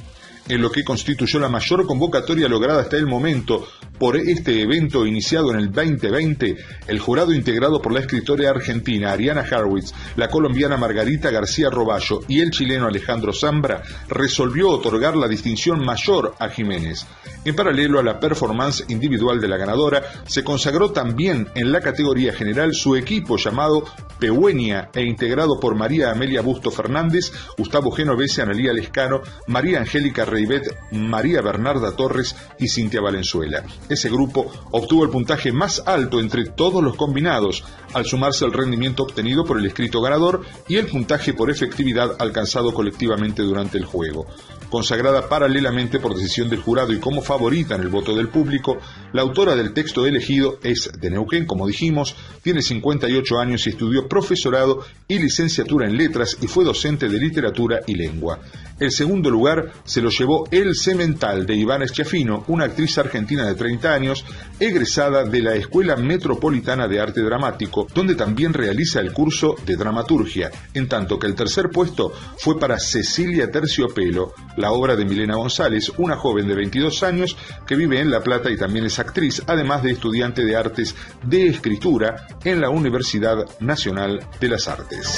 en 0.48 0.62
lo 0.62 0.70
que 0.70 0.84
constituyó 0.84 1.40
la 1.40 1.48
mayor 1.48 1.86
convocatoria 1.86 2.48
lograda 2.48 2.82
hasta 2.82 2.96
el 2.96 3.06
momento 3.06 3.66
por 3.98 4.16
este 4.16 4.62
evento 4.62 5.06
iniciado 5.06 5.52
en 5.52 5.60
el 5.60 5.72
2020, 5.72 6.56
el 6.88 6.98
jurado 6.98 7.32
integrado 7.32 7.80
por 7.80 7.92
la 7.92 8.00
escritora 8.00 8.50
argentina 8.50 9.12
Ariana 9.12 9.42
Harwitz, 9.42 9.92
la 10.16 10.28
colombiana 10.28 10.76
Margarita 10.76 11.30
García 11.30 11.70
Roballo 11.70 12.20
y 12.28 12.40
el 12.40 12.50
chileno 12.50 12.86
Alejandro 12.86 13.32
Zambra 13.32 13.82
resolvió 14.08 14.70
otorgar 14.70 15.16
la 15.16 15.28
distinción 15.28 15.84
mayor 15.84 16.34
a 16.38 16.48
Jiménez. 16.48 17.06
En 17.44 17.54
paralelo 17.54 18.00
a 18.00 18.02
la 18.02 18.18
performance 18.18 18.84
individual 18.88 19.40
de 19.40 19.48
la 19.48 19.56
ganadora, 19.56 20.02
se 20.26 20.42
consagró 20.42 20.90
también 20.90 21.48
en 21.54 21.70
la 21.70 21.80
categoría 21.80 22.32
general 22.32 22.74
su 22.74 22.96
equipo 22.96 23.36
llamado 23.36 23.84
Pehuenia 24.18 24.90
e 24.94 25.02
integrado 25.04 25.60
por 25.60 25.74
María 25.74 26.10
Amelia 26.10 26.40
Busto 26.42 26.70
Fernández, 26.70 27.32
Gustavo 27.56 27.90
Genovese, 27.90 28.42
Analía 28.42 28.72
Lescano, 28.72 29.22
María 29.46 29.78
Angélica 29.78 30.24
Reibet, 30.24 30.74
María 30.90 31.40
Bernarda 31.40 31.94
Torres 31.94 32.34
y 32.58 32.68
Cintia 32.68 33.00
Valenzuela. 33.00 33.62
Ese 33.88 34.08
grupo 34.08 34.50
obtuvo 34.72 35.04
el 35.04 35.10
puntaje 35.10 35.52
más 35.52 35.82
alto 35.86 36.20
entre 36.20 36.44
todos 36.44 36.82
los 36.82 36.96
combinados, 36.96 37.64
al 37.94 38.04
sumarse 38.04 38.44
al 38.44 38.52
rendimiento 38.52 39.04
obtenido 39.04 39.44
por 39.44 39.58
el 39.58 39.66
escrito 39.66 40.00
ganador 40.00 40.42
y 40.68 40.76
el 40.76 40.86
puntaje 40.86 41.34
por 41.34 41.50
efectividad 41.50 42.16
alcanzado 42.18 42.74
colectivamente 42.74 43.42
durante 43.42 43.78
el 43.78 43.84
juego. 43.84 44.26
Consagrada 44.70 45.28
paralelamente 45.28 46.00
por 46.00 46.14
decisión 46.14 46.48
del 46.48 46.60
jurado 46.62 46.92
y 46.92 46.98
como 46.98 47.22
favorita 47.22 47.76
en 47.76 47.82
el 47.82 47.88
voto 47.88 48.14
del 48.16 48.28
público, 48.28 48.78
la 49.12 49.22
autora 49.22 49.54
del 49.56 49.72
texto 49.72 50.06
elegido 50.06 50.58
es 50.62 50.90
de 51.00 51.10
Neuquén, 51.10 51.46
como 51.46 51.66
dijimos, 51.66 52.14
tiene 52.42 52.62
58 52.62 53.38
años 53.38 53.66
y 53.66 53.70
estudió 53.70 54.08
profesorado 54.08 54.84
y 55.08 55.18
licenciatura 55.18 55.86
en 55.86 55.96
letras 55.96 56.36
y 56.40 56.46
fue 56.46 56.64
docente 56.64 57.08
de 57.08 57.18
literatura 57.18 57.80
y 57.86 57.94
lengua. 57.94 58.40
El 58.78 58.90
segundo 58.90 59.30
lugar 59.30 59.72
se 59.84 60.02
lo 60.02 60.10
llevó 60.10 60.46
El 60.50 60.74
Cemental 60.74 61.46
de 61.46 61.56
Iván 61.56 61.82
Eschiafino, 61.82 62.44
una 62.48 62.66
actriz 62.66 62.98
argentina 62.98 63.46
de 63.46 63.54
30 63.54 63.94
años, 63.94 64.24
egresada 64.60 65.24
de 65.24 65.40
la 65.40 65.54
Escuela 65.54 65.96
Metropolitana 65.96 66.86
de 66.86 67.00
Arte 67.00 67.22
Dramático, 67.22 67.86
donde 67.94 68.14
también 68.14 68.52
realiza 68.52 69.00
el 69.00 69.12
curso 69.12 69.56
de 69.64 69.76
dramaturgia, 69.76 70.50
en 70.74 70.88
tanto 70.88 71.18
que 71.18 71.26
el 71.26 71.34
tercer 71.34 71.70
puesto 71.70 72.12
fue 72.36 72.58
para 72.58 72.78
Cecilia 72.78 73.50
Terciopelo, 73.50 74.34
la 74.58 74.72
obra 74.72 74.94
de 74.94 75.06
Milena 75.06 75.36
González, 75.36 75.90
una 75.96 76.16
joven 76.16 76.46
de 76.46 76.54
22 76.54 77.02
años 77.02 77.34
que 77.66 77.76
vive 77.76 78.00
en 78.00 78.10
La 78.10 78.22
Plata 78.22 78.50
y 78.50 78.58
también 78.58 78.84
es 78.84 78.95
actriz, 78.98 79.42
además 79.46 79.82
de 79.82 79.92
estudiante 79.92 80.44
de 80.44 80.56
artes 80.56 80.94
de 81.22 81.48
escritura 81.48 82.26
en 82.44 82.60
la 82.60 82.70
Universidad 82.70 83.44
Nacional 83.60 84.20
de 84.40 84.48
las 84.48 84.68
Artes. 84.68 85.16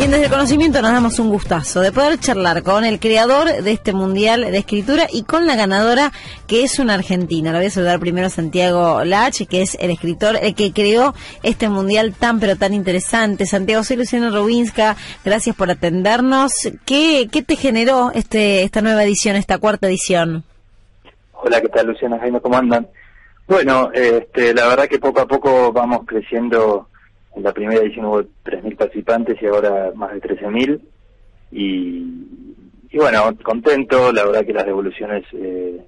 Bien, 0.00 0.12
desde 0.12 0.24
el 0.24 0.30
conocimiento 0.30 0.80
nos 0.80 0.92
damos 0.92 1.18
un 1.18 1.28
gustazo 1.28 1.82
de 1.82 1.92
poder 1.92 2.18
charlar 2.18 2.62
con 2.62 2.86
el 2.86 2.98
creador 2.98 3.62
de 3.62 3.70
este 3.70 3.92
Mundial 3.92 4.40
de 4.50 4.56
Escritura 4.56 5.06
y 5.12 5.24
con 5.24 5.46
la 5.46 5.56
ganadora, 5.56 6.10
que 6.46 6.64
es 6.64 6.78
una 6.78 6.94
argentina. 6.94 7.52
Lo 7.52 7.58
voy 7.58 7.66
a 7.66 7.70
saludar 7.70 8.00
primero 8.00 8.28
a 8.28 8.30
Santiago 8.30 9.04
Lach, 9.04 9.42
que 9.46 9.60
es 9.60 9.76
el 9.78 9.90
escritor, 9.90 10.38
el 10.40 10.54
que 10.54 10.72
creó 10.72 11.14
este 11.42 11.68
Mundial 11.68 12.14
tan 12.18 12.40
pero 12.40 12.56
tan 12.56 12.72
interesante. 12.72 13.44
Santiago, 13.44 13.84
soy 13.84 13.98
Luciano 13.98 14.30
Rubinska, 14.30 14.96
gracias 15.22 15.54
por 15.54 15.70
atendernos. 15.70 16.52
¿Qué, 16.86 17.28
qué 17.30 17.42
te 17.42 17.56
generó 17.56 18.10
este 18.14 18.62
esta 18.62 18.80
nueva 18.80 19.04
edición, 19.04 19.36
esta 19.36 19.58
cuarta 19.58 19.86
edición? 19.86 20.44
Hola, 21.42 21.58
¿qué 21.62 21.68
tal 21.68 21.86
Luciana 21.86 22.18
Jaime? 22.18 22.38
¿Cómo 22.42 22.58
andan? 22.58 22.86
Bueno, 23.46 23.90
este, 23.94 24.52
la 24.52 24.68
verdad 24.68 24.86
que 24.86 24.98
poco 24.98 25.22
a 25.22 25.26
poco 25.26 25.72
vamos 25.72 26.00
creciendo 26.06 26.88
en 27.34 27.42
la 27.42 27.54
primera 27.54 27.80
edición 27.80 28.04
hubo 28.04 28.20
3.000 28.20 28.76
participantes 28.76 29.40
y 29.40 29.46
ahora 29.46 29.90
más 29.94 30.12
de 30.12 30.20
13.000. 30.20 30.80
Y, 31.52 32.04
y 32.90 32.96
bueno, 32.98 33.34
contento, 33.42 34.12
la 34.12 34.26
verdad 34.26 34.44
que 34.44 34.52
las 34.52 34.66
devoluciones 34.66 35.24
eh, 35.32 35.80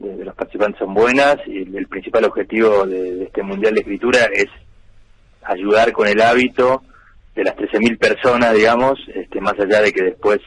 de, 0.00 0.24
los 0.24 0.34
participantes 0.34 0.80
son 0.80 0.94
buenas 0.94 1.36
y 1.46 1.76
el, 1.76 1.86
principal 1.86 2.24
objetivo 2.24 2.84
de, 2.84 3.22
este 3.22 3.44
Mundial 3.44 3.74
de 3.74 3.80
Escritura 3.82 4.28
es 4.32 4.48
ayudar 5.44 5.92
con 5.92 6.08
el 6.08 6.20
hábito 6.20 6.82
de 7.36 7.44
las 7.44 7.54
13.000 7.54 7.98
personas, 7.98 8.52
digamos, 8.52 8.98
este, 9.14 9.40
más 9.40 9.54
allá 9.60 9.80
de 9.80 9.92
que 9.92 10.02
después 10.02 10.40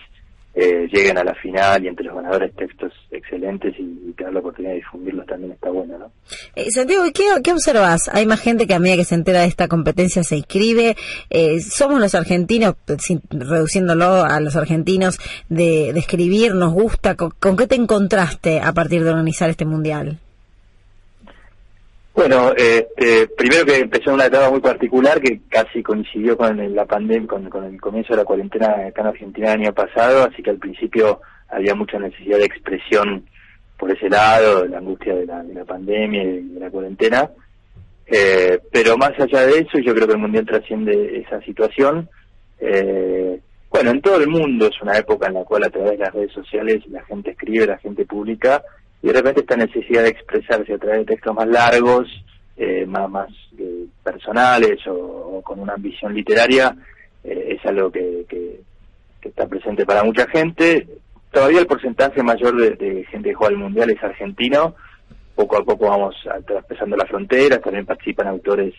eh, 0.54 0.88
lleguen 0.91 1.18
a 1.18 1.24
la 1.24 1.34
final 1.36 1.84
y 1.84 1.88
entre 1.88 2.06
los 2.06 2.16
ganadores 2.16 2.54
textos 2.56 2.91
excelentes 3.10 3.74
y, 3.80 4.12
tener 4.18 4.34
la 4.34 4.39
oportunidad 4.41 4.74
de 4.74 4.80
difundirlos 4.80 5.26
también 5.26 5.54
está 5.54 5.70
bueno, 5.70 5.97
¿no? 5.97 6.12
Eh, 6.56 6.70
Santiago, 6.70 7.06
¿qué, 7.14 7.24
¿qué 7.41 7.52
observas? 7.54 8.10
Hay 8.12 8.26
más 8.26 8.41
gente 8.41 8.68
que 8.68 8.74
a 8.74 8.80
medida 8.80 8.97
que 8.97 9.06
se 9.06 9.16
entera 9.16 9.41
de 9.41 9.47
esta 9.47 9.70
competencia 9.70 10.24
se 10.24 10.36
inscribe. 10.36 10.97
Eh, 11.30 11.62
somos 11.62 12.02
los 12.02 12.14
argentinos, 12.14 12.76
reduciéndolo 13.30 14.26
a 14.26 14.39
los 14.41 14.58
argentinos, 14.58 15.18
de, 15.47 15.93
de 15.93 15.99
escribir, 15.99 16.54
nos 16.54 16.74
gusta. 16.74 17.16
¿Con, 17.16 17.56
qué 17.56 17.68
te 17.68 17.76
encontraste 17.76 18.60
a 18.60 18.74
partir 18.74 19.04
de 19.04 19.12
organizar 19.12 19.49
este 19.49 19.66
mundial? 19.66 20.20
Bueno, 22.14 22.51
este, 22.57 23.28
primero 23.38 23.66
que 23.66 23.78
empezó 23.78 24.14
una 24.14 24.26
etapa 24.26 24.49
muy 24.49 24.59
particular 24.59 25.22
que 25.22 25.41
casi 25.49 25.82
coincidió 25.82 26.36
con 26.36 26.76
la 26.76 26.86
pandemia, 26.86 27.28
con, 27.28 27.64
el 27.66 27.80
comienzo 27.80 28.14
de 28.14 28.18
la 28.18 28.26
cuarentena 28.26 28.88
acá 28.88 29.01
en 29.01 29.07
Argentina 29.07 29.53
el 29.53 29.62
año 29.62 29.74
pasado, 29.74 30.28
así 30.30 30.43
que 30.43 30.49
al 30.49 30.57
principio 30.57 31.22
había 31.47 31.74
mucha 31.74 31.97
necesidad 31.99 32.38
de 32.38 32.45
expresión 32.45 33.26
por 33.78 33.91
ese 33.91 34.09
lado, 34.09 34.64
de 34.64 34.70
la 34.70 34.78
angustia 34.80 35.16
de 35.16 35.26
la, 35.26 35.66
pandemia 35.66 36.22
y 36.22 36.41
de 36.41 36.59
la 36.59 36.70
cuarentena. 36.70 37.32
Eh, 38.05 38.59
pero 38.72 38.97
más 38.97 39.18
allá 39.18 39.47
de 39.47 39.59
eso, 39.59 39.80
yo 39.80 39.95
creo 39.95 40.05
que 40.05 40.14
el 40.14 40.20
Mundial 40.20 40.45
trasciende 40.45 41.18
esa 41.18 41.41
situación. 41.41 42.09
Eh, 42.59 43.39
bueno, 43.70 43.91
en 43.91 44.01
todo 44.01 44.18
el 44.18 44.28
mundo 44.28 44.68
es 44.68 44.82
una 44.82 44.97
época 44.97 45.28
en 45.28 45.36
la 45.36 45.45
cual 45.45 45.64
a 45.64 45.70
través 45.70 45.91
de 45.91 45.97
las 46.05 46.14
redes 46.14 46.34
sociales 46.34 46.86
la 46.88 47.03
gente 47.05 47.32
escribe, 47.32 47.66
la 47.66 47.78
gente 47.78 48.05
publica, 48.05 48.62
y 49.02 49.08
de 49.08 49.14
repente 49.14 49.41
esta 49.41 49.56
necesidad 49.56 50.04
de 50.04 50.10
expresarse 50.10 50.74
a 50.74 50.78
través 50.78 50.99
de 50.99 51.06
textos 51.06 51.36
más 51.36 51.47
largos, 51.47 52.08
eh, 52.58 52.86
más, 52.86 53.30
eh, 53.58 53.86
personales 54.04 54.80
o, 54.88 55.41
con 55.43 55.60
una 55.60 55.74
ambición 55.74 56.14
literaria, 56.14 56.76
eh, 57.24 57.58
es 57.58 57.66
algo 57.66 57.91
que, 57.91 58.62
está 59.24 59.47
presente 59.47 59.86
para 59.86 60.04
mucha 60.04 60.28
gente. 60.28 60.88
Todavía 61.32 61.60
el 61.60 61.68
porcentaje 61.68 62.24
mayor 62.24 62.56
de, 62.78 63.06
gente 63.06 63.30
que 63.30 63.36
juega 63.36 63.54
al 63.54 63.60
Mundial 63.60 63.89
es 63.91 64.04
argentino. 64.04 64.76
Poco 65.36 65.58
a 65.58 65.64
poco 65.64 65.88
vamos 65.88 66.16
traspasando 66.45 66.97
las 66.97 67.08
fronteras, 67.08 67.62
también 67.62 67.86
participan 67.86 68.28
autores 68.28 68.74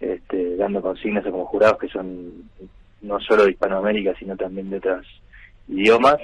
este, 0.00 0.56
dando 0.56 0.80
consignas 0.80 1.24
como 1.24 1.44
jurados 1.46 1.78
que 1.78 1.88
son 1.88 2.48
no 3.02 3.20
solo 3.20 3.44
de 3.44 3.50
Hispanoamérica, 3.52 4.14
sino 4.18 4.36
también 4.36 4.70
de 4.70 4.78
otros 4.78 5.06
idiomas. 5.68 6.18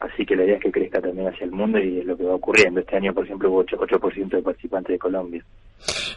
Así 0.00 0.24
que 0.24 0.36
la 0.36 0.44
idea 0.44 0.56
es 0.56 0.62
que 0.62 0.70
crezca 0.70 1.00
también 1.00 1.26
hacia 1.26 1.44
el 1.44 1.50
mundo 1.50 1.78
y 1.78 1.98
es 1.98 2.06
lo 2.06 2.16
que 2.16 2.22
va 2.22 2.34
ocurriendo. 2.34 2.80
Este 2.80 2.96
año, 2.96 3.12
por 3.12 3.24
ejemplo, 3.24 3.50
hubo 3.50 3.64
8%, 3.64 4.28
de 4.28 4.42
participantes 4.42 4.92
de 4.92 4.98
Colombia. 4.98 5.44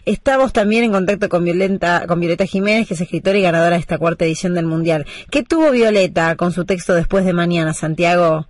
Estamos 0.06 0.54
también 0.54 0.84
en 0.84 0.92
contacto 0.92 1.30
con 1.30 1.44
Violeta, 1.44 2.06
con 2.08 2.20
Violeta 2.20 2.46
Jiménez, 2.46 2.88
que 2.88 2.94
es 2.94 3.02
escritora 3.02 3.40
y 3.40 3.42
ganadora 3.42 3.76
de 3.76 3.82
esta 3.82 3.98
cuarta 3.98 4.26
edición 4.26 4.54
del 4.54 4.68
Mundial. 4.68 5.06
¿Qué 5.32 5.44
tuvo 5.44 5.72
Violeta 5.72 6.36
con 6.36 6.52
su 6.52 6.66
texto 6.66 6.94
después 6.94 7.26
de 7.26 7.34
mañana, 7.34 7.74
Santiago? 7.74 8.46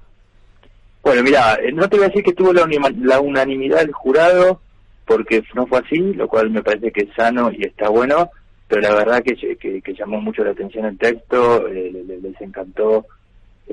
Bueno, 1.02 1.24
mira, 1.24 1.56
eh, 1.56 1.72
no 1.72 1.88
te 1.88 1.96
voy 1.96 2.06
a 2.06 2.10
decir 2.10 2.24
que 2.24 2.34
tuvo 2.34 2.52
la, 2.54 3.20
unanimidad 3.20 3.80
del 3.80 3.94
jurado, 3.94 4.60
porque 5.06 5.44
no 5.56 5.66
fue 5.66 5.80
así, 5.80 6.14
lo 6.14 6.28
cual 6.28 6.50
me 6.52 6.62
parece 6.62 6.92
que 6.92 7.04
es 7.04 7.10
sano 7.16 7.52
y 7.52 7.64
está 7.64 7.90
bueno, 7.90 8.30
pero 8.68 8.82
la 8.82 8.96
verdad 8.96 9.24
que, 9.24 9.56
que, 9.56 9.94
llamó 9.94 10.22
mucho 10.22 10.44
la 10.44 10.52
atención 10.52 10.86
el 10.86 10.98
texto, 10.98 11.68
eh, 11.68 11.92
les 12.22 12.42
encantó 12.42 13.06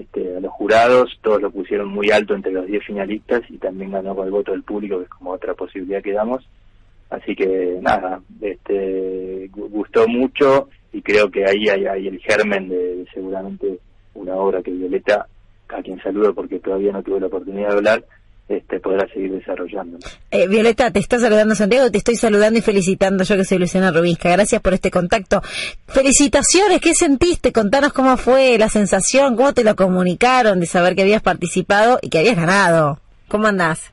este, 0.01 0.36
a 0.36 0.40
los 0.40 0.53
jurados, 0.53 1.18
todos 1.22 1.40
lo 1.42 1.51
pusieron 1.51 1.88
muy 1.88 2.11
alto 2.11 2.34
entre 2.34 2.53
los 2.53 2.66
10 2.66 2.84
finalistas 2.84 3.42
y 3.49 3.59
también 3.59 3.92
ganó 3.92 4.14
con 4.14 4.26
el 4.26 4.32
voto 4.32 4.53
del 4.53 4.62
público, 4.62 4.99
que 4.99 5.05
es 5.05 5.11
como 5.11 5.32
otra 5.32 5.55
posibilidad 5.55 6.03
que 6.03 6.12
damos. 6.12 6.49
Así 7.11 7.34
que 7.34 7.78
nada, 7.80 8.20
este, 8.40 9.49
gustó 9.53 10.07
mucho 10.07 10.68
y 10.92 11.03
creo 11.03 11.30
que 11.30 11.44
ahí 11.44 11.68
hay, 11.68 12.07
el 12.07 12.18
germen 12.20 12.68
de, 12.68 13.07
seguramente 13.12 13.78
una 14.14 14.34
obra 14.36 14.62
que 14.62 14.70
Violeta, 14.70 15.26
a 15.68 15.82
quien 15.82 16.01
saludo 16.03 16.34
porque 16.34 16.59
todavía 16.59 16.92
no 16.92 17.03
tuve 17.03 17.20
la 17.20 17.26
oportunidad 17.26 17.68
de 17.68 17.76
hablar, 17.76 18.05
este, 18.49 18.80
podrá 18.80 19.07
seguir 19.09 19.32
desarrollando. 19.32 19.99
Eh, 20.30 20.49
Violeta, 20.49 20.90
te 20.90 21.01
está 21.01 21.18
saludando 21.18 21.55
Santiago, 21.55 21.90
te 21.90 21.99
estoy 21.99 22.16
saludando 22.16 22.59
y 22.59 22.62
felicitando 22.62 23.22
yo 23.24 23.36
que 23.36 23.44
soy 23.44 23.59
Luciana 23.59 23.90
Rubisca. 23.90 24.30
Gracias 24.30 24.62
por 24.62 24.72
este 24.72 24.90
contacto. 24.90 25.42
Felicitaciones, 25.86 26.80
¿qué 26.80 26.94
sentiste? 26.94 27.53
Contanos 27.53 27.92
cómo 27.92 28.16
fue 28.16 28.57
la 28.57 28.70
sensación, 28.70 29.36
cómo 29.36 29.53
te 29.53 29.64
lo 29.64 29.76
comunicaron 29.76 30.61
de 30.61 30.66
saber 30.66 30.96
que 30.96 31.03
habías 31.03 31.20
participado 31.20 31.99
y 32.01 32.09
que 32.09 32.20
habías 32.20 32.36
ganado. 32.36 33.01
¿Cómo 33.28 33.46
andás? 33.46 33.90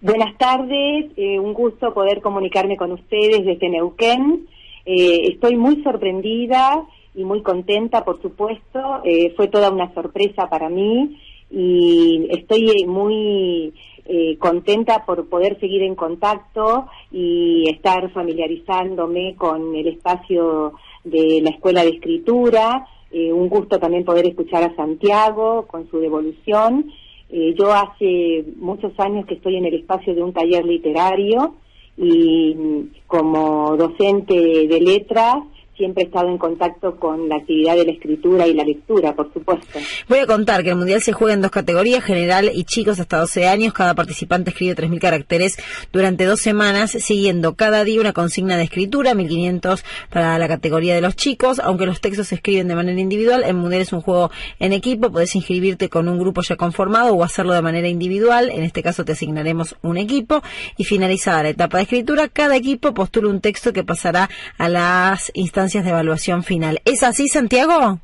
Buenas, 0.00 0.38
tardes, 0.38 1.06
eh, 1.16 1.38
un 1.38 1.52
gusto 1.52 1.92
poder 1.92 2.22
comunicarme 2.22 2.78
con 2.78 2.92
ustedes 2.92 3.44
desde 3.44 3.68
Neuquén. 3.68 4.46
Eh, 4.86 5.32
estoy 5.32 5.56
muy 5.56 5.82
sorprendida 5.82 6.82
y 7.14 7.24
muy 7.24 7.42
contenta, 7.42 8.04
por 8.04 8.22
supuesto. 8.22 9.02
fue 9.36 9.48
toda 9.48 9.70
una 9.70 9.92
sorpresa 9.92 10.48
para 10.48 10.70
mí 10.70 11.18
y 11.50 12.26
estoy 12.30 12.84
muy 12.86 13.72
eh, 14.04 14.36
contenta 14.38 15.04
por 15.04 15.28
poder 15.28 15.58
seguir 15.58 15.82
en 15.82 15.94
contacto 15.94 16.86
y 17.10 17.68
estar 17.68 18.10
familiarizándome 18.12 19.34
con 19.36 19.74
el 19.74 19.88
espacio 19.88 20.74
de 21.04 21.40
la 21.42 21.50
Escuela 21.50 21.82
de 21.82 21.90
Escritura. 21.90 22.86
Eh, 23.10 23.32
un 23.32 23.48
gusto 23.48 23.78
también 23.78 24.04
poder 24.04 24.26
escuchar 24.26 24.62
a 24.62 24.76
Santiago 24.76 25.66
con 25.66 25.88
su 25.90 25.98
devolución. 25.98 26.92
Eh, 27.30 27.54
yo 27.58 27.72
hace 27.72 28.44
muchos 28.56 28.92
años 29.00 29.26
que 29.26 29.34
estoy 29.34 29.56
en 29.56 29.66
el 29.66 29.74
espacio 29.74 30.14
de 30.14 30.22
un 30.22 30.32
taller 30.32 30.64
literario 30.64 31.56
y 31.96 32.54
mm, 32.54 32.80
como 33.06 33.76
docente 33.76 34.68
de 34.68 34.80
letras 34.80 35.36
siempre 35.76 36.04
he 36.04 36.06
estado 36.06 36.28
en 36.28 36.38
contacto 36.38 36.96
con 36.96 37.28
la 37.28 37.36
actividad 37.36 37.76
de 37.76 37.84
la 37.84 37.92
escritura 37.92 38.46
y 38.46 38.54
la 38.54 38.64
lectura, 38.64 39.14
por 39.14 39.32
supuesto. 39.32 39.78
Voy 40.08 40.18
a 40.18 40.26
contar 40.26 40.62
que 40.62 40.70
el 40.70 40.76
Mundial 40.76 41.02
se 41.02 41.12
juega 41.12 41.34
en 41.34 41.42
dos 41.42 41.50
categorías, 41.50 42.02
general 42.02 42.50
y 42.52 42.64
chicos 42.64 42.98
hasta 42.98 43.18
12 43.18 43.46
años. 43.46 43.72
Cada 43.74 43.94
participante 43.94 44.50
escribe 44.50 44.74
3.000 44.74 44.98
caracteres 44.98 45.56
durante 45.92 46.24
dos 46.24 46.40
semanas, 46.40 46.92
siguiendo 46.92 47.54
cada 47.54 47.84
día 47.84 48.00
una 48.00 48.12
consigna 48.12 48.56
de 48.56 48.64
escritura, 48.64 49.14
1.500 49.14 49.82
para 50.10 50.38
la 50.38 50.48
categoría 50.48 50.94
de 50.94 51.00
los 51.00 51.14
chicos. 51.14 51.60
Aunque 51.60 51.86
los 51.86 52.00
textos 52.00 52.28
se 52.28 52.36
escriben 52.36 52.68
de 52.68 52.74
manera 52.74 53.00
individual, 53.00 53.44
el 53.44 53.54
Mundial 53.54 53.82
es 53.82 53.92
un 53.92 54.00
juego 54.00 54.30
en 54.58 54.72
equipo. 54.72 55.10
Podés 55.10 55.34
inscribirte 55.36 55.88
con 55.88 56.08
un 56.08 56.18
grupo 56.18 56.42
ya 56.42 56.56
conformado 56.56 57.14
o 57.14 57.22
hacerlo 57.22 57.52
de 57.52 57.62
manera 57.62 57.88
individual. 57.88 58.50
En 58.50 58.62
este 58.62 58.82
caso 58.82 59.04
te 59.04 59.12
asignaremos 59.12 59.76
un 59.82 59.98
equipo. 59.98 60.42
Y 60.78 60.84
finalizada 60.84 61.42
la 61.42 61.50
etapa 61.50 61.78
de 61.78 61.84
escritura, 61.84 62.28
cada 62.28 62.56
equipo 62.56 62.94
postula 62.94 63.28
un 63.28 63.40
texto 63.40 63.72
que 63.72 63.84
pasará 63.84 64.30
a 64.58 64.68
las 64.68 65.30
instancias 65.34 65.65
de 65.72 65.90
evaluación 65.90 66.42
final. 66.42 66.80
¿Es 66.84 67.02
así, 67.02 67.28
Santiago? 67.28 68.00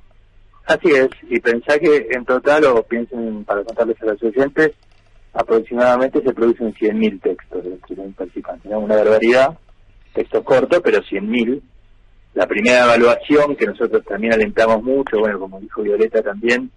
Así 0.67 0.91
es, 0.91 1.09
y 1.29 1.41
pensá 1.41 1.79
que 1.79 2.07
en 2.11 2.25
total, 2.25 2.65
o 2.67 2.83
piensen 2.85 3.45
para 3.45 3.65
contarles 3.65 4.01
a 4.03 4.07
los 4.07 4.23
oyentes, 4.23 4.73
aproximadamente 5.33 6.23
se 6.23 6.33
producen 6.33 6.73
100.000 6.75 7.21
textos 7.21 7.65
de 7.65 7.71
los 7.71 8.15
participantes. 8.15 8.71
Una 8.73 8.97
barbaridad, 8.97 9.59
texto 10.15 10.45
corto, 10.45 10.81
pero 10.83 10.99
100.000. 10.99 11.61
La 12.35 12.47
primera 12.47 12.85
evaluación, 12.85 13.57
que 13.57 13.67
nosotros 13.67 14.05
también 14.05 14.35
alentamos 14.35 14.83
mucho, 14.83 15.19
bueno, 15.19 15.39
como 15.39 15.61
dijo 15.61 15.83
Violeta 15.83 16.23
también, 16.23 16.71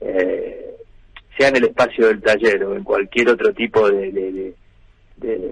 eh, 0.00 0.74
sea 1.36 1.48
en 1.48 1.56
el 1.56 1.64
espacio 1.64 2.06
del 2.06 2.22
taller 2.22 2.64
o 2.64 2.74
en 2.74 2.82
cualquier 2.82 3.28
otro 3.28 3.52
tipo 3.52 3.88
de 3.88 4.54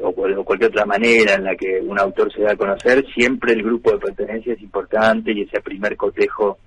o, 0.03 0.13
cualquier 0.45 0.71
otra 0.71 0.85
manera 0.85 1.35
en 1.35 1.45
la 1.45 1.57
que 1.57 1.81
un 1.81 1.99
autor 1.99 2.33
se 2.33 2.43
da 2.43 2.53
a 2.53 2.57
conocer, 2.57 3.05
siempre 3.15 3.53
el 3.53 3.63
grupo 3.63 3.93
de 3.93 3.99
pertenencia 3.99 4.55
es 4.55 4.63
importante 4.63 5.33
y 5.33 5.43
ese 5.43 5.61
primer 5.61 5.97
cotejo 5.97 6.59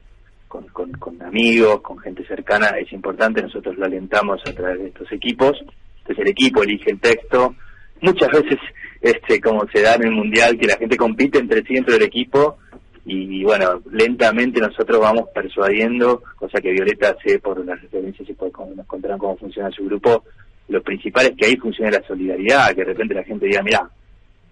con, 0.48 1.22
amigos, 1.22 1.82
con 1.82 2.00
gente 2.00 2.26
cercana 2.26 2.70
es 2.80 2.92
importante, 2.92 3.42
nosotros 3.42 3.78
lo 3.78 3.86
alentamos 3.86 4.42
a 4.48 4.54
través 4.54 4.80
de 4.80 4.88
estos 4.88 5.12
equipos, 5.12 5.54
entonces 6.00 6.26
el 6.26 6.32
equipo 6.32 6.64
elige 6.64 6.92
el 6.92 7.00
texto, 7.00 7.56
muchas 8.02 8.30
veces 8.30 8.58
este 9.02 9.40
como 9.40 9.66
se 9.72 9.82
da 9.82 9.96
en 9.96 10.06
el 10.06 10.12
mundial 10.12 10.58
que 10.58 10.68
la 10.68 10.78
gente 10.78 10.98
compite 10.98 11.38
entre 11.38 11.62
sí 11.64 11.76
dentro 11.76 11.94
del 11.94 12.04
equipo 12.04 12.58
y, 13.06 13.44
bueno, 13.44 13.82
lentamente 13.92 14.60
nosotros 14.60 15.00
vamos 15.00 15.30
persuadiendo, 15.34 16.22
cosa 16.36 16.62
que 16.62 16.72
Violeta 16.72 17.16
hace 17.18 17.40
por 17.40 17.66
las 17.66 17.82
referencias 17.82 18.30
y 18.30 18.34
por 18.34 18.52
nos 18.76 18.86
contarán 18.86 19.18
cómo 19.18 19.36
funciona 19.38 19.72
su 19.72 19.86
grupo, 19.86 20.26
lo 20.70 20.82
principal 20.82 21.26
es 21.28 21.34
que 21.36 21.48
ahí 21.48 21.58
funcione 21.58 21.92
la 21.92 22.04
solidaridad, 22.04 22.70
que 22.70 22.82
de 22.82 22.86
repente 22.86 23.14
la 23.16 23.24
gente 23.24 23.48
diga, 23.48 23.64
mira, 23.64 23.90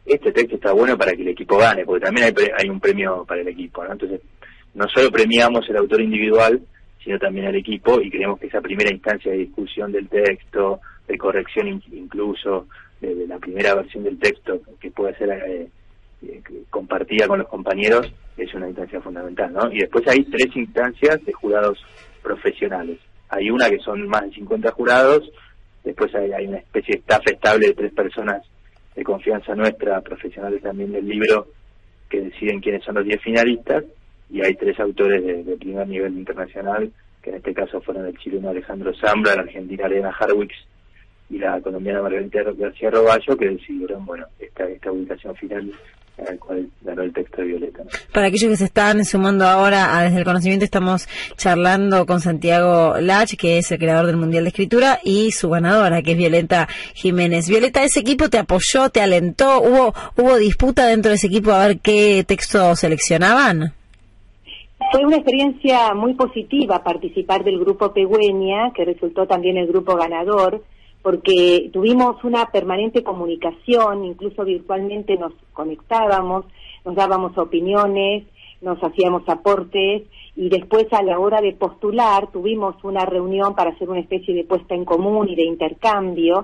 este 0.05 0.31
texto 0.31 0.55
está 0.55 0.71
bueno 0.71 0.97
para 0.97 1.13
que 1.13 1.21
el 1.21 1.29
equipo 1.29 1.57
gane, 1.57 1.85
porque 1.85 2.05
también 2.05 2.27
hay, 2.27 2.33
hay 2.57 2.69
un 2.69 2.79
premio 2.79 3.23
para 3.25 3.41
el 3.41 3.47
equipo, 3.47 3.83
¿no? 3.83 3.91
Entonces, 3.91 4.21
no 4.73 4.87
solo 4.89 5.11
premiamos 5.11 5.67
el 5.69 5.77
autor 5.77 6.01
individual, 6.01 6.61
sino 7.03 7.19
también 7.19 7.47
al 7.47 7.55
equipo, 7.55 8.01
y 8.01 8.09
creemos 8.09 8.39
que 8.39 8.47
esa 8.47 8.61
primera 8.61 8.91
instancia 8.91 9.31
de 9.31 9.39
discusión 9.39 9.91
del 9.91 10.07
texto, 10.07 10.79
de 11.07 11.17
corrección 11.17 11.81
incluso, 11.91 12.67
de, 12.99 13.27
la 13.27 13.37
primera 13.37 13.75
versión 13.75 14.03
del 14.03 14.17
texto, 14.17 14.59
que 14.79 14.91
puede 14.91 15.15
ser 15.17 15.29
eh, 15.29 15.67
eh, 16.23 16.41
compartida 16.69 17.27
con 17.27 17.39
los 17.39 17.47
compañeros, 17.47 18.11
es 18.37 18.53
una 18.53 18.67
instancia 18.67 19.01
fundamental, 19.01 19.53
¿no? 19.53 19.71
Y 19.71 19.79
después 19.79 20.07
hay 20.07 20.23
tres 20.25 20.55
instancias 20.55 21.23
de 21.25 21.33
jurados 21.33 21.83
profesionales. 22.21 22.99
Hay 23.29 23.49
una 23.49 23.69
que 23.69 23.79
son 23.79 24.07
más 24.07 24.23
de 24.23 24.31
50 24.31 24.71
jurados, 24.71 25.29
Después 25.83 26.13
hay, 26.15 26.47
una 26.47 26.57
especie 26.57 26.95
de 26.95 26.99
staff 26.99 27.25
estable 27.25 27.67
de 27.67 27.73
tres 27.73 27.93
personas 27.93 28.43
de 28.95 29.03
confianza 29.03 29.55
nuestra, 29.55 30.01
profesionales 30.01 30.61
también 30.61 30.91
del 30.91 31.07
libro, 31.07 31.47
que 32.09 32.21
deciden 32.21 32.59
quiénes 32.59 32.83
son 32.83 32.95
los 32.95 33.05
diez 33.05 33.21
finalistas, 33.21 33.83
y 34.29 34.43
hay 34.43 34.55
tres 34.55 34.79
autores 34.79 35.23
de, 35.23 35.55
primer 35.57 35.87
nivel 35.87 36.17
internacional, 36.17 36.91
que 37.21 37.29
en 37.29 37.37
este 37.37 37.53
caso 37.53 37.79
fueron 37.81 38.05
el 38.07 38.17
chileno 38.17 38.49
Alejandro 38.49 38.93
Zambra, 38.95 39.35
la 39.35 39.41
argentina 39.41 39.85
Elena 39.85 40.15
Harwix 40.17 40.55
y 41.29 41.37
la 41.37 41.61
colombiana 41.61 42.01
Margarita 42.01 42.43
García 42.43 42.89
Roballo, 42.89 43.37
que 43.37 43.49
decidieron, 43.49 44.05
bueno, 44.05 44.25
esta, 44.39 44.67
esta 44.67 44.91
ubicación 44.91 45.35
final 45.35 45.71
al 46.27 46.39
cual 46.39 46.67
ganó 46.81 47.03
el 47.03 47.13
texto 47.13 47.41
de 47.41 47.47
Violeta. 47.47 47.83
Para 48.13 48.27
aquellos 48.27 48.49
que 48.49 48.57
se 48.57 48.65
están 48.65 49.05
sumando 49.05 49.45
ahora 49.45 49.97
a 49.97 50.03
Desde 50.03 50.17
el 50.17 50.23
Conocimiento, 50.23 50.65
estamos 50.65 51.07
charlando 51.35 52.05
con 52.05 52.21
Santiago 52.21 52.95
Lach, 52.99 53.35
que 53.35 53.59
es 53.59 53.71
el 53.71 53.79
creador 53.79 54.07
del 54.07 54.17
Mundial 54.17 54.43
de 54.43 54.49
Escritura, 54.49 54.99
y 55.03 55.31
su 55.31 55.49
ganadora, 55.49 56.01
que 56.01 56.11
es 56.11 56.17
Violeta 56.17 56.67
Jiménez. 56.93 57.47
Violeta, 57.47 57.83
¿ese 57.83 57.99
equipo 57.99 58.29
te 58.29 58.39
apoyó, 58.39 58.89
te 58.89 59.01
alentó? 59.01 59.61
¿Hubo, 59.61 59.93
hubo 60.15 60.37
disputa 60.37 60.87
dentro 60.87 61.09
de 61.09 61.15
ese 61.15 61.27
equipo 61.27 61.51
a 61.51 61.67
ver 61.67 61.79
qué 61.79 62.23
texto 62.25 62.75
seleccionaban? 62.75 63.73
Fue 64.91 65.03
una 65.03 65.17
experiencia 65.17 65.93
muy 65.93 66.13
positiva 66.13 66.83
participar 66.83 67.43
del 67.43 67.59
grupo 67.59 67.93
Pegüeña, 67.93 68.71
que 68.73 68.85
resultó 68.85 69.27
también 69.27 69.57
el 69.57 69.67
grupo 69.67 69.95
ganador 69.95 70.63
porque 71.07 71.69
tuvimos 71.71 72.21
una 72.25 72.47
permanente 72.47 73.01
comunicación, 73.01 74.03
incluso 74.03 74.43
virtualmente 74.43 75.15
nos 75.15 75.31
conectábamos, 75.53 76.43
nos 76.83 76.95
dábamos 76.95 77.37
opiniones, 77.37 78.25
nos 78.59 78.77
hacíamos 78.83 79.23
aportes 79.29 80.03
y 80.35 80.49
después 80.49 80.91
a 80.91 81.01
la 81.03 81.17
hora 81.17 81.39
de 81.39 81.53
postular 81.53 82.29
tuvimos 82.33 82.75
una 82.83 83.05
reunión 83.05 83.55
para 83.55 83.69
hacer 83.69 83.89
una 83.89 84.01
especie 84.01 84.35
de 84.35 84.43
puesta 84.43 84.75
en 84.75 84.83
común 84.83 85.29
y 85.29 85.35
de 85.37 85.45
intercambio. 85.45 86.43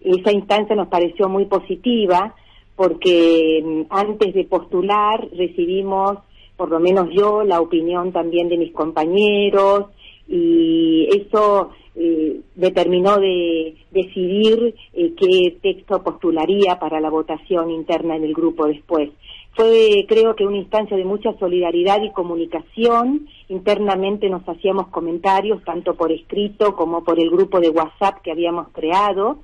Esa 0.00 0.32
instancia 0.32 0.74
nos 0.74 0.88
pareció 0.88 1.28
muy 1.28 1.44
positiva 1.44 2.34
porque 2.74 3.62
mm, 3.64 3.82
antes 3.90 4.34
de 4.34 4.42
postular 4.42 5.24
recibimos, 5.36 6.18
por 6.56 6.68
lo 6.68 6.80
menos 6.80 7.10
yo, 7.12 7.44
la 7.44 7.60
opinión 7.60 8.10
también 8.10 8.48
de 8.48 8.58
mis 8.58 8.72
compañeros 8.72 9.84
y 10.26 11.06
eso 11.16 11.70
eh, 11.94 12.39
determinó 12.60 13.18
de 13.18 13.74
decidir 13.90 14.74
eh, 14.92 15.14
qué 15.16 15.56
texto 15.62 16.02
postularía 16.02 16.78
para 16.78 17.00
la 17.00 17.08
votación 17.08 17.70
interna 17.70 18.16
en 18.16 18.24
el 18.24 18.34
grupo 18.34 18.66
después. 18.66 19.08
Fue, 19.56 20.04
creo 20.06 20.36
que, 20.36 20.44
una 20.44 20.58
instancia 20.58 20.96
de 20.96 21.04
mucha 21.04 21.32
solidaridad 21.38 22.02
y 22.02 22.12
comunicación. 22.12 23.28
Internamente 23.48 24.28
nos 24.28 24.46
hacíamos 24.46 24.88
comentarios, 24.88 25.64
tanto 25.64 25.94
por 25.94 26.12
escrito 26.12 26.76
como 26.76 27.02
por 27.02 27.18
el 27.18 27.30
grupo 27.30 27.60
de 27.60 27.70
WhatsApp 27.70 28.20
que 28.22 28.30
habíamos 28.30 28.68
creado, 28.68 29.38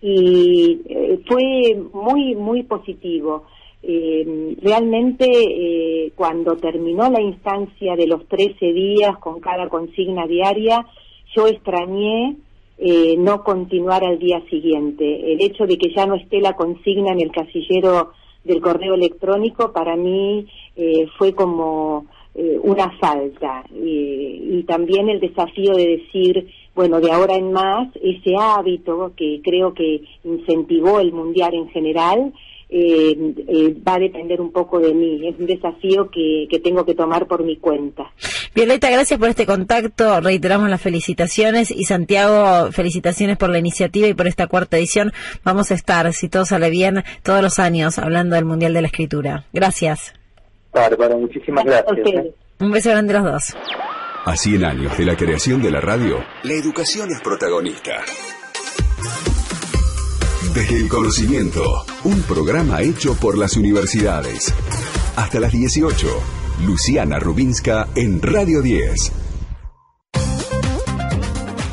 y 0.00 0.80
eh, 0.86 1.20
fue 1.26 1.76
muy, 1.92 2.36
muy 2.36 2.62
positivo. 2.62 3.44
realmente, 4.62 5.26
cuando 6.14 6.56
terminó 6.56 7.10
la 7.10 7.20
instancia 7.20 7.96
de 7.96 8.06
los 8.06 8.26
13 8.28 8.72
días 8.72 9.18
con 9.18 9.40
cada 9.40 9.68
consigna 9.68 10.26
diaria, 10.26 10.86
yo 11.34 11.46
extrañé 11.46 12.36
eh, 12.78 13.16
no 13.18 13.44
continuar 13.44 14.04
al 14.04 14.18
día 14.18 14.42
siguiente. 14.50 15.32
El 15.32 15.40
hecho 15.40 15.66
de 15.66 15.78
que 15.78 15.92
ya 15.94 16.06
no 16.06 16.16
esté 16.16 16.40
la 16.40 16.54
consigna 16.54 17.12
en 17.12 17.20
el 17.20 17.30
casillero 17.30 18.12
del 18.42 18.60
correo 18.60 18.94
electrónico 18.94 19.72
para 19.72 19.96
mí 19.96 20.46
eh, 20.76 21.06
fue 21.16 21.34
como 21.34 22.06
eh, 22.34 22.58
una 22.62 22.90
falta 22.98 23.64
y 23.72 24.62
también 24.64 25.08
el 25.08 25.20
desafío 25.20 25.74
de 25.74 25.98
decir 25.98 26.48
bueno 26.74 27.00
de 27.00 27.12
ahora 27.12 27.36
en 27.36 27.52
más 27.52 27.88
ese 28.02 28.34
hábito 28.36 29.12
que 29.16 29.40
creo 29.42 29.72
que 29.72 30.02
incentivó 30.24 31.00
el 31.00 31.12
mundial 31.12 31.54
en 31.54 31.68
general 31.68 32.32
eh, 32.76 33.34
eh, 33.46 33.76
va 33.86 33.94
a 33.94 33.98
depender 34.00 34.40
un 34.40 34.50
poco 34.50 34.80
de 34.80 34.92
mí. 34.92 35.28
Es 35.28 35.38
un 35.38 35.46
desafío 35.46 36.10
que, 36.10 36.48
que 36.50 36.58
tengo 36.58 36.84
que 36.84 36.96
tomar 36.96 37.28
por 37.28 37.44
mi 37.44 37.56
cuenta. 37.56 38.10
Violeta, 38.52 38.90
gracias 38.90 39.20
por 39.20 39.28
este 39.28 39.46
contacto. 39.46 40.20
Reiteramos 40.20 40.68
las 40.68 40.82
felicitaciones. 40.82 41.70
Y 41.70 41.84
Santiago, 41.84 42.72
felicitaciones 42.72 43.36
por 43.36 43.50
la 43.50 43.58
iniciativa 43.58 44.08
y 44.08 44.14
por 44.14 44.26
esta 44.26 44.48
cuarta 44.48 44.76
edición. 44.76 45.12
Vamos 45.44 45.70
a 45.70 45.74
estar, 45.74 46.12
si 46.12 46.28
todo 46.28 46.44
sale 46.44 46.68
bien, 46.68 47.04
todos 47.22 47.42
los 47.42 47.60
años 47.60 48.00
hablando 48.00 48.34
del 48.34 48.44
Mundial 48.44 48.74
de 48.74 48.82
la 48.82 48.88
Escritura. 48.88 49.44
Gracias. 49.52 50.12
Bárbara, 50.72 51.16
muchísimas 51.16 51.64
gracias. 51.64 51.96
¿eh? 52.08 52.34
Un 52.58 52.72
beso 52.72 52.90
grande 52.90 53.14
a 53.14 53.20
los 53.20 53.32
dos. 53.32 53.56
A 54.24 54.36
100 54.36 54.64
años 54.64 54.98
de 54.98 55.04
la 55.04 55.16
creación 55.16 55.62
de 55.62 55.70
la 55.70 55.80
radio, 55.80 56.24
la 56.42 56.54
educación 56.54 57.08
es 57.12 57.20
protagonista. 57.20 58.00
Desde 60.54 60.76
el 60.76 60.88
conocimiento, 60.88 61.84
un 62.04 62.22
programa 62.22 62.80
hecho 62.80 63.16
por 63.16 63.36
las 63.36 63.56
universidades. 63.56 64.54
Hasta 65.16 65.40
las 65.40 65.50
18, 65.50 66.06
Luciana 66.64 67.18
Rubinska 67.18 67.88
en 67.96 68.22
Radio 68.22 68.62
10. 68.62 69.12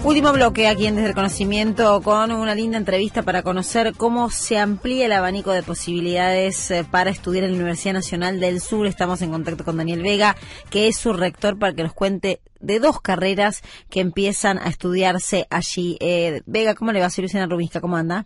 Último 0.03 0.33
bloque 0.33 0.67
aquí 0.67 0.87
en 0.87 0.95
Desde 0.95 1.09
el 1.09 1.13
Conocimiento 1.13 2.01
con 2.01 2.31
una 2.31 2.55
linda 2.55 2.79
entrevista 2.79 3.21
para 3.21 3.43
conocer 3.43 3.93
cómo 3.95 4.31
se 4.31 4.57
amplía 4.57 5.05
el 5.05 5.11
abanico 5.11 5.51
de 5.51 5.61
posibilidades 5.61 6.71
eh, 6.71 6.83
para 6.83 7.11
estudiar 7.11 7.43
en 7.43 7.51
la 7.51 7.57
Universidad 7.57 7.93
Nacional 7.93 8.39
del 8.39 8.61
Sur. 8.61 8.87
Estamos 8.87 9.21
en 9.21 9.29
contacto 9.29 9.63
con 9.63 9.77
Daniel 9.77 10.01
Vega, 10.01 10.35
que 10.71 10.87
es 10.87 10.97
su 10.97 11.13
rector, 11.13 11.59
para 11.59 11.75
que 11.75 11.83
nos 11.83 11.93
cuente 11.93 12.41
de 12.59 12.79
dos 12.79 12.99
carreras 12.99 13.61
que 13.91 13.99
empiezan 13.99 14.57
a 14.57 14.69
estudiarse 14.69 15.45
allí. 15.51 15.97
Eh, 15.99 16.41
Vega, 16.47 16.73
¿cómo 16.73 16.91
le 16.91 16.99
va? 16.99 17.11
Soy 17.11 17.21
Luciana 17.21 17.45
Rubinska, 17.45 17.79
¿cómo 17.79 17.95
anda? 17.95 18.25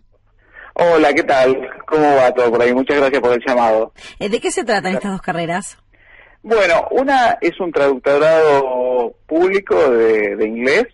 Hola, 0.78 1.14
¿qué 1.14 1.22
tal? 1.22 1.56
¿Cómo 1.86 2.16
va 2.16 2.30
todo 2.32 2.50
por 2.50 2.60
ahí? 2.60 2.74
Muchas 2.74 2.98
gracias 2.98 3.22
por 3.22 3.32
el 3.32 3.42
llamado. 3.46 3.92
Eh, 4.18 4.28
¿De 4.28 4.38
qué 4.38 4.50
se 4.50 4.62
tratan 4.62 4.92
estas 4.92 5.10
dos 5.10 5.22
carreras? 5.22 5.78
Bueno, 6.42 6.86
una 6.90 7.38
es 7.40 7.58
un 7.60 7.72
traductorado 7.72 9.14
público 9.26 9.74
de, 9.90 10.36
de 10.36 10.46
inglés. 10.46 10.84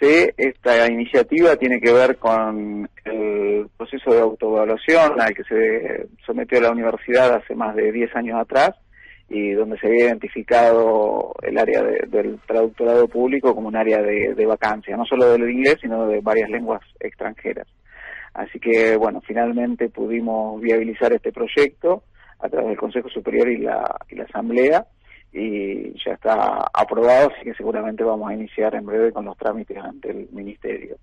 ¿sí? 0.00 0.30
Esta 0.34 0.90
iniciativa 0.90 1.56
tiene 1.56 1.78
que 1.78 1.92
ver 1.92 2.16
con 2.16 2.88
el 3.04 3.68
proceso 3.76 4.14
de 4.14 4.20
autoevaluación 4.20 5.20
al 5.20 5.34
que 5.34 5.44
se 5.44 6.06
sometió 6.24 6.58
la 6.62 6.70
universidad 6.70 7.34
hace 7.34 7.54
más 7.54 7.76
de 7.76 7.92
10 7.92 8.16
años 8.16 8.40
atrás 8.40 8.70
y 9.28 9.50
donde 9.50 9.78
se 9.78 9.88
había 9.88 10.06
identificado 10.06 11.34
el 11.42 11.58
área 11.58 11.82
del 11.82 12.40
traductorado 12.46 13.06
público 13.08 13.54
como 13.54 13.68
un 13.68 13.76
área 13.76 14.00
de, 14.00 14.32
de 14.34 14.46
vacancia, 14.46 14.96
no 14.96 15.04
solo 15.04 15.30
del 15.32 15.50
inglés, 15.50 15.76
sino 15.82 16.06
de 16.06 16.20
varias 16.20 16.48
lenguas 16.48 16.80
extranjeras. 16.98 17.66
Así 18.38 18.60
que, 18.60 18.96
bueno, 18.96 19.20
finalmente 19.20 19.88
pudimos 19.88 20.60
viabilizar 20.60 21.12
este 21.12 21.32
proyecto 21.32 22.04
a 22.38 22.48
través 22.48 22.68
del 22.68 22.78
Consejo 22.78 23.08
Superior 23.08 23.48
y 23.48 23.58
la, 23.58 23.98
Asamblea 24.28 24.86
y 25.32 25.92
ya 26.04 26.12
está 26.12 26.64
aprobado, 26.72 27.32
así 27.34 27.42
que 27.42 27.54
seguramente 27.54 28.04
vamos 28.04 28.30
a 28.30 28.34
iniciar 28.34 28.76
en 28.76 28.86
breve 28.86 29.10
con 29.10 29.24
los 29.24 29.36
trámites 29.36 29.76
ante 29.78 30.12
el 30.12 30.28
Ministerio. 30.30 30.98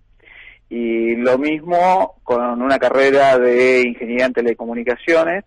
Y 0.69 1.17
lo 1.17 1.37
mismo 1.37 2.15
con 2.23 2.61
una 2.61 2.79
carrera 2.79 3.37
de 3.37 3.81
Ingeniería 3.81 4.27
en 4.27 4.33
Telecomunicaciones, 4.33 5.43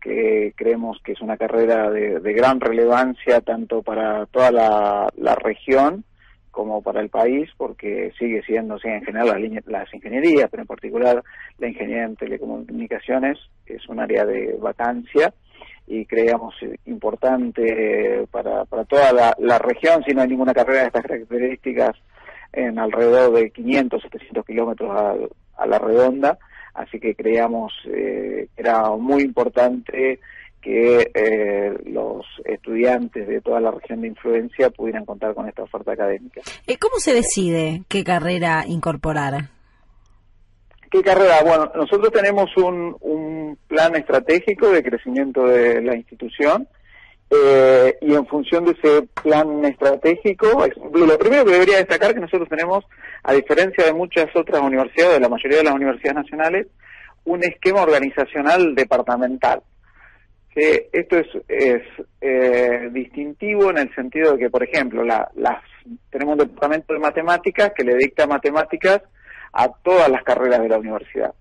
que 0.00 0.52
creemos 0.54 1.00
que 1.02 1.12
es 1.12 1.20
una 1.20 1.36
carrera 1.36 1.90
de, 1.90 2.32
gran 2.32 2.60
relevancia 2.60 3.40
tanto 3.40 3.82
para 3.82 4.26
toda 4.26 4.52
la, 4.52 5.34
región 5.42 6.04
como 6.54 6.80
para 6.82 7.00
el 7.00 7.08
país, 7.10 7.50
porque 7.56 8.12
sigue 8.18 8.42
siendo, 8.44 8.78
en 8.84 9.04
general 9.04 9.26
las, 9.26 9.66
las 9.66 9.92
ingenierías, 9.92 10.48
pero 10.50 10.62
en 10.62 10.68
particular 10.68 11.22
la 11.58 11.68
ingeniería 11.68 12.04
en 12.04 12.16
telecomunicaciones 12.16 13.38
es 13.66 13.86
un 13.88 13.98
área 13.98 14.24
de 14.24 14.56
vacancia 14.60 15.34
y 15.86 16.06
creíamos 16.06 16.54
importante 16.86 18.26
para, 18.30 18.64
para 18.64 18.84
toda 18.84 19.12
la, 19.12 19.34
la 19.38 19.58
región, 19.58 20.02
si 20.04 20.14
no 20.14 20.22
hay 20.22 20.28
ninguna 20.28 20.54
carrera 20.54 20.82
de 20.82 20.86
estas 20.86 21.02
características 21.02 21.96
en 22.52 22.78
alrededor 22.78 23.34
de 23.34 23.50
500, 23.50 24.02
700 24.02 24.46
kilómetros 24.46 24.90
a, 24.90 25.14
a 25.62 25.66
la 25.66 25.78
redonda, 25.80 26.38
así 26.74 27.00
que 27.00 27.16
creíamos 27.16 27.72
eh, 27.86 28.46
era 28.56 28.90
muy 28.90 29.22
importante 29.22 30.20
que 30.64 31.10
eh, 31.12 31.74
los 31.84 32.24
estudiantes 32.46 33.28
de 33.28 33.42
toda 33.42 33.60
la 33.60 33.70
región 33.70 34.00
de 34.00 34.08
influencia 34.08 34.70
pudieran 34.70 35.04
contar 35.04 35.34
con 35.34 35.46
esta 35.46 35.62
oferta 35.62 35.92
académica. 35.92 36.40
Eh, 36.66 36.78
¿Cómo 36.78 36.94
se 36.98 37.12
decide 37.12 37.82
qué 37.88 38.02
carrera 38.02 38.64
incorporar? 38.66 39.50
¿Qué 40.90 41.02
carrera? 41.02 41.42
Bueno, 41.44 41.70
nosotros 41.74 42.10
tenemos 42.12 42.56
un, 42.56 42.96
un 43.00 43.58
plan 43.68 43.94
estratégico 43.94 44.70
de 44.70 44.82
crecimiento 44.82 45.46
de 45.46 45.82
la 45.82 45.96
institución 45.96 46.66
eh, 47.30 47.98
y 48.00 48.14
en 48.14 48.26
función 48.26 48.64
de 48.64 48.72
ese 48.72 49.02
plan 49.22 49.64
estratégico, 49.64 50.46
lo 50.94 51.18
primero 51.18 51.44
que 51.44 51.52
debería 51.52 51.78
destacar 51.78 52.10
es 52.10 52.14
que 52.14 52.20
nosotros 52.20 52.48
tenemos, 52.48 52.84
a 53.22 53.32
diferencia 53.34 53.84
de 53.84 53.92
muchas 53.92 54.34
otras 54.34 54.62
universidades, 54.62 55.14
de 55.14 55.20
la 55.20 55.28
mayoría 55.28 55.58
de 55.58 55.64
las 55.64 55.74
universidades 55.74 56.22
nacionales, 56.22 56.66
un 57.24 57.42
esquema 57.42 57.82
organizacional 57.82 58.74
departamental. 58.74 59.62
Esto 60.54 61.18
es, 61.48 61.82
eh, 62.20 62.88
distintivo 62.92 63.70
en 63.70 63.78
el 63.78 63.94
sentido 63.94 64.32
de 64.32 64.38
que, 64.38 64.50
por 64.50 64.62
ejemplo, 64.62 65.02
tenemos 66.10 66.32
un 66.32 66.38
departamento 66.38 66.94
de 66.94 67.00
matemáticas 67.00 67.72
que 67.76 67.84
le 67.84 67.96
dicta 67.96 68.26
matemáticas 68.26 69.02
a 69.52 69.68
todas 69.68 70.08
las 70.08 70.22
carreras 70.22 70.60
de 70.60 70.68
la 70.68 70.78
universidad. 70.78 71.34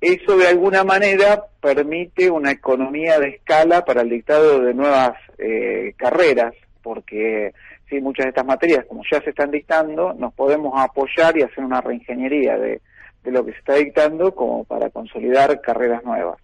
Eso 0.00 0.36
de 0.36 0.48
alguna 0.48 0.82
manera 0.82 1.44
permite 1.60 2.28
una 2.28 2.50
economía 2.50 3.20
de 3.20 3.28
escala 3.28 3.84
para 3.84 4.02
el 4.02 4.10
dictado 4.10 4.60
de 4.60 4.74
nuevas 4.74 5.12
eh, 5.38 5.94
carreras, 5.96 6.54
porque 6.82 7.52
si 7.88 8.00
muchas 8.00 8.24
de 8.24 8.30
estas 8.30 8.44
materias, 8.44 8.84
como 8.88 9.02
ya 9.08 9.20
se 9.20 9.30
están 9.30 9.52
dictando, 9.52 10.12
nos 10.14 10.34
podemos 10.34 10.72
apoyar 10.76 11.36
y 11.36 11.42
hacer 11.42 11.62
una 11.62 11.80
reingeniería 11.80 12.58
de, 12.58 12.80
lo 13.24 13.44
que 13.44 13.52
se 13.52 13.58
está 13.58 13.74
dictando 13.74 14.34
como 14.34 14.64
para 14.64 14.90
consolidar 14.90 15.60
carreras 15.60 16.02
nuevas. 16.02 16.41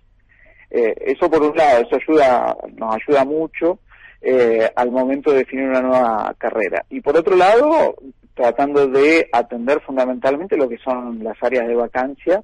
Eh, 0.70 0.94
eso 1.00 1.30
por 1.30 1.42
un 1.42 1.56
lado, 1.56 1.82
eso 1.82 1.96
ayuda, 1.96 2.56
nos 2.76 2.94
ayuda 2.96 3.24
mucho 3.24 3.78
eh, 4.20 4.70
al 4.74 4.90
momento 4.90 5.30
de 5.30 5.38
definir 5.38 5.68
una 5.68 5.82
nueva 5.82 6.34
carrera. 6.38 6.84
Y 6.90 7.00
por 7.00 7.16
otro 7.16 7.36
lado, 7.36 7.96
tratando 8.34 8.86
de 8.86 9.28
atender 9.32 9.80
fundamentalmente 9.80 10.56
lo 10.56 10.68
que 10.68 10.78
son 10.78 11.22
las 11.22 11.36
áreas 11.42 11.66
de 11.66 11.74
vacancia 11.74 12.42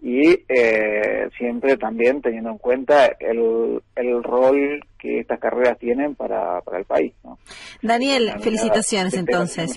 y 0.00 0.44
eh, 0.48 1.28
siempre 1.38 1.76
también 1.76 2.20
teniendo 2.20 2.50
en 2.50 2.58
cuenta 2.58 3.06
el, 3.18 3.82
el 3.96 4.22
rol 4.22 4.84
que 4.98 5.20
estas 5.20 5.40
carreras 5.40 5.78
tienen 5.78 6.14
para, 6.14 6.60
para 6.60 6.78
el 6.78 6.84
país. 6.84 7.12
¿no? 7.24 7.38
Daniel, 7.82 8.32
felicitaciones 8.40 9.14
entonces 9.14 9.76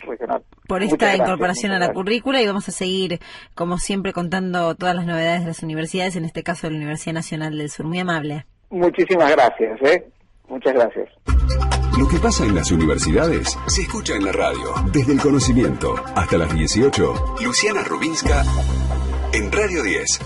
por 0.67 0.83
esta 0.83 1.15
incorporación 1.15 1.71
a 1.71 1.79
la 1.79 1.93
currícula 1.93 2.41
y 2.41 2.47
vamos 2.47 2.67
a 2.67 2.71
seguir, 2.71 3.19
como 3.55 3.77
siempre, 3.77 4.13
contando 4.13 4.75
todas 4.75 4.95
las 4.95 5.05
novedades 5.05 5.41
de 5.41 5.47
las 5.47 5.63
universidades, 5.63 6.15
en 6.15 6.25
este 6.25 6.43
caso 6.43 6.67
de 6.67 6.71
la 6.71 6.77
Universidad 6.77 7.13
Nacional 7.13 7.57
del 7.57 7.69
Sur. 7.69 7.85
Muy 7.85 7.99
amable. 7.99 8.45
Muchísimas 8.69 9.31
gracias. 9.31 9.81
¿eh? 9.81 10.05
Muchas 10.47 10.73
gracias. 10.73 11.09
Lo 11.97 12.07
que 12.07 12.17
pasa 12.17 12.45
en 12.45 12.55
las 12.55 12.71
universidades 12.71 13.57
se 13.67 13.81
escucha 13.81 14.15
en 14.15 14.25
la 14.25 14.31
radio. 14.31 14.73
Desde 14.93 15.13
el 15.13 15.19
conocimiento 15.19 15.95
hasta 16.15 16.37
las 16.37 16.53
18. 16.53 17.37
Luciana 17.43 17.83
Rubinska 17.83 18.43
en 19.33 19.51
Radio 19.51 19.83
10. 19.83 20.19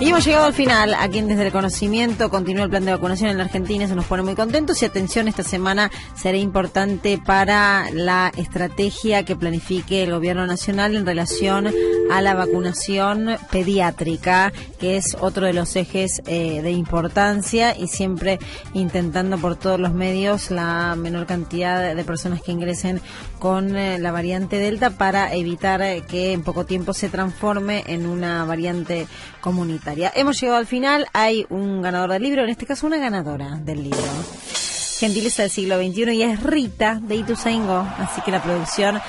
Y 0.00 0.08
hemos 0.08 0.24
llegado 0.24 0.46
al 0.46 0.52
final, 0.52 0.94
aquí 0.94 1.18
en 1.18 1.28
Desde 1.28 1.46
el 1.46 1.52
Conocimiento, 1.52 2.28
continúa 2.28 2.64
el 2.64 2.70
plan 2.70 2.84
de 2.84 2.90
vacunación 2.90 3.30
en 3.30 3.38
la 3.38 3.44
Argentina, 3.44 3.86
se 3.86 3.94
nos 3.94 4.06
pone 4.06 4.24
muy 4.24 4.34
contentos. 4.34 4.82
Y 4.82 4.84
atención, 4.84 5.28
esta 5.28 5.44
semana 5.44 5.92
será 6.16 6.36
importante 6.38 7.20
para 7.24 7.88
la 7.92 8.32
estrategia 8.36 9.24
que 9.24 9.36
planifique 9.36 10.02
el 10.02 10.10
Gobierno 10.10 10.44
Nacional 10.44 10.96
en 10.96 11.06
relación 11.06 11.68
a 12.10 12.20
la 12.20 12.34
vacunación 12.34 13.36
pediátrica, 13.50 14.52
que 14.78 14.96
es 14.96 15.16
otro 15.20 15.46
de 15.46 15.52
los 15.52 15.74
ejes 15.76 16.22
eh, 16.26 16.62
de 16.62 16.70
importancia 16.70 17.76
y 17.76 17.88
siempre 17.88 18.38
intentando 18.74 19.38
por 19.38 19.56
todos 19.56 19.78
los 19.78 19.92
medios 19.92 20.50
la 20.50 20.94
menor 20.96 21.26
cantidad 21.26 21.94
de 21.94 22.04
personas 22.04 22.42
que 22.42 22.52
ingresen 22.52 23.00
con 23.38 23.76
eh, 23.76 23.98
la 23.98 24.12
variante 24.12 24.58
Delta 24.58 24.90
para 24.90 25.34
evitar 25.34 25.82
eh, 25.82 26.02
que 26.06 26.32
en 26.32 26.42
poco 26.42 26.64
tiempo 26.66 26.92
se 26.92 27.08
transforme 27.08 27.84
en 27.86 28.06
una 28.06 28.44
variante 28.44 29.06
comunitaria. 29.40 30.12
Hemos 30.14 30.40
llegado 30.40 30.58
al 30.58 30.66
final, 30.66 31.06
hay 31.12 31.46
un 31.50 31.82
ganador 31.82 32.10
del 32.10 32.22
libro, 32.22 32.42
en 32.44 32.50
este 32.50 32.66
caso 32.66 32.86
una 32.86 32.98
ganadora 32.98 33.58
del 33.62 33.82
libro 33.82 34.71
gentileza 34.98 35.42
del 35.42 35.50
siglo 35.50 35.78
XXI 35.78 36.12
y 36.12 36.22
es 36.22 36.42
Rita 36.42 37.00
de 37.02 37.16
Ituzaingó. 37.16 37.86
Así 37.98 38.20
que 38.22 38.30
la 38.30 38.42
producción 38.42 39.00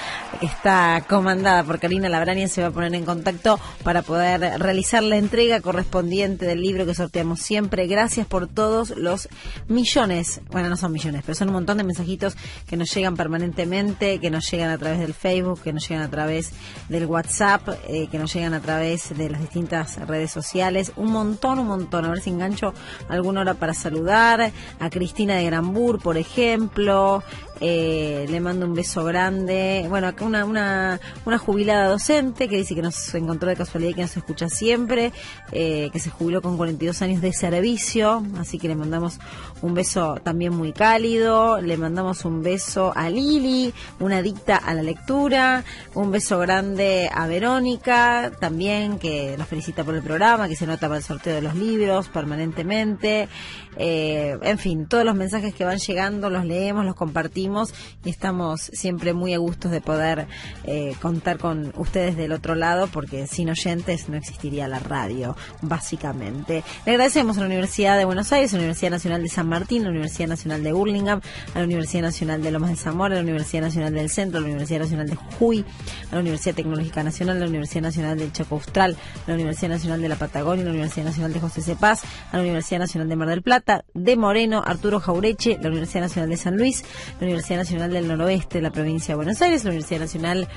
está 0.42 1.06
comandada 1.08 1.64
por 1.64 1.80
Karina 1.80 2.10
Labrania 2.10 2.48
se 2.48 2.62
va 2.62 2.68
a 2.68 2.72
poner 2.72 2.94
en 2.96 3.06
contacto 3.06 3.60
para 3.84 4.02
poder 4.02 4.60
realizar 4.60 5.04
la 5.04 5.18
entrega 5.18 5.62
correspondiente 5.62 6.46
del 6.46 6.62
libro 6.62 6.86
que 6.86 6.96
sorteamos 6.96 7.40
siempre. 7.40 7.88
Gracias 7.88 8.28
por 8.28 8.48
todos 8.48 8.92
los 8.92 9.30
millones, 9.68 10.42
bueno, 10.52 10.70
no 10.70 10.78
son 10.78 10.92
millones, 10.92 11.22
pero 11.26 11.36
son 11.36 11.50
un 11.50 11.56
montón 11.56 11.78
de 11.78 11.84
mensajitos 11.84 12.36
que 12.68 12.78
nos 12.78 12.94
llegan 12.94 13.16
permanentemente, 13.16 14.20
que 14.20 14.30
nos 14.30 14.50
llegan 14.50 14.70
a 14.70 14.78
través 14.78 15.00
del 15.00 15.14
Facebook, 15.14 15.62
que 15.62 15.74
nos 15.74 15.88
llegan 15.88 16.04
a 16.04 16.10
través 16.10 16.52
del 16.90 17.06
WhatsApp, 17.06 17.70
eh, 17.88 18.08
que 18.10 18.18
nos 18.18 18.34
llegan 18.34 18.54
a 18.54 18.62
través 18.62 19.16
de 19.16 19.30
las 19.30 19.42
distintas 19.42 19.98
redes 20.08 20.32
sociales. 20.32 20.92
Un 20.96 21.12
montón, 21.12 21.60
un 21.60 21.68
montón. 21.68 22.06
A 22.06 22.10
ver 22.10 22.22
si 22.22 22.30
engancho 22.30 22.74
alguna 23.10 23.42
hora 23.42 23.54
para 23.54 23.74
saludar 23.74 24.52
a 24.80 24.90
Cristina 24.90 25.36
de 25.36 25.46
Granbú 25.46 25.83
por 26.00 26.18
ejemplo, 26.18 27.24
eh, 27.60 28.26
le 28.30 28.40
mando 28.40 28.66
un 28.66 28.74
beso 28.74 29.04
grande. 29.04 29.86
Bueno, 29.90 30.08
acá 30.08 30.26
una, 30.26 30.46
una, 30.46 31.00
una, 31.26 31.38
jubilada 31.38 31.88
docente 31.88 32.48
que 32.48 32.58
dice 32.58 32.76
que 32.76 32.82
nos 32.82 33.14
encontró 33.16 33.50
de 33.50 33.56
casualidad 33.56 33.92
y 33.92 33.94
que 33.94 34.02
nos 34.02 34.18
escucha 34.18 34.50
siempre, 34.50 35.12
eh, 35.52 35.90
que 35.92 36.00
se 36.00 36.10
jubiló 36.10 36.42
con 36.42 36.58
42 36.58 37.02
años 37.02 37.22
de 37.22 37.34
servicio, 37.34 38.24
así 38.38 38.60
que 38.60 38.68
le 38.68 38.76
mandamos 38.76 39.20
un 39.64 39.74
beso 39.74 40.20
también 40.22 40.53
muy 40.53 40.74
cálido. 40.74 41.61
Le 41.61 41.78
mandamos 41.78 42.26
un 42.26 42.43
beso 42.43 42.91
a 42.95 43.09
Lili, 43.09 43.74
una 43.99 44.18
adicta 44.18 44.57
a 44.57 44.74
la 44.74 44.84
lectura. 44.84 45.64
Un 45.95 46.11
beso 46.11 46.38
grande 46.38 47.09
a 47.11 47.28
Verónica, 47.28 48.32
también 48.39 48.99
que 48.99 49.36
nos 49.38 49.47
felicita 49.47 49.86
por 49.86 49.95
el 49.95 50.03
programa, 50.03 50.49
que 50.49 50.57
se 50.57 50.68
nota 50.68 50.88
para 50.88 50.97
el 50.97 51.03
sorteo 51.03 51.34
de 51.34 51.41
los 51.41 51.55
libros 51.55 52.09
permanentemente. 52.09 53.30
Eh, 53.78 54.38
en 54.41 54.57
fin, 54.59 54.86
todos 54.86 55.05
los 55.05 55.16
mensajes 55.16 55.53
que 55.53 55.66
van 55.66 55.78
llegando 55.78 56.30
los 56.30 56.45
leemos, 56.45 56.86
los 56.86 56.95
compartimos 56.95 57.74
y 58.03 58.09
estamos 58.09 58.61
siempre 58.61 59.14
muy 59.14 59.34
a 59.34 59.38
gustos 59.38 59.72
de 59.72 59.82
poder 59.82 60.28
eh, 60.66 60.93
contar 61.01 61.38
con 61.38 61.74
ustedes 61.78 62.18
del 62.18 62.34
otro 62.34 62.55
lado, 62.55 62.88
porque 62.88 63.28
sin 63.28 63.49
oyentes 63.49 64.09
no 64.09 64.18
existiría 64.18 64.68
la 64.68 64.80
radio, 64.80 65.36
básicamente. 65.61 66.64
Le 66.86 66.91
agradecemos 66.91 67.38
a 67.38 67.41
la 67.41 67.45
Universidad 67.47 67.97
de 67.97 68.05
Buenos 68.05 68.32
Aires, 68.34 68.53
Universidad 68.53 68.91
Nacional 68.91 69.24
de 69.24 69.30
San 69.30 69.53
Martín, 69.54 69.84
la 69.84 69.89
Universidad 69.89 70.28
Nacional 70.28 70.64
de 70.64 70.74
Burlingame, 70.74 71.22
a 71.54 71.60
la 71.60 71.66
Universidad 71.66 72.04
Nacional 72.04 72.41
de 72.41 72.51
Lomas 72.51 72.72
de 72.72 72.76
Zamora, 72.76 73.14
a 73.14 73.18
la 73.18 73.24
Universidad 73.24 73.62
Nacional 73.62 73.93
del 73.93 74.10
Centro, 74.10 74.39
a 74.39 74.41
la 74.41 74.47
Universidad 74.47 74.80
Nacional 74.80 75.10
de 75.10 75.16
Jujuy, 75.16 75.66
a 76.12 76.16
la 76.16 76.22
Universidad 76.22 76.56
Tecnológica 76.56 77.04
Nacional, 77.04 77.39
la 77.39 77.47
Universidad 77.47 77.84
Nacional 77.84 78.18
del 78.18 78.32
Chaco 78.32 78.56
Austral, 78.56 78.97
la 79.28 79.34
Universidad 79.36 79.70
Nacional 79.70 80.01
de 80.01 80.10
la 80.10 80.16
Patagonia, 80.16 80.66
la 80.66 80.72
Universidad 80.72 81.06
Nacional 81.06 81.34
de 81.34 81.39
José 81.39 81.62
Cepaz, 81.62 82.01
a 82.32 82.38
la 82.38 82.43
Universidad 82.43 82.80
Nacional 82.80 83.10
de 83.10 83.16
Mar 83.16 83.30
del 83.30 83.43
Plata, 83.43 83.86
de 83.93 84.18
Moreno, 84.18 84.64
Arturo 84.66 84.99
Jaureche, 84.99 85.58
la 85.62 85.70
Universidad 85.70 86.01
Nacional 86.01 86.30
de 86.30 86.38
San 86.38 86.58
Luis, 86.58 86.84
la 87.20 87.28
Universidad 87.28 87.58
Nacional 87.58 87.91
del 87.91 88.08
Noroeste 88.08 88.62
la 88.62 88.72
provincia 88.72 89.14
de 89.14 89.16
Buenos 89.16 89.41
Aires, 89.41 89.64
la 89.64 89.72
Universidad 89.72 89.99
Nacional 89.99 90.47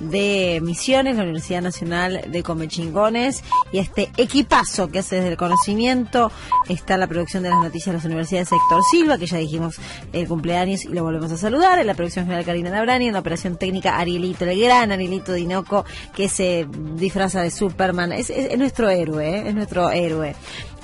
de 0.00 0.60
Misiones, 0.62 1.16
la 1.16 1.22
Universidad 1.22 1.62
Nacional 1.62 2.24
de 2.28 2.42
Comechingones 2.42 3.42
y 3.72 3.78
este 3.78 4.10
equipazo 4.16 4.88
que 4.88 5.00
hace 5.00 5.16
desde 5.16 5.30
el 5.30 5.36
conocimiento. 5.36 6.30
Está 6.68 6.96
la 6.96 7.06
producción 7.06 7.42
de 7.42 7.50
las 7.50 7.62
noticias 7.62 7.86
de 7.86 7.92
las 7.94 8.04
universidades 8.04 8.50
Héctor 8.52 8.82
Silva, 8.90 9.18
que 9.18 9.26
ya 9.26 9.38
dijimos 9.38 9.76
el 10.12 10.28
cumpleaños 10.28 10.84
y 10.84 10.88
lo 10.88 11.02
volvemos 11.02 11.32
a 11.32 11.36
saludar. 11.36 11.78
En 11.78 11.86
la 11.86 11.94
producción 11.94 12.26
general 12.26 12.44
Karina 12.44 12.70
Labrani, 12.70 13.06
en 13.06 13.14
la 13.14 13.20
operación 13.20 13.56
técnica 13.56 13.98
Arielito, 13.98 14.44
el 14.44 14.60
gran 14.60 14.92
Arielito 14.92 15.32
Dinoco, 15.32 15.84
que 16.14 16.28
se 16.28 16.66
disfraza 16.94 17.42
de 17.42 17.50
Superman. 17.50 18.12
Es, 18.12 18.30
es, 18.30 18.56
nuestro 18.58 18.88
héroe, 18.88 19.28
¿eh? 19.28 19.48
es 19.48 19.54
nuestro 19.54 19.90
héroe 19.90 20.34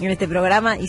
en 0.07 0.13
este 0.13 0.27
programa 0.27 0.77
y 0.79 0.89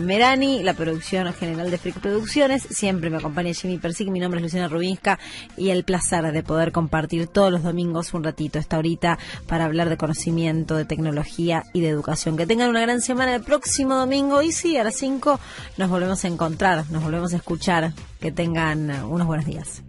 Merani, 0.00 0.62
la 0.62 0.74
producción 0.74 1.32
general 1.32 1.70
de 1.70 1.78
Freak 1.78 2.00
Producciones. 2.00 2.62
Siempre 2.62 3.08
me 3.08 3.18
acompaña 3.18 3.52
Jimmy 3.52 3.78
Persic, 3.78 4.08
mi 4.08 4.18
nombre 4.18 4.38
es 4.38 4.42
Luciana 4.42 4.68
Rubinska 4.68 5.18
y 5.56 5.70
el 5.70 5.84
placer 5.84 6.32
de 6.32 6.42
poder 6.42 6.72
compartir 6.72 7.28
todos 7.28 7.52
los 7.52 7.62
domingos 7.62 8.14
un 8.14 8.24
ratito, 8.24 8.58
esta 8.58 8.78
horita, 8.78 9.18
para 9.46 9.64
hablar 9.64 9.88
de 9.88 9.96
conocimiento, 9.96 10.76
de 10.76 10.84
tecnología 10.84 11.64
y 11.72 11.80
de 11.80 11.88
educación. 11.88 12.36
Que 12.36 12.46
tengan 12.46 12.70
una 12.70 12.80
gran 12.80 13.00
semana 13.00 13.34
el 13.34 13.42
próximo 13.42 13.94
domingo 13.94 14.42
y 14.42 14.50
sí, 14.50 14.76
a 14.76 14.84
las 14.84 14.96
5 14.96 15.38
nos 15.76 15.90
volvemos 15.90 16.24
a 16.24 16.28
encontrar, 16.28 16.90
nos 16.90 17.02
volvemos 17.02 17.32
a 17.34 17.36
escuchar. 17.36 17.92
Que 18.20 18.32
tengan 18.32 18.90
unos 19.04 19.26
buenos 19.28 19.46
días. 19.46 19.82